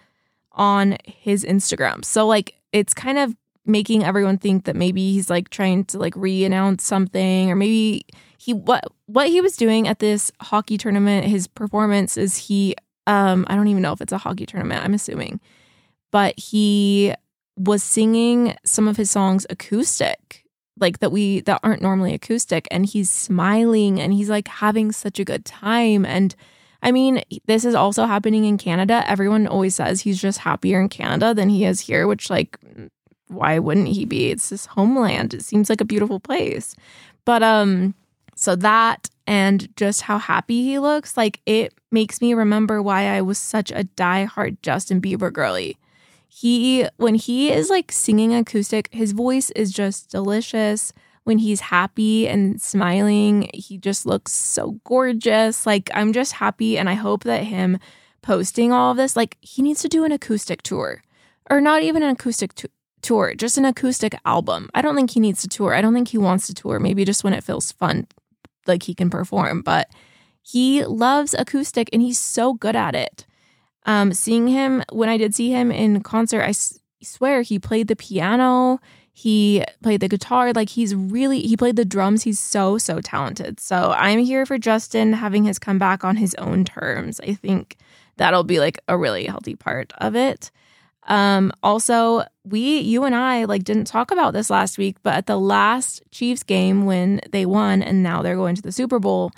on 0.54 0.98
his 1.06 1.44
Instagram. 1.44 2.04
So 2.04 2.28
like 2.28 2.56
it's 2.72 2.94
kind 2.94 3.18
of 3.18 3.36
making 3.66 4.04
everyone 4.04 4.38
think 4.38 4.66
that 4.66 4.76
maybe 4.76 5.14
he's 5.14 5.30
like 5.30 5.50
trying 5.50 5.86
to 5.86 5.98
like 6.00 6.14
re-announce 6.16 6.84
something 6.84 7.52
or 7.52 7.56
maybe 7.56 8.06
he 8.38 8.54
what 8.54 8.84
what 9.06 9.28
he 9.28 9.42
was 9.42 9.56
doing 9.56 9.88
at 9.88 10.00
this 10.00 10.32
hockey 10.42 10.78
tournament 10.78 11.26
his 11.26 11.48
performance 11.48 12.18
is 12.18 12.36
he 12.36 12.76
um 13.06 13.46
I 13.48 13.56
don't 13.56 13.68
even 13.68 13.84
know 13.84 13.94
if 13.94 14.02
it's 14.02 14.14
a 14.14 14.18
hockey 14.18 14.46
tournament 14.46 14.84
I'm 14.84 14.94
assuming 14.94 15.40
but 16.12 16.38
he 16.40 17.14
was 17.60 17.84
singing 17.84 18.55
some 18.64 18.88
of 18.88 18.97
his 18.97 19.12
songs 19.12 19.45
acoustic 19.49 20.45
like 20.80 20.99
that 20.99 21.12
we 21.12 21.41
that 21.41 21.60
aren't 21.62 21.82
normally 21.82 22.14
acoustic 22.14 22.68
and 22.72 22.86
he's 22.86 23.10
smiling 23.10 23.99
and 23.99 24.14
he's 24.14 24.30
like 24.30 24.47
having 24.47 24.91
such 24.91 25.20
a 25.20 25.26
good 25.26 25.45
time 25.45 26.05
and 26.05 26.36
I 26.82 26.93
mean, 26.93 27.22
this 27.45 27.66
is 27.66 27.76
also 27.76 28.05
happening 28.05 28.45
in 28.45 28.57
Canada. 28.57 29.03
Everyone 29.05 29.47
always 29.47 29.76
says 29.76 29.99
he's 29.99 30.22
just 30.22 30.39
happier 30.39 30.80
in 30.80 30.88
Canada 30.88 31.34
than 31.34 31.49
he 31.49 31.66
is 31.66 31.82
here, 31.82 32.07
which 32.07 32.30
like 32.30 32.57
why 33.28 33.60
wouldn't 33.60 33.89
he 33.89 34.05
be? 34.05 34.32
It's 34.32 34.49
his 34.49 34.66
homeland. 34.66 35.34
It 35.34 35.43
seems 35.43 35.70
like 35.70 35.82
a 35.82 35.86
beautiful 35.86 36.20
place. 36.20 36.76
But 37.26 37.43
um 37.43 37.95
so 38.36 38.55
that 38.55 39.10
and 39.28 39.68
just 39.76 40.03
how 40.03 40.18
happy 40.18 40.64
he 40.64 40.80
looks, 40.80 41.18
like 41.18 41.41
it 41.45 41.74
makes 41.91 42.22
me 42.22 42.34
remember 42.34 42.82
why 42.82 43.07
I 43.10 43.22
was 43.22 43.38
such 43.38 43.72
a 43.72 43.84
diehard 43.97 44.57
Justin 44.62 45.01
Bieber 45.01 45.32
girly. 45.34 45.78
He 46.30 46.88
when 46.98 47.16
he 47.16 47.52
is 47.52 47.70
like 47.70 47.92
singing 47.92 48.34
acoustic, 48.34 48.88
his 48.94 49.12
voice 49.12 49.50
is 49.52 49.72
just 49.72 50.10
delicious. 50.10 50.94
When 51.26 51.40
he's 51.40 51.60
happy 51.60 52.28
and 52.28 52.62
smiling, 52.62 53.50
he 53.54 53.78
just 53.78 54.06
looks 54.06 54.32
so 54.32 54.80
gorgeous. 54.84 55.66
Like 55.66 55.90
I'm 55.94 56.14
just 56.14 56.34
happy 56.34 56.78
and 56.78 56.90
I 56.90 56.94
hope 56.94 57.24
that 57.24 57.44
him 57.44 57.78
posting 58.22 58.72
all 58.72 58.92
of 58.92 58.98
this, 58.98 59.16
like 59.16 59.38
he 59.42 59.62
needs 59.62 59.82
to 59.82 59.90
do 59.90 60.06
an 60.06 60.12
acoustic 60.12 60.62
tour 60.62 61.04
or 61.50 61.60
not 61.60 61.84
even 61.84 62.04
an 62.04 62.12
acoustic 62.12 62.54
tour 62.54 62.70
tour, 63.02 63.34
just 63.34 63.58
an 63.58 63.66
acoustic 63.66 64.16
album. 64.26 64.70
I 64.74 64.82
don't 64.82 64.96
think 64.96 65.12
he 65.12 65.20
needs 65.20 65.42
to 65.42 65.48
tour. 65.48 65.74
I 65.74 65.82
don't 65.82 65.94
think 65.94 66.10
he 66.10 66.18
wants 66.18 66.48
to 66.48 66.54
tour. 66.54 66.80
Maybe 66.80 67.06
just 67.06 67.24
when 67.24 67.34
it 67.34 67.44
feels 67.44 67.72
fun, 67.72 68.08
like 68.68 68.84
he 68.84 68.94
can 68.94 69.10
perform. 69.10 69.62
But 69.62 69.90
he 70.42 70.84
loves 70.86 71.34
acoustic 71.34 71.90
and 71.94 72.02
he's 72.02 72.20
so 72.20 72.54
good 72.54 72.76
at 72.76 72.96
it. 72.96 73.26
Um, 73.86 74.14
seeing 74.14 74.48
him, 74.48 74.84
when 74.92 75.10
I 75.10 75.18
did 75.18 75.34
see 75.34 75.50
him 75.50 75.72
in 75.72 76.02
concert, 76.02 76.42
I 76.42 76.50
s- 76.50 76.80
swear 77.02 77.42
he 77.42 77.60
played 77.60 77.88
the 77.88 77.96
piano, 77.96 78.80
he 79.12 79.64
played 79.84 80.00
the 80.00 80.08
guitar. 80.08 80.54
Like 80.54 80.70
he's 80.70 80.96
really, 80.96 81.42
he 81.42 81.58
played 81.58 81.76
the 81.76 81.86
drums. 81.86 82.24
He's 82.24 82.40
so, 82.40 82.78
so 82.78 83.02
talented. 83.02 83.60
So 83.60 83.94
I'm 83.98 84.20
here 84.20 84.46
for 84.46 84.58
Justin 84.58 85.14
having 85.14 85.44
his 85.44 85.60
comeback 85.60 86.04
on 86.04 86.16
his 86.16 86.36
own 86.36 86.64
terms. 86.64 87.20
I 87.22 87.34
think 87.34 87.78
that'll 88.18 88.44
be 88.46 88.60
like 88.60 88.80
a 88.88 88.98
really 88.98 89.26
healthy 89.26 89.56
part 89.56 89.92
of 89.98 90.16
it. 90.16 90.52
Um, 91.08 91.52
also, 91.64 92.24
we, 92.46 92.80
you 92.80 93.04
and 93.04 93.16
I, 93.16 93.46
like 93.46 93.64
didn't 93.64 93.86
talk 93.88 94.12
about 94.12 94.34
this 94.34 94.50
last 94.50 94.78
week, 94.78 94.98
but 95.04 95.16
at 95.16 95.26
the 95.26 95.38
last 95.40 96.04
Chiefs 96.12 96.44
game 96.44 96.86
when 96.86 97.20
they 97.32 97.46
won 97.46 97.82
and 97.82 98.04
now 98.04 98.22
they're 98.22 98.36
going 98.36 98.56
to 98.56 98.62
the 98.62 98.72
Super 98.72 99.00
Bowl 99.00 99.32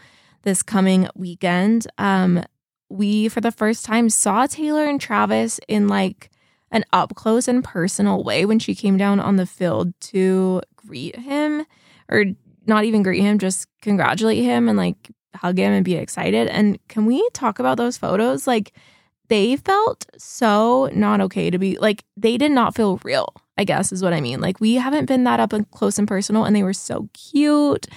this 0.44 0.62
coming 0.62 1.08
weekend, 1.16 1.88
um, 1.98 2.44
we 2.92 3.30
for 3.30 3.42
the 3.42 3.52
first 3.52 3.86
time 3.86 4.10
saw 4.10 4.46
Taylor 4.46 4.86
and 4.86 5.00
Travis 5.00 5.60
in 5.68 5.88
like 5.88 6.30
an 6.72 6.84
up 6.94 7.16
close 7.16 7.48
and 7.48 7.64
personal 7.64 8.24
way 8.24 8.46
when 8.46 8.60
she 8.60 8.76
came 8.76 8.98
down 8.98 9.20
on 9.20 9.36
the 9.36 9.46
field 9.46 9.94
to 10.00 10.62
greet 10.76 11.16
him 11.16 11.66
or 12.10 12.26
not 12.66 12.86
even 12.86 13.04
greet 13.04 13.22
him, 13.22 13.39
just 13.39 13.68
congratulate 13.82 14.44
him 14.44 14.70
and 14.70 14.78
like 14.78 15.12
hug 15.36 15.58
him 15.58 15.72
and 15.72 15.86
be 15.86 15.96
excited. 15.96 16.48
And 16.48 16.78
can 16.88 17.06
we 17.06 17.28
talk 17.34 17.60
about 17.60 17.78
those 17.78 17.98
photos? 17.98 18.48
Like, 18.48 18.74
they 19.32 19.56
felt 19.56 20.06
so 20.18 20.89
not 20.94 21.22
okay 21.22 21.50
to 21.50 21.58
be 21.58 21.78
like 21.78 22.04
they 22.18 22.38
did 22.38 22.52
not 22.52 22.76
feel 22.76 23.00
real 23.06 23.34
i 23.58 23.64
guess 23.64 23.94
is 23.94 24.04
what 24.04 24.12
i 24.12 24.20
mean 24.20 24.42
like 24.42 24.60
we 24.60 24.76
haven't 24.76 25.06
been 25.06 25.24
that 25.24 25.39
up 25.39 25.54
and 25.54 25.72
close 25.72 25.98
and 25.98 26.06
personal 26.06 26.44
and 26.44 26.54
they 26.54 26.64
were 26.64 26.74
so 26.74 27.08
cute 27.14 27.88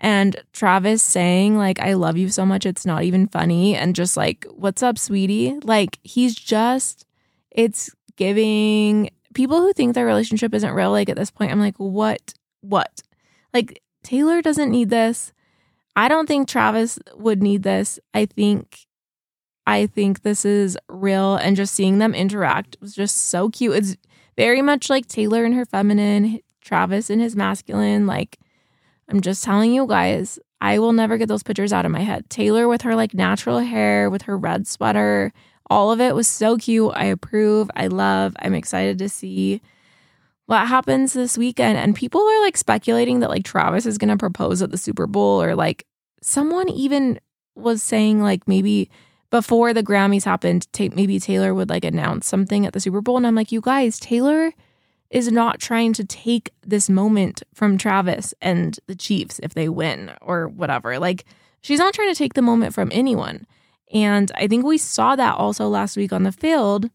and 0.00 0.42
travis 0.52 1.02
saying 1.02 1.56
like 1.56 1.78
i 1.80 1.92
love 1.92 2.16
you 2.16 2.28
so 2.28 2.44
much 2.44 2.66
it's 2.66 2.86
not 2.86 3.02
even 3.02 3.28
funny 3.28 3.76
and 3.76 3.94
just 3.94 4.16
like 4.16 4.44
what's 4.56 4.82
up 4.82 4.98
sweetie 4.98 5.58
like 5.62 5.98
he's 6.02 6.34
just 6.34 7.06
it's 7.50 7.90
giving 8.16 9.10
people 9.34 9.60
who 9.60 9.72
think 9.72 9.94
their 9.94 10.06
relationship 10.06 10.54
isn't 10.54 10.72
real 10.72 10.90
like 10.90 11.08
at 11.08 11.16
this 11.16 11.30
point 11.30 11.52
i'm 11.52 11.60
like 11.60 11.76
what 11.76 12.34
what 12.62 13.02
like 13.54 13.82
taylor 14.02 14.40
doesn't 14.40 14.70
need 14.70 14.90
this 14.90 15.32
i 15.94 16.08
don't 16.08 16.26
think 16.26 16.48
travis 16.48 16.98
would 17.14 17.42
need 17.42 17.62
this 17.62 18.00
i 18.14 18.24
think 18.24 18.86
I 19.66 19.86
think 19.86 20.22
this 20.22 20.44
is 20.44 20.76
real 20.88 21.36
and 21.36 21.54
just 21.54 21.74
seeing 21.74 21.98
them 21.98 22.12
interact 22.12 22.76
was 22.80 22.92
just 22.92 23.16
so 23.16 23.50
cute. 23.50 23.76
It's 23.76 23.96
very 24.36 24.62
much 24.62 24.90
like 24.90 25.06
Taylor 25.06 25.44
and 25.44 25.54
her 25.54 25.64
feminine, 25.64 26.40
Travis 26.60 27.08
and 27.08 27.20
his 27.20 27.36
masculine. 27.36 28.04
Like, 28.04 28.38
I'm 29.10 29.20
just 29.20 29.42
telling 29.44 29.72
you 29.72 29.86
guys, 29.86 30.38
I 30.60 30.78
will 30.78 30.92
never 30.92 31.18
get 31.18 31.28
those 31.28 31.42
pictures 31.42 31.72
out 31.72 31.84
of 31.84 31.90
my 31.90 32.00
head. 32.00 32.30
Taylor 32.30 32.68
with 32.68 32.82
her 32.82 32.94
like 32.94 33.12
natural 33.12 33.58
hair, 33.58 34.08
with 34.08 34.22
her 34.22 34.38
red 34.38 34.66
sweater, 34.66 35.32
all 35.68 35.92
of 35.92 36.00
it 36.00 36.14
was 36.14 36.28
so 36.28 36.56
cute. 36.56 36.92
I 36.94 37.04
approve. 37.06 37.70
I 37.74 37.86
love. 37.86 38.36
I'm 38.40 38.54
excited 38.54 38.98
to 38.98 39.08
see 39.08 39.62
what 40.46 40.66
happens 40.66 41.12
this 41.12 41.38
weekend. 41.38 41.78
And 41.78 41.94
people 41.94 42.20
are 42.20 42.40
like 42.42 42.56
speculating 42.56 43.20
that 43.20 43.30
like 43.30 43.44
Travis 43.44 43.86
is 43.86 43.98
going 43.98 44.08
to 44.10 44.16
propose 44.16 44.62
at 44.62 44.70
the 44.70 44.78
Super 44.78 45.06
Bowl 45.06 45.40
or 45.42 45.54
like 45.54 45.86
someone 46.22 46.68
even 46.68 47.20
was 47.54 47.82
saying 47.82 48.20
like 48.20 48.46
maybe 48.48 48.90
before 49.30 49.72
the 49.72 49.82
Grammys 49.82 50.24
happened, 50.24 50.66
maybe 50.76 51.20
Taylor 51.20 51.54
would 51.54 51.70
like 51.70 51.84
announce 51.84 52.26
something 52.26 52.66
at 52.66 52.72
the 52.72 52.80
Super 52.80 53.00
Bowl. 53.00 53.16
And 53.16 53.26
I'm 53.26 53.36
like, 53.36 53.52
you 53.52 53.60
guys, 53.60 54.00
Taylor 54.00 54.52
is 55.10 55.30
not 55.30 55.58
trying 55.58 55.92
to 55.92 56.04
take 56.04 56.50
this 56.64 56.88
moment 56.88 57.42
from 57.52 57.76
Travis 57.76 58.32
and 58.40 58.78
the 58.86 58.94
Chiefs 58.94 59.40
if 59.42 59.54
they 59.54 59.68
win 59.68 60.12
or 60.20 60.48
whatever. 60.48 60.98
Like, 60.98 61.24
she's 61.62 61.80
not 61.80 61.94
trying 61.94 62.12
to 62.12 62.18
take 62.18 62.34
the 62.34 62.42
moment 62.42 62.74
from 62.74 62.90
anyone. 62.92 63.46
And 63.92 64.30
I 64.36 64.46
think 64.46 64.64
we 64.64 64.78
saw 64.78 65.16
that 65.16 65.34
also 65.34 65.68
last 65.68 65.96
week 65.96 66.12
on 66.12 66.22
the 66.22 66.32
field. 66.32 66.88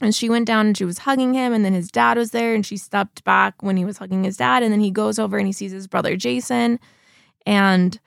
And 0.00 0.14
she 0.14 0.30
went 0.30 0.46
down 0.46 0.68
and 0.68 0.78
she 0.78 0.84
was 0.84 0.98
hugging 0.98 1.34
him, 1.34 1.52
and 1.52 1.64
then 1.64 1.72
his 1.72 1.90
dad 1.90 2.16
was 2.16 2.30
there, 2.30 2.54
and 2.54 2.64
she 2.64 2.76
stepped 2.76 3.24
back 3.24 3.62
when 3.64 3.76
he 3.76 3.84
was 3.84 3.98
hugging 3.98 4.22
his 4.22 4.36
dad. 4.36 4.62
And 4.62 4.72
then 4.72 4.80
he 4.80 4.92
goes 4.92 5.18
over 5.18 5.36
and 5.38 5.46
he 5.46 5.52
sees 5.52 5.72
his 5.72 5.88
brother 5.88 6.16
Jason, 6.16 6.78
and 7.44 7.98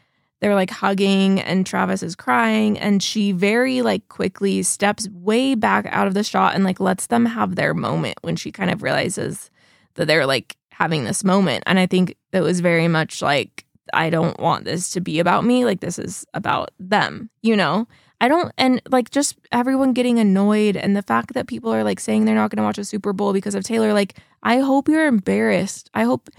they're 0.41 0.55
like 0.55 0.71
hugging, 0.71 1.39
and 1.39 1.65
Travis 1.65 2.03
is 2.03 2.15
crying. 2.15 2.77
And 2.77 3.01
she 3.01 3.31
very 3.31 3.81
like 3.81 4.09
quickly 4.09 4.63
steps 4.63 5.07
way 5.09 5.55
back 5.55 5.85
out 5.89 6.07
of 6.07 6.13
the 6.13 6.23
shot 6.23 6.55
and 6.55 6.63
like 6.63 6.79
lets 6.79 7.07
them 7.07 7.25
have 7.25 7.55
their 7.55 7.73
moment 7.73 8.17
when 8.21 8.35
she 8.35 8.51
kind 8.51 8.71
of 8.71 8.83
realizes 8.83 9.49
that 9.95 10.05
they're 10.07 10.25
like 10.25 10.57
having 10.71 11.05
this 11.05 11.23
moment. 11.23 11.63
And 11.67 11.79
I 11.79 11.85
think 11.85 12.15
that 12.31 12.43
was 12.43 12.59
very 12.59 12.87
much 12.87 13.21
like 13.21 13.65
I 13.93 14.09
don't 14.09 14.39
want 14.39 14.65
this 14.65 14.89
to 14.91 15.01
be 15.01 15.19
about 15.19 15.45
me. 15.45 15.65
Like, 15.65 15.79
this 15.79 15.99
is 15.99 16.25
about 16.33 16.71
them, 16.79 17.29
you 17.41 17.55
know? 17.55 17.87
I 18.19 18.27
don't, 18.27 18.51
and 18.57 18.81
like 18.91 19.09
just 19.09 19.39
everyone 19.51 19.93
getting 19.93 20.19
annoyed 20.19 20.77
and 20.77 20.95
the 20.95 21.01
fact 21.01 21.33
that 21.33 21.47
people 21.47 21.73
are 21.73 21.83
like 21.83 21.99
saying 21.99 22.25
they're 22.25 22.35
not 22.35 22.51
going 22.51 22.57
to 22.57 22.63
watch 22.63 22.77
a 22.77 22.85
Super 22.85 23.13
Bowl 23.13 23.33
because 23.33 23.55
of 23.55 23.63
Taylor. 23.63 23.93
Like, 23.93 24.17
I 24.43 24.59
hope 24.59 24.87
you're 24.87 25.07
embarrassed. 25.07 25.89
I 25.95 26.03
hope 26.03 26.29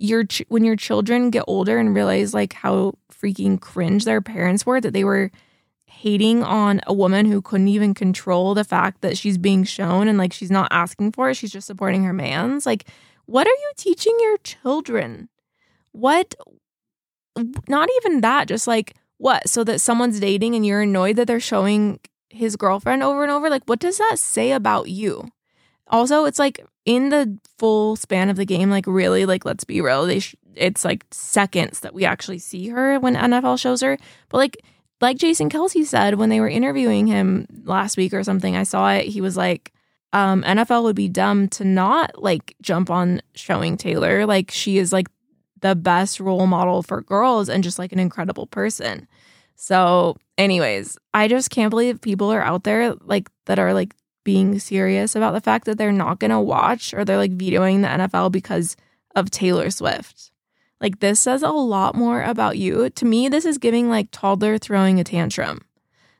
your 0.00 0.24
ch- 0.24 0.42
when 0.48 0.64
your 0.64 0.76
children 0.76 1.30
get 1.30 1.44
older 1.46 1.78
and 1.78 1.94
realize 1.94 2.34
like 2.34 2.52
how 2.52 2.94
freaking 3.12 3.60
cringe 3.60 4.04
their 4.04 4.20
parents 4.20 4.64
were 4.64 4.80
that 4.80 4.92
they 4.92 5.04
were 5.04 5.30
hating 5.84 6.42
on 6.42 6.80
a 6.86 6.94
woman 6.94 7.26
who 7.26 7.42
couldn't 7.42 7.68
even 7.68 7.92
control 7.92 8.54
the 8.54 8.64
fact 8.64 9.02
that 9.02 9.18
she's 9.18 9.36
being 9.36 9.64
shown 9.64 10.08
and 10.08 10.16
like 10.16 10.32
she's 10.32 10.50
not 10.50 10.68
asking 10.70 11.12
for 11.12 11.28
it 11.28 11.34
she's 11.34 11.52
just 11.52 11.66
supporting 11.66 12.04
her 12.04 12.12
man's 12.12 12.64
like 12.64 12.86
what 13.26 13.46
are 13.46 13.50
you 13.50 13.72
teaching 13.76 14.16
your 14.20 14.38
children 14.38 15.28
what 15.92 16.34
not 17.68 17.88
even 17.98 18.20
that, 18.20 18.48
just 18.48 18.66
like 18.66 18.94
what? 19.18 19.48
So 19.48 19.64
that 19.64 19.80
someone's 19.80 20.20
dating 20.20 20.54
and 20.54 20.64
you're 20.64 20.82
annoyed 20.82 21.16
that 21.16 21.26
they're 21.26 21.40
showing 21.40 22.00
his 22.28 22.56
girlfriend 22.56 23.02
over 23.02 23.22
and 23.22 23.32
over? 23.32 23.50
Like, 23.50 23.64
what 23.66 23.80
does 23.80 23.98
that 23.98 24.18
say 24.18 24.52
about 24.52 24.88
you? 24.88 25.28
Also, 25.86 26.24
it's 26.24 26.38
like 26.38 26.64
in 26.84 27.10
the 27.10 27.38
full 27.58 27.96
span 27.96 28.30
of 28.30 28.36
the 28.36 28.44
game, 28.44 28.70
like, 28.70 28.86
really, 28.86 29.26
like, 29.26 29.44
let's 29.44 29.64
be 29.64 29.80
real. 29.80 30.06
They 30.06 30.20
sh- 30.20 30.36
it's 30.54 30.84
like 30.84 31.04
seconds 31.10 31.80
that 31.80 31.94
we 31.94 32.04
actually 32.04 32.38
see 32.38 32.68
her 32.68 32.98
when 32.98 33.14
NFL 33.14 33.58
shows 33.58 33.80
her. 33.82 33.96
But 34.28 34.38
like, 34.38 34.56
like 35.00 35.16
Jason 35.16 35.48
Kelce 35.48 35.84
said 35.86 36.14
when 36.14 36.28
they 36.28 36.40
were 36.40 36.48
interviewing 36.48 37.06
him 37.06 37.46
last 37.64 37.96
week 37.96 38.12
or 38.12 38.22
something, 38.24 38.56
I 38.56 38.64
saw 38.64 38.90
it. 38.92 39.06
He 39.06 39.20
was 39.20 39.36
like, 39.36 39.72
um, 40.12 40.42
NFL 40.42 40.82
would 40.82 40.96
be 40.96 41.08
dumb 41.08 41.48
to 41.50 41.64
not 41.64 42.20
like 42.20 42.56
jump 42.60 42.90
on 42.90 43.22
showing 43.34 43.76
Taylor. 43.76 44.26
Like, 44.26 44.50
she 44.50 44.78
is 44.78 44.92
like 44.92 45.08
the 45.60 45.76
best 45.76 46.20
role 46.20 46.46
model 46.46 46.82
for 46.82 47.02
girls 47.02 47.48
and 47.48 47.62
just 47.62 47.78
like 47.78 47.92
an 47.92 47.98
incredible 47.98 48.46
person. 48.46 49.06
So, 49.56 50.16
anyways, 50.38 50.96
I 51.12 51.28
just 51.28 51.50
can't 51.50 51.70
believe 51.70 52.00
people 52.00 52.32
are 52.32 52.42
out 52.42 52.64
there 52.64 52.94
like 52.94 53.28
that 53.46 53.58
are 53.58 53.74
like 53.74 53.94
being 54.24 54.58
serious 54.58 55.16
about 55.16 55.32
the 55.32 55.40
fact 55.40 55.64
that 55.66 55.78
they're 55.78 55.92
not 55.92 56.18
going 56.18 56.30
to 56.30 56.40
watch 56.40 56.94
or 56.94 57.04
they're 57.04 57.16
like 57.16 57.32
vetoing 57.32 57.82
the 57.82 57.88
NFL 57.88 58.32
because 58.32 58.76
of 59.14 59.30
Taylor 59.30 59.70
Swift. 59.70 60.30
Like, 60.80 61.00
this 61.00 61.20
says 61.20 61.42
a 61.42 61.50
lot 61.50 61.94
more 61.94 62.22
about 62.22 62.56
you. 62.56 62.88
To 62.88 63.04
me, 63.04 63.28
this 63.28 63.44
is 63.44 63.58
giving 63.58 63.88
like 63.90 64.08
toddler 64.10 64.56
throwing 64.56 64.98
a 64.98 65.04
tantrum. 65.04 65.60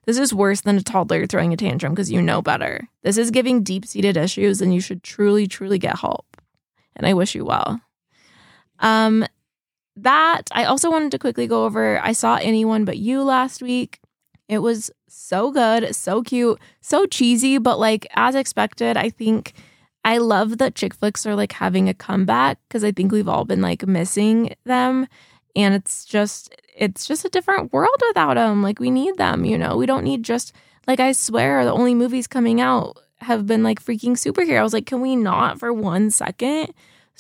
This 0.07 0.19
is 0.19 0.35
worse 0.35 0.63
than 0.63 0.77
a 0.77 0.83
toddler 0.83 1.27
throwing 1.27 1.53
a 1.53 1.57
tantrum 1.57 1.93
because 1.93 2.11
you 2.11 2.21
know 2.21 2.43
better. 2.43 2.89
This 3.03 3.17
is 3.17 3.31
giving 3.31 3.63
deep 3.63 3.87
seated 3.87 4.17
issues 4.17 4.61
and 4.61 4.75
you 4.75 4.81
should 4.81 5.03
truly, 5.03 5.47
truly 5.47 5.79
get 5.79 5.99
help. 5.99 6.37
And 6.97 7.07
I 7.07 7.15
wish 7.15 7.35
you 7.35 7.45
well. 7.45 7.81
Um, 8.81 9.25
that 9.97 10.43
I 10.53 10.65
also 10.65 10.91
wanted 10.91 11.13
to 11.13 11.19
quickly 11.19 11.47
go 11.47 11.65
over. 11.65 12.01
I 12.01 12.13
saw 12.13 12.37
anyone 12.37 12.85
but 12.85 12.99
you 12.99 13.23
last 13.23 13.63
week. 13.63 14.01
It 14.49 14.59
was 14.59 14.91
so 15.11 15.51
good, 15.51 15.95
so 15.95 16.23
cute, 16.23 16.59
so 16.81 17.07
cheesy, 17.07 17.59
but 17.59 17.79
like 17.79 18.07
as 18.15 18.35
expected, 18.35 18.97
I 18.97 19.11
think 19.11 19.53
I 20.05 20.19
love 20.19 20.59
that 20.59 20.75
chick 20.75 20.95
flicks 20.95 21.27
are 21.27 21.35
like 21.35 21.53
having 21.53 21.89
a 21.89 21.95
comeback 21.95 22.59
because 22.69 22.85
I 22.85 22.93
think 22.93 23.13
we've 23.13 23.29
all 23.29 23.45
been 23.45 23.61
like 23.61 23.87
missing 23.87 24.55
them. 24.65 25.07
And 25.57 25.75
it's 25.75 26.05
just, 26.05 26.55
it's 26.77 27.07
just 27.07 27.25
a 27.25 27.29
different 27.29 27.73
world 27.73 28.01
without 28.09 28.35
them. 28.35 28.63
Like 28.63 28.79
we 28.79 28.91
need 28.91 29.17
them, 29.17 29.45
you 29.45 29.59
know? 29.59 29.77
We 29.77 29.87
don't 29.87 30.05
need 30.05 30.23
just, 30.23 30.53
like, 30.87 31.01
I 31.01 31.13
swear 31.13 31.65
the 31.65 31.73
only 31.73 31.95
movies 31.95 32.27
coming 32.27 32.61
out 32.61 32.97
have 33.19 33.47
been 33.47 33.63
like 33.63 33.85
freaking 33.85 34.13
superheroes. 34.13 34.73
Like, 34.73 34.87
can 34.87 35.01
we 35.01 35.17
not 35.17 35.59
for 35.59 35.73
one 35.73 36.11
second 36.11 36.73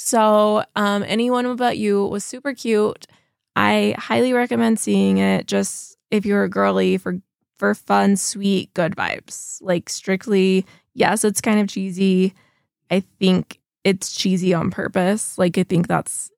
so, 0.02 0.64
um, 0.76 1.04
anyone 1.06 1.56
but 1.56 1.76
you 1.76 2.06
was 2.06 2.24
super 2.24 2.54
cute. 2.54 3.06
I 3.54 3.94
highly 3.98 4.32
recommend 4.32 4.80
seeing 4.80 5.18
it. 5.18 5.46
Just 5.46 5.98
if 6.10 6.24
you're 6.24 6.44
a 6.44 6.48
girly 6.48 6.96
for 6.96 7.20
for 7.60 7.74
fun, 7.74 8.16
sweet, 8.16 8.72
good 8.72 8.96
vibes. 8.96 9.58
Like 9.60 9.90
strictly, 9.90 10.64
yes, 10.94 11.24
it's 11.24 11.42
kind 11.42 11.60
of 11.60 11.68
cheesy. 11.68 12.32
I 12.90 13.00
think 13.20 13.60
it's 13.84 14.12
cheesy 14.12 14.54
on 14.54 14.70
purpose. 14.70 15.36
Like 15.36 15.58
I 15.58 15.62
think 15.62 15.86
that's 15.86 16.30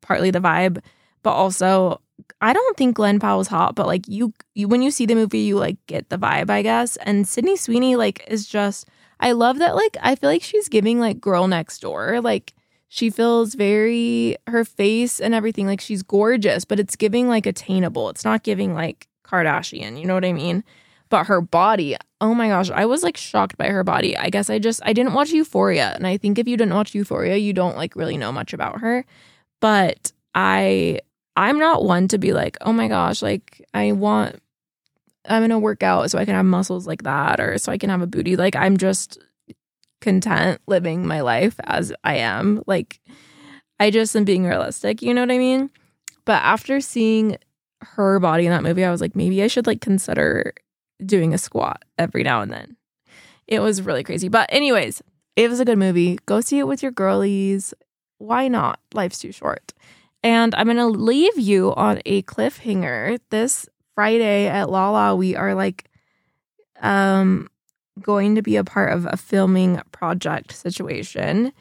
partly 0.00 0.30
the 0.30 0.40
vibe, 0.40 0.82
but 1.22 1.32
also 1.32 2.00
I 2.40 2.54
don't 2.54 2.76
think 2.76 2.96
Glen 2.96 3.20
Powell's 3.20 3.48
hot, 3.48 3.74
but 3.74 3.86
like 3.86 4.08
you, 4.08 4.32
you 4.54 4.66
when 4.66 4.80
you 4.80 4.90
see 4.90 5.04
the 5.04 5.14
movie, 5.14 5.40
you 5.40 5.58
like 5.58 5.76
get 5.86 6.08
the 6.08 6.18
vibe, 6.18 6.48
I 6.48 6.62
guess. 6.62 6.96
And 6.96 7.28
Sydney 7.28 7.56
Sweeney 7.56 7.94
like 7.94 8.24
is 8.26 8.46
just 8.46 8.88
I 9.20 9.32
love 9.32 9.58
that 9.58 9.76
like 9.76 9.98
I 10.00 10.14
feel 10.14 10.30
like 10.30 10.42
she's 10.42 10.70
giving 10.70 10.98
like 10.98 11.20
girl 11.20 11.48
next 11.48 11.80
door. 11.80 12.22
Like 12.22 12.54
she 12.88 13.10
feels 13.10 13.54
very 13.54 14.38
her 14.46 14.64
face 14.64 15.20
and 15.20 15.34
everything 15.34 15.66
like 15.66 15.82
she's 15.82 16.02
gorgeous, 16.02 16.64
but 16.64 16.80
it's 16.80 16.96
giving 16.96 17.28
like 17.28 17.44
attainable. 17.44 18.08
It's 18.08 18.24
not 18.24 18.42
giving 18.42 18.72
like 18.72 19.06
Kardashian, 19.26 19.98
you 19.98 20.06
know 20.06 20.14
what 20.14 20.24
I 20.24 20.32
mean? 20.32 20.64
But 21.08 21.26
her 21.26 21.40
body, 21.40 21.96
oh 22.20 22.34
my 22.34 22.48
gosh, 22.48 22.70
I 22.70 22.86
was 22.86 23.02
like 23.02 23.16
shocked 23.16 23.56
by 23.56 23.68
her 23.68 23.84
body. 23.84 24.16
I 24.16 24.30
guess 24.30 24.50
I 24.50 24.58
just 24.58 24.80
I 24.84 24.92
didn't 24.92 25.14
watch 25.14 25.30
Euphoria, 25.30 25.92
and 25.94 26.06
I 26.06 26.16
think 26.16 26.38
if 26.38 26.48
you 26.48 26.56
didn't 26.56 26.74
watch 26.74 26.94
Euphoria, 26.94 27.36
you 27.36 27.52
don't 27.52 27.76
like 27.76 27.94
really 27.94 28.16
know 28.16 28.32
much 28.32 28.52
about 28.52 28.80
her. 28.80 29.04
But 29.60 30.12
I 30.34 31.00
I'm 31.36 31.58
not 31.58 31.84
one 31.84 32.08
to 32.08 32.18
be 32.18 32.32
like, 32.32 32.56
"Oh 32.62 32.72
my 32.72 32.88
gosh, 32.88 33.22
like 33.22 33.64
I 33.72 33.92
want 33.92 34.40
I'm 35.28 35.40
going 35.40 35.50
to 35.50 35.58
work 35.58 35.82
out 35.82 36.10
so 36.10 36.18
I 36.18 36.24
can 36.24 36.34
have 36.34 36.44
muscles 36.44 36.86
like 36.86 37.02
that 37.02 37.40
or 37.40 37.58
so 37.58 37.72
I 37.72 37.78
can 37.78 37.90
have 37.90 38.02
a 38.02 38.06
booty." 38.06 38.36
Like 38.36 38.56
I'm 38.56 38.76
just 38.76 39.18
content 40.00 40.60
living 40.66 41.06
my 41.06 41.20
life 41.20 41.56
as 41.64 41.92
I 42.04 42.16
am. 42.16 42.62
Like, 42.66 43.00
I 43.80 43.90
just 43.90 44.14
am 44.16 44.24
being 44.24 44.44
realistic, 44.44 45.02
you 45.02 45.12
know 45.12 45.22
what 45.22 45.32
I 45.32 45.38
mean? 45.38 45.70
But 46.24 46.42
after 46.42 46.80
seeing 46.80 47.38
her 47.94 48.18
body 48.18 48.46
in 48.46 48.52
that 48.52 48.62
movie, 48.62 48.84
I 48.84 48.90
was 48.90 49.00
like, 49.00 49.16
maybe 49.16 49.42
I 49.42 49.46
should 49.46 49.66
like 49.66 49.80
consider 49.80 50.52
doing 51.04 51.34
a 51.34 51.38
squat 51.38 51.84
every 51.98 52.22
now 52.22 52.40
and 52.40 52.52
then. 52.52 52.76
It 53.46 53.60
was 53.60 53.82
really 53.82 54.02
crazy. 54.02 54.28
But, 54.28 54.48
anyways, 54.52 55.02
it 55.36 55.48
was 55.48 55.60
a 55.60 55.64
good 55.64 55.78
movie. 55.78 56.18
Go 56.26 56.40
see 56.40 56.58
it 56.58 56.66
with 56.66 56.82
your 56.82 56.92
girlies. 56.92 57.74
Why 58.18 58.48
not? 58.48 58.80
Life's 58.94 59.18
too 59.18 59.32
short. 59.32 59.72
And 60.22 60.54
I'm 60.54 60.66
going 60.66 60.76
to 60.78 60.86
leave 60.86 61.38
you 61.38 61.74
on 61.74 62.00
a 62.06 62.22
cliffhanger. 62.22 63.18
This 63.30 63.68
Friday 63.94 64.46
at 64.46 64.68
Lala, 64.70 65.14
we 65.14 65.36
are 65.36 65.54
like 65.54 65.88
um 66.82 67.48
going 68.02 68.34
to 68.34 68.42
be 68.42 68.56
a 68.56 68.64
part 68.64 68.92
of 68.92 69.06
a 69.10 69.16
filming 69.16 69.80
project 69.92 70.52
situation 70.52 71.52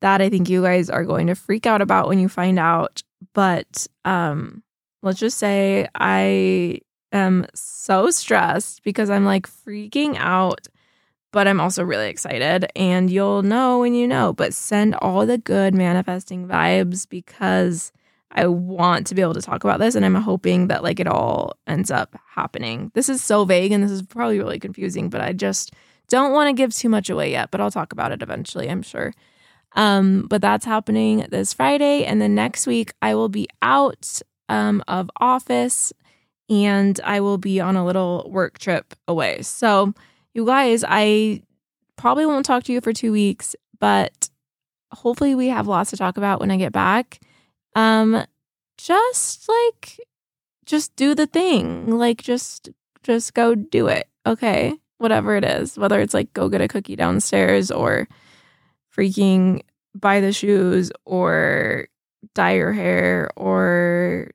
that 0.00 0.20
I 0.20 0.28
think 0.28 0.48
you 0.48 0.62
guys 0.62 0.88
are 0.88 1.04
going 1.04 1.26
to 1.26 1.34
freak 1.34 1.66
out 1.66 1.82
about 1.82 2.08
when 2.08 2.18
you 2.18 2.28
find 2.28 2.58
out. 2.58 3.02
But 3.34 3.86
um, 4.04 4.62
let's 5.02 5.18
just 5.18 5.38
say 5.38 5.88
I 5.94 6.80
am 7.12 7.46
so 7.54 8.10
stressed 8.10 8.82
because 8.82 9.10
I'm 9.10 9.24
like 9.24 9.48
freaking 9.48 10.16
out, 10.16 10.66
but 11.32 11.48
I'm 11.48 11.60
also 11.60 11.82
really 11.82 12.08
excited. 12.08 12.66
And 12.76 13.10
you'll 13.10 13.42
know 13.42 13.78
when 13.80 13.94
you 13.94 14.06
know, 14.06 14.32
but 14.32 14.54
send 14.54 14.94
all 14.96 15.26
the 15.26 15.38
good 15.38 15.74
manifesting 15.74 16.46
vibes 16.46 17.08
because 17.08 17.92
I 18.32 18.46
want 18.46 19.06
to 19.08 19.14
be 19.14 19.22
able 19.22 19.34
to 19.34 19.42
talk 19.42 19.64
about 19.64 19.80
this 19.80 19.94
and 19.94 20.04
I'm 20.04 20.14
hoping 20.14 20.68
that 20.68 20.84
like 20.84 21.00
it 21.00 21.08
all 21.08 21.54
ends 21.66 21.90
up 21.90 22.16
happening. 22.34 22.92
This 22.94 23.08
is 23.08 23.22
so 23.22 23.44
vague 23.44 23.72
and 23.72 23.82
this 23.82 23.90
is 23.90 24.02
probably 24.02 24.38
really 24.38 24.60
confusing, 24.60 25.08
but 25.08 25.20
I 25.20 25.32
just 25.32 25.72
don't 26.08 26.32
want 26.32 26.48
to 26.48 26.52
give 26.52 26.74
too 26.74 26.88
much 26.88 27.10
away 27.10 27.30
yet, 27.32 27.50
but 27.50 27.60
I'll 27.60 27.70
talk 27.70 27.92
about 27.92 28.12
it 28.12 28.22
eventually, 28.22 28.68
I'm 28.70 28.82
sure. 28.82 29.12
Um, 29.72 30.26
but 30.28 30.42
that's 30.42 30.64
happening 30.64 31.26
this 31.30 31.52
Friday 31.52 32.04
and 32.04 32.20
then 32.20 32.34
next 32.34 32.66
week 32.66 32.92
I 33.02 33.14
will 33.14 33.28
be 33.28 33.48
out 33.62 34.20
um, 34.50 34.82
of 34.88 35.10
office 35.18 35.92
and 36.50 37.00
I 37.04 37.20
will 37.20 37.38
be 37.38 37.60
on 37.60 37.76
a 37.76 37.86
little 37.86 38.28
work 38.30 38.58
trip 38.58 38.94
away. 39.06 39.42
So, 39.42 39.94
you 40.34 40.44
guys, 40.44 40.84
I 40.86 41.42
probably 41.96 42.26
won't 42.26 42.44
talk 42.44 42.64
to 42.64 42.72
you 42.72 42.80
for 42.80 42.92
two 42.92 43.12
weeks, 43.12 43.54
but 43.78 44.28
hopefully 44.92 45.36
we 45.36 45.46
have 45.46 45.68
lots 45.68 45.90
to 45.90 45.96
talk 45.96 46.16
about 46.16 46.40
when 46.40 46.50
I 46.50 46.56
get 46.56 46.72
back. 46.72 47.20
Um, 47.76 48.24
just 48.76 49.48
like, 49.48 50.00
just 50.66 50.96
do 50.96 51.14
the 51.14 51.26
thing. 51.26 51.96
Like, 51.96 52.20
just, 52.20 52.68
just 53.04 53.32
go 53.34 53.54
do 53.54 53.86
it. 53.86 54.08
Okay. 54.26 54.74
Whatever 54.98 55.36
it 55.36 55.44
is, 55.44 55.78
whether 55.78 56.00
it's 56.00 56.12
like 56.12 56.32
go 56.34 56.48
get 56.48 56.60
a 56.60 56.68
cookie 56.68 56.96
downstairs 56.96 57.70
or 57.70 58.08
freaking 58.94 59.62
buy 59.94 60.20
the 60.20 60.32
shoes 60.32 60.90
or 61.06 61.86
dye 62.34 62.56
your 62.56 62.72
hair 62.72 63.30
or 63.36 64.30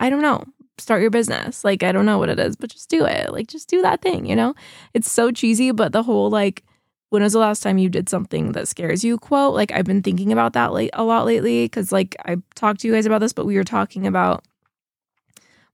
I 0.00 0.10
don't 0.10 0.22
know, 0.22 0.44
start 0.78 1.02
your 1.02 1.10
business. 1.10 1.62
Like, 1.64 1.82
I 1.82 1.92
don't 1.92 2.06
know 2.06 2.18
what 2.18 2.30
it 2.30 2.40
is, 2.40 2.56
but 2.56 2.70
just 2.70 2.88
do 2.88 3.04
it. 3.04 3.32
Like, 3.32 3.46
just 3.46 3.68
do 3.68 3.82
that 3.82 4.02
thing, 4.02 4.26
you 4.26 4.34
know? 4.34 4.54
It's 4.94 5.10
so 5.10 5.30
cheesy, 5.30 5.70
but 5.70 5.92
the 5.92 6.02
whole 6.02 6.30
like, 6.30 6.64
when 7.10 7.22
was 7.22 7.32
the 7.32 7.38
last 7.40 7.62
time 7.62 7.78
you 7.78 7.88
did 7.88 8.08
something 8.08 8.52
that 8.52 8.68
scares 8.68 9.04
you 9.04 9.18
quote? 9.18 9.54
Like, 9.54 9.72
I've 9.72 9.84
been 9.84 10.02
thinking 10.02 10.32
about 10.32 10.54
that 10.54 10.72
late 10.72 10.90
a 10.94 11.04
lot 11.04 11.26
lately 11.26 11.64
because, 11.64 11.92
like, 11.92 12.16
I 12.24 12.36
talked 12.54 12.80
to 12.80 12.88
you 12.88 12.94
guys 12.94 13.06
about 13.06 13.20
this, 13.20 13.32
but 13.32 13.46
we 13.46 13.56
were 13.56 13.64
talking 13.64 14.06
about 14.06 14.44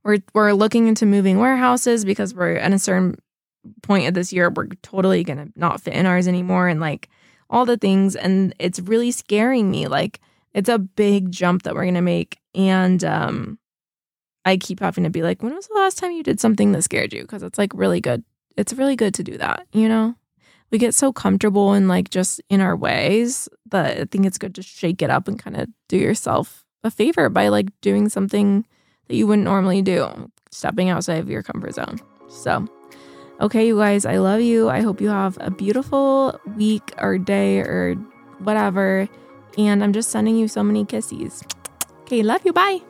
we're 0.07 0.19
we're 0.33 0.53
looking 0.53 0.87
into 0.87 1.05
moving 1.05 1.39
warehouses 1.39 2.05
because 2.05 2.33
we're 2.33 2.55
at 2.55 2.73
a 2.73 2.79
certain 2.79 3.19
point 3.83 4.07
of 4.07 4.15
this 4.15 4.33
year 4.33 4.49
we're 4.51 4.69
totally 4.83 5.25
gonna 5.25 5.49
not 5.57 5.81
fit 5.81 5.95
in 5.95 6.07
ours 6.07 6.29
anymore 6.29 6.69
and 6.69 6.81
like 6.81 7.09
all 7.51 7.67
the 7.67 7.77
things 7.77 8.15
and 8.15 8.55
it's 8.61 8.79
really 8.79 9.11
scaring 9.11 9.69
me 9.69 9.89
like 9.89 10.21
it's 10.55 10.69
a 10.69 10.79
big 10.79 11.33
jump 11.33 11.65
that 11.65 11.75
we're 11.75 11.85
gonna 11.85 12.01
make 12.01 12.39
and 12.55 13.03
um 13.03 13.59
I 14.47 14.57
keep 14.57 14.79
having 14.79 15.03
to 15.05 15.11
be 15.11 15.23
like, 15.23 15.43
when 15.43 15.55
was 15.55 15.67
the 15.67 15.75
last 15.75 15.99
time 15.99 16.13
you 16.13 16.23
did 16.23 16.41
something 16.41 16.71
that 16.73 16.83
scared 16.83 17.13
you? 17.13 17.23
Because 17.23 17.43
it's 17.43 17.59
like 17.59 17.73
really 17.75 18.01
good. 18.01 18.23
It's 18.57 18.73
really 18.73 18.95
good 18.95 19.13
to 19.15 19.25
do 19.25 19.37
that, 19.39 19.67
you 19.73 19.89
know? 19.89 20.15
We 20.71 20.79
get 20.79 20.95
so 20.95 21.13
comfortable 21.13 21.73
and 21.73 21.89
like 21.89 22.11
just 22.11 22.41
in 22.49 22.61
our 22.61 22.77
ways 22.77 23.49
that 23.71 23.99
I 23.99 24.05
think 24.05 24.25
it's 24.25 24.39
good 24.39 24.55
to 24.55 24.63
shake 24.63 25.03
it 25.03 25.11
up 25.11 25.29
and 25.29 25.39
kind 25.39 25.57
of 25.57 25.69
do 25.89 25.97
yourself 25.97 26.65
a 26.85 26.91
favor 26.91 27.29
by 27.29 27.49
like 27.49 27.69
doing 27.81 28.09
something 28.09 28.65
that 29.09 29.17
you 29.17 29.27
wouldn't 29.27 29.45
normally 29.45 29.83
do, 29.83 30.31
stepping 30.51 30.91
outside 30.91 31.19
of 31.19 31.29
your 31.29 31.43
comfort 31.43 31.75
zone. 31.75 31.99
So, 32.29 32.67
okay, 33.41 33.67
you 33.67 33.77
guys, 33.79 34.07
I 34.07 34.19
love 34.19 34.41
you. 34.41 34.69
I 34.69 34.81
hope 34.81 35.01
you 35.01 35.09
have 35.09 35.37
a 35.41 35.51
beautiful 35.51 36.41
week 36.57 36.93
or 36.99 37.19
day 37.19 37.59
or 37.61 37.95
whatever. 38.39 39.09
And 39.59 39.83
I'm 39.83 39.93
just 39.93 40.11
sending 40.11 40.37
you 40.37 40.47
so 40.49 40.63
many 40.63 40.85
kisses. 40.85 41.43
Okay, 42.03 42.23
love 42.23 42.43
you. 42.45 42.53
Bye. 42.53 42.81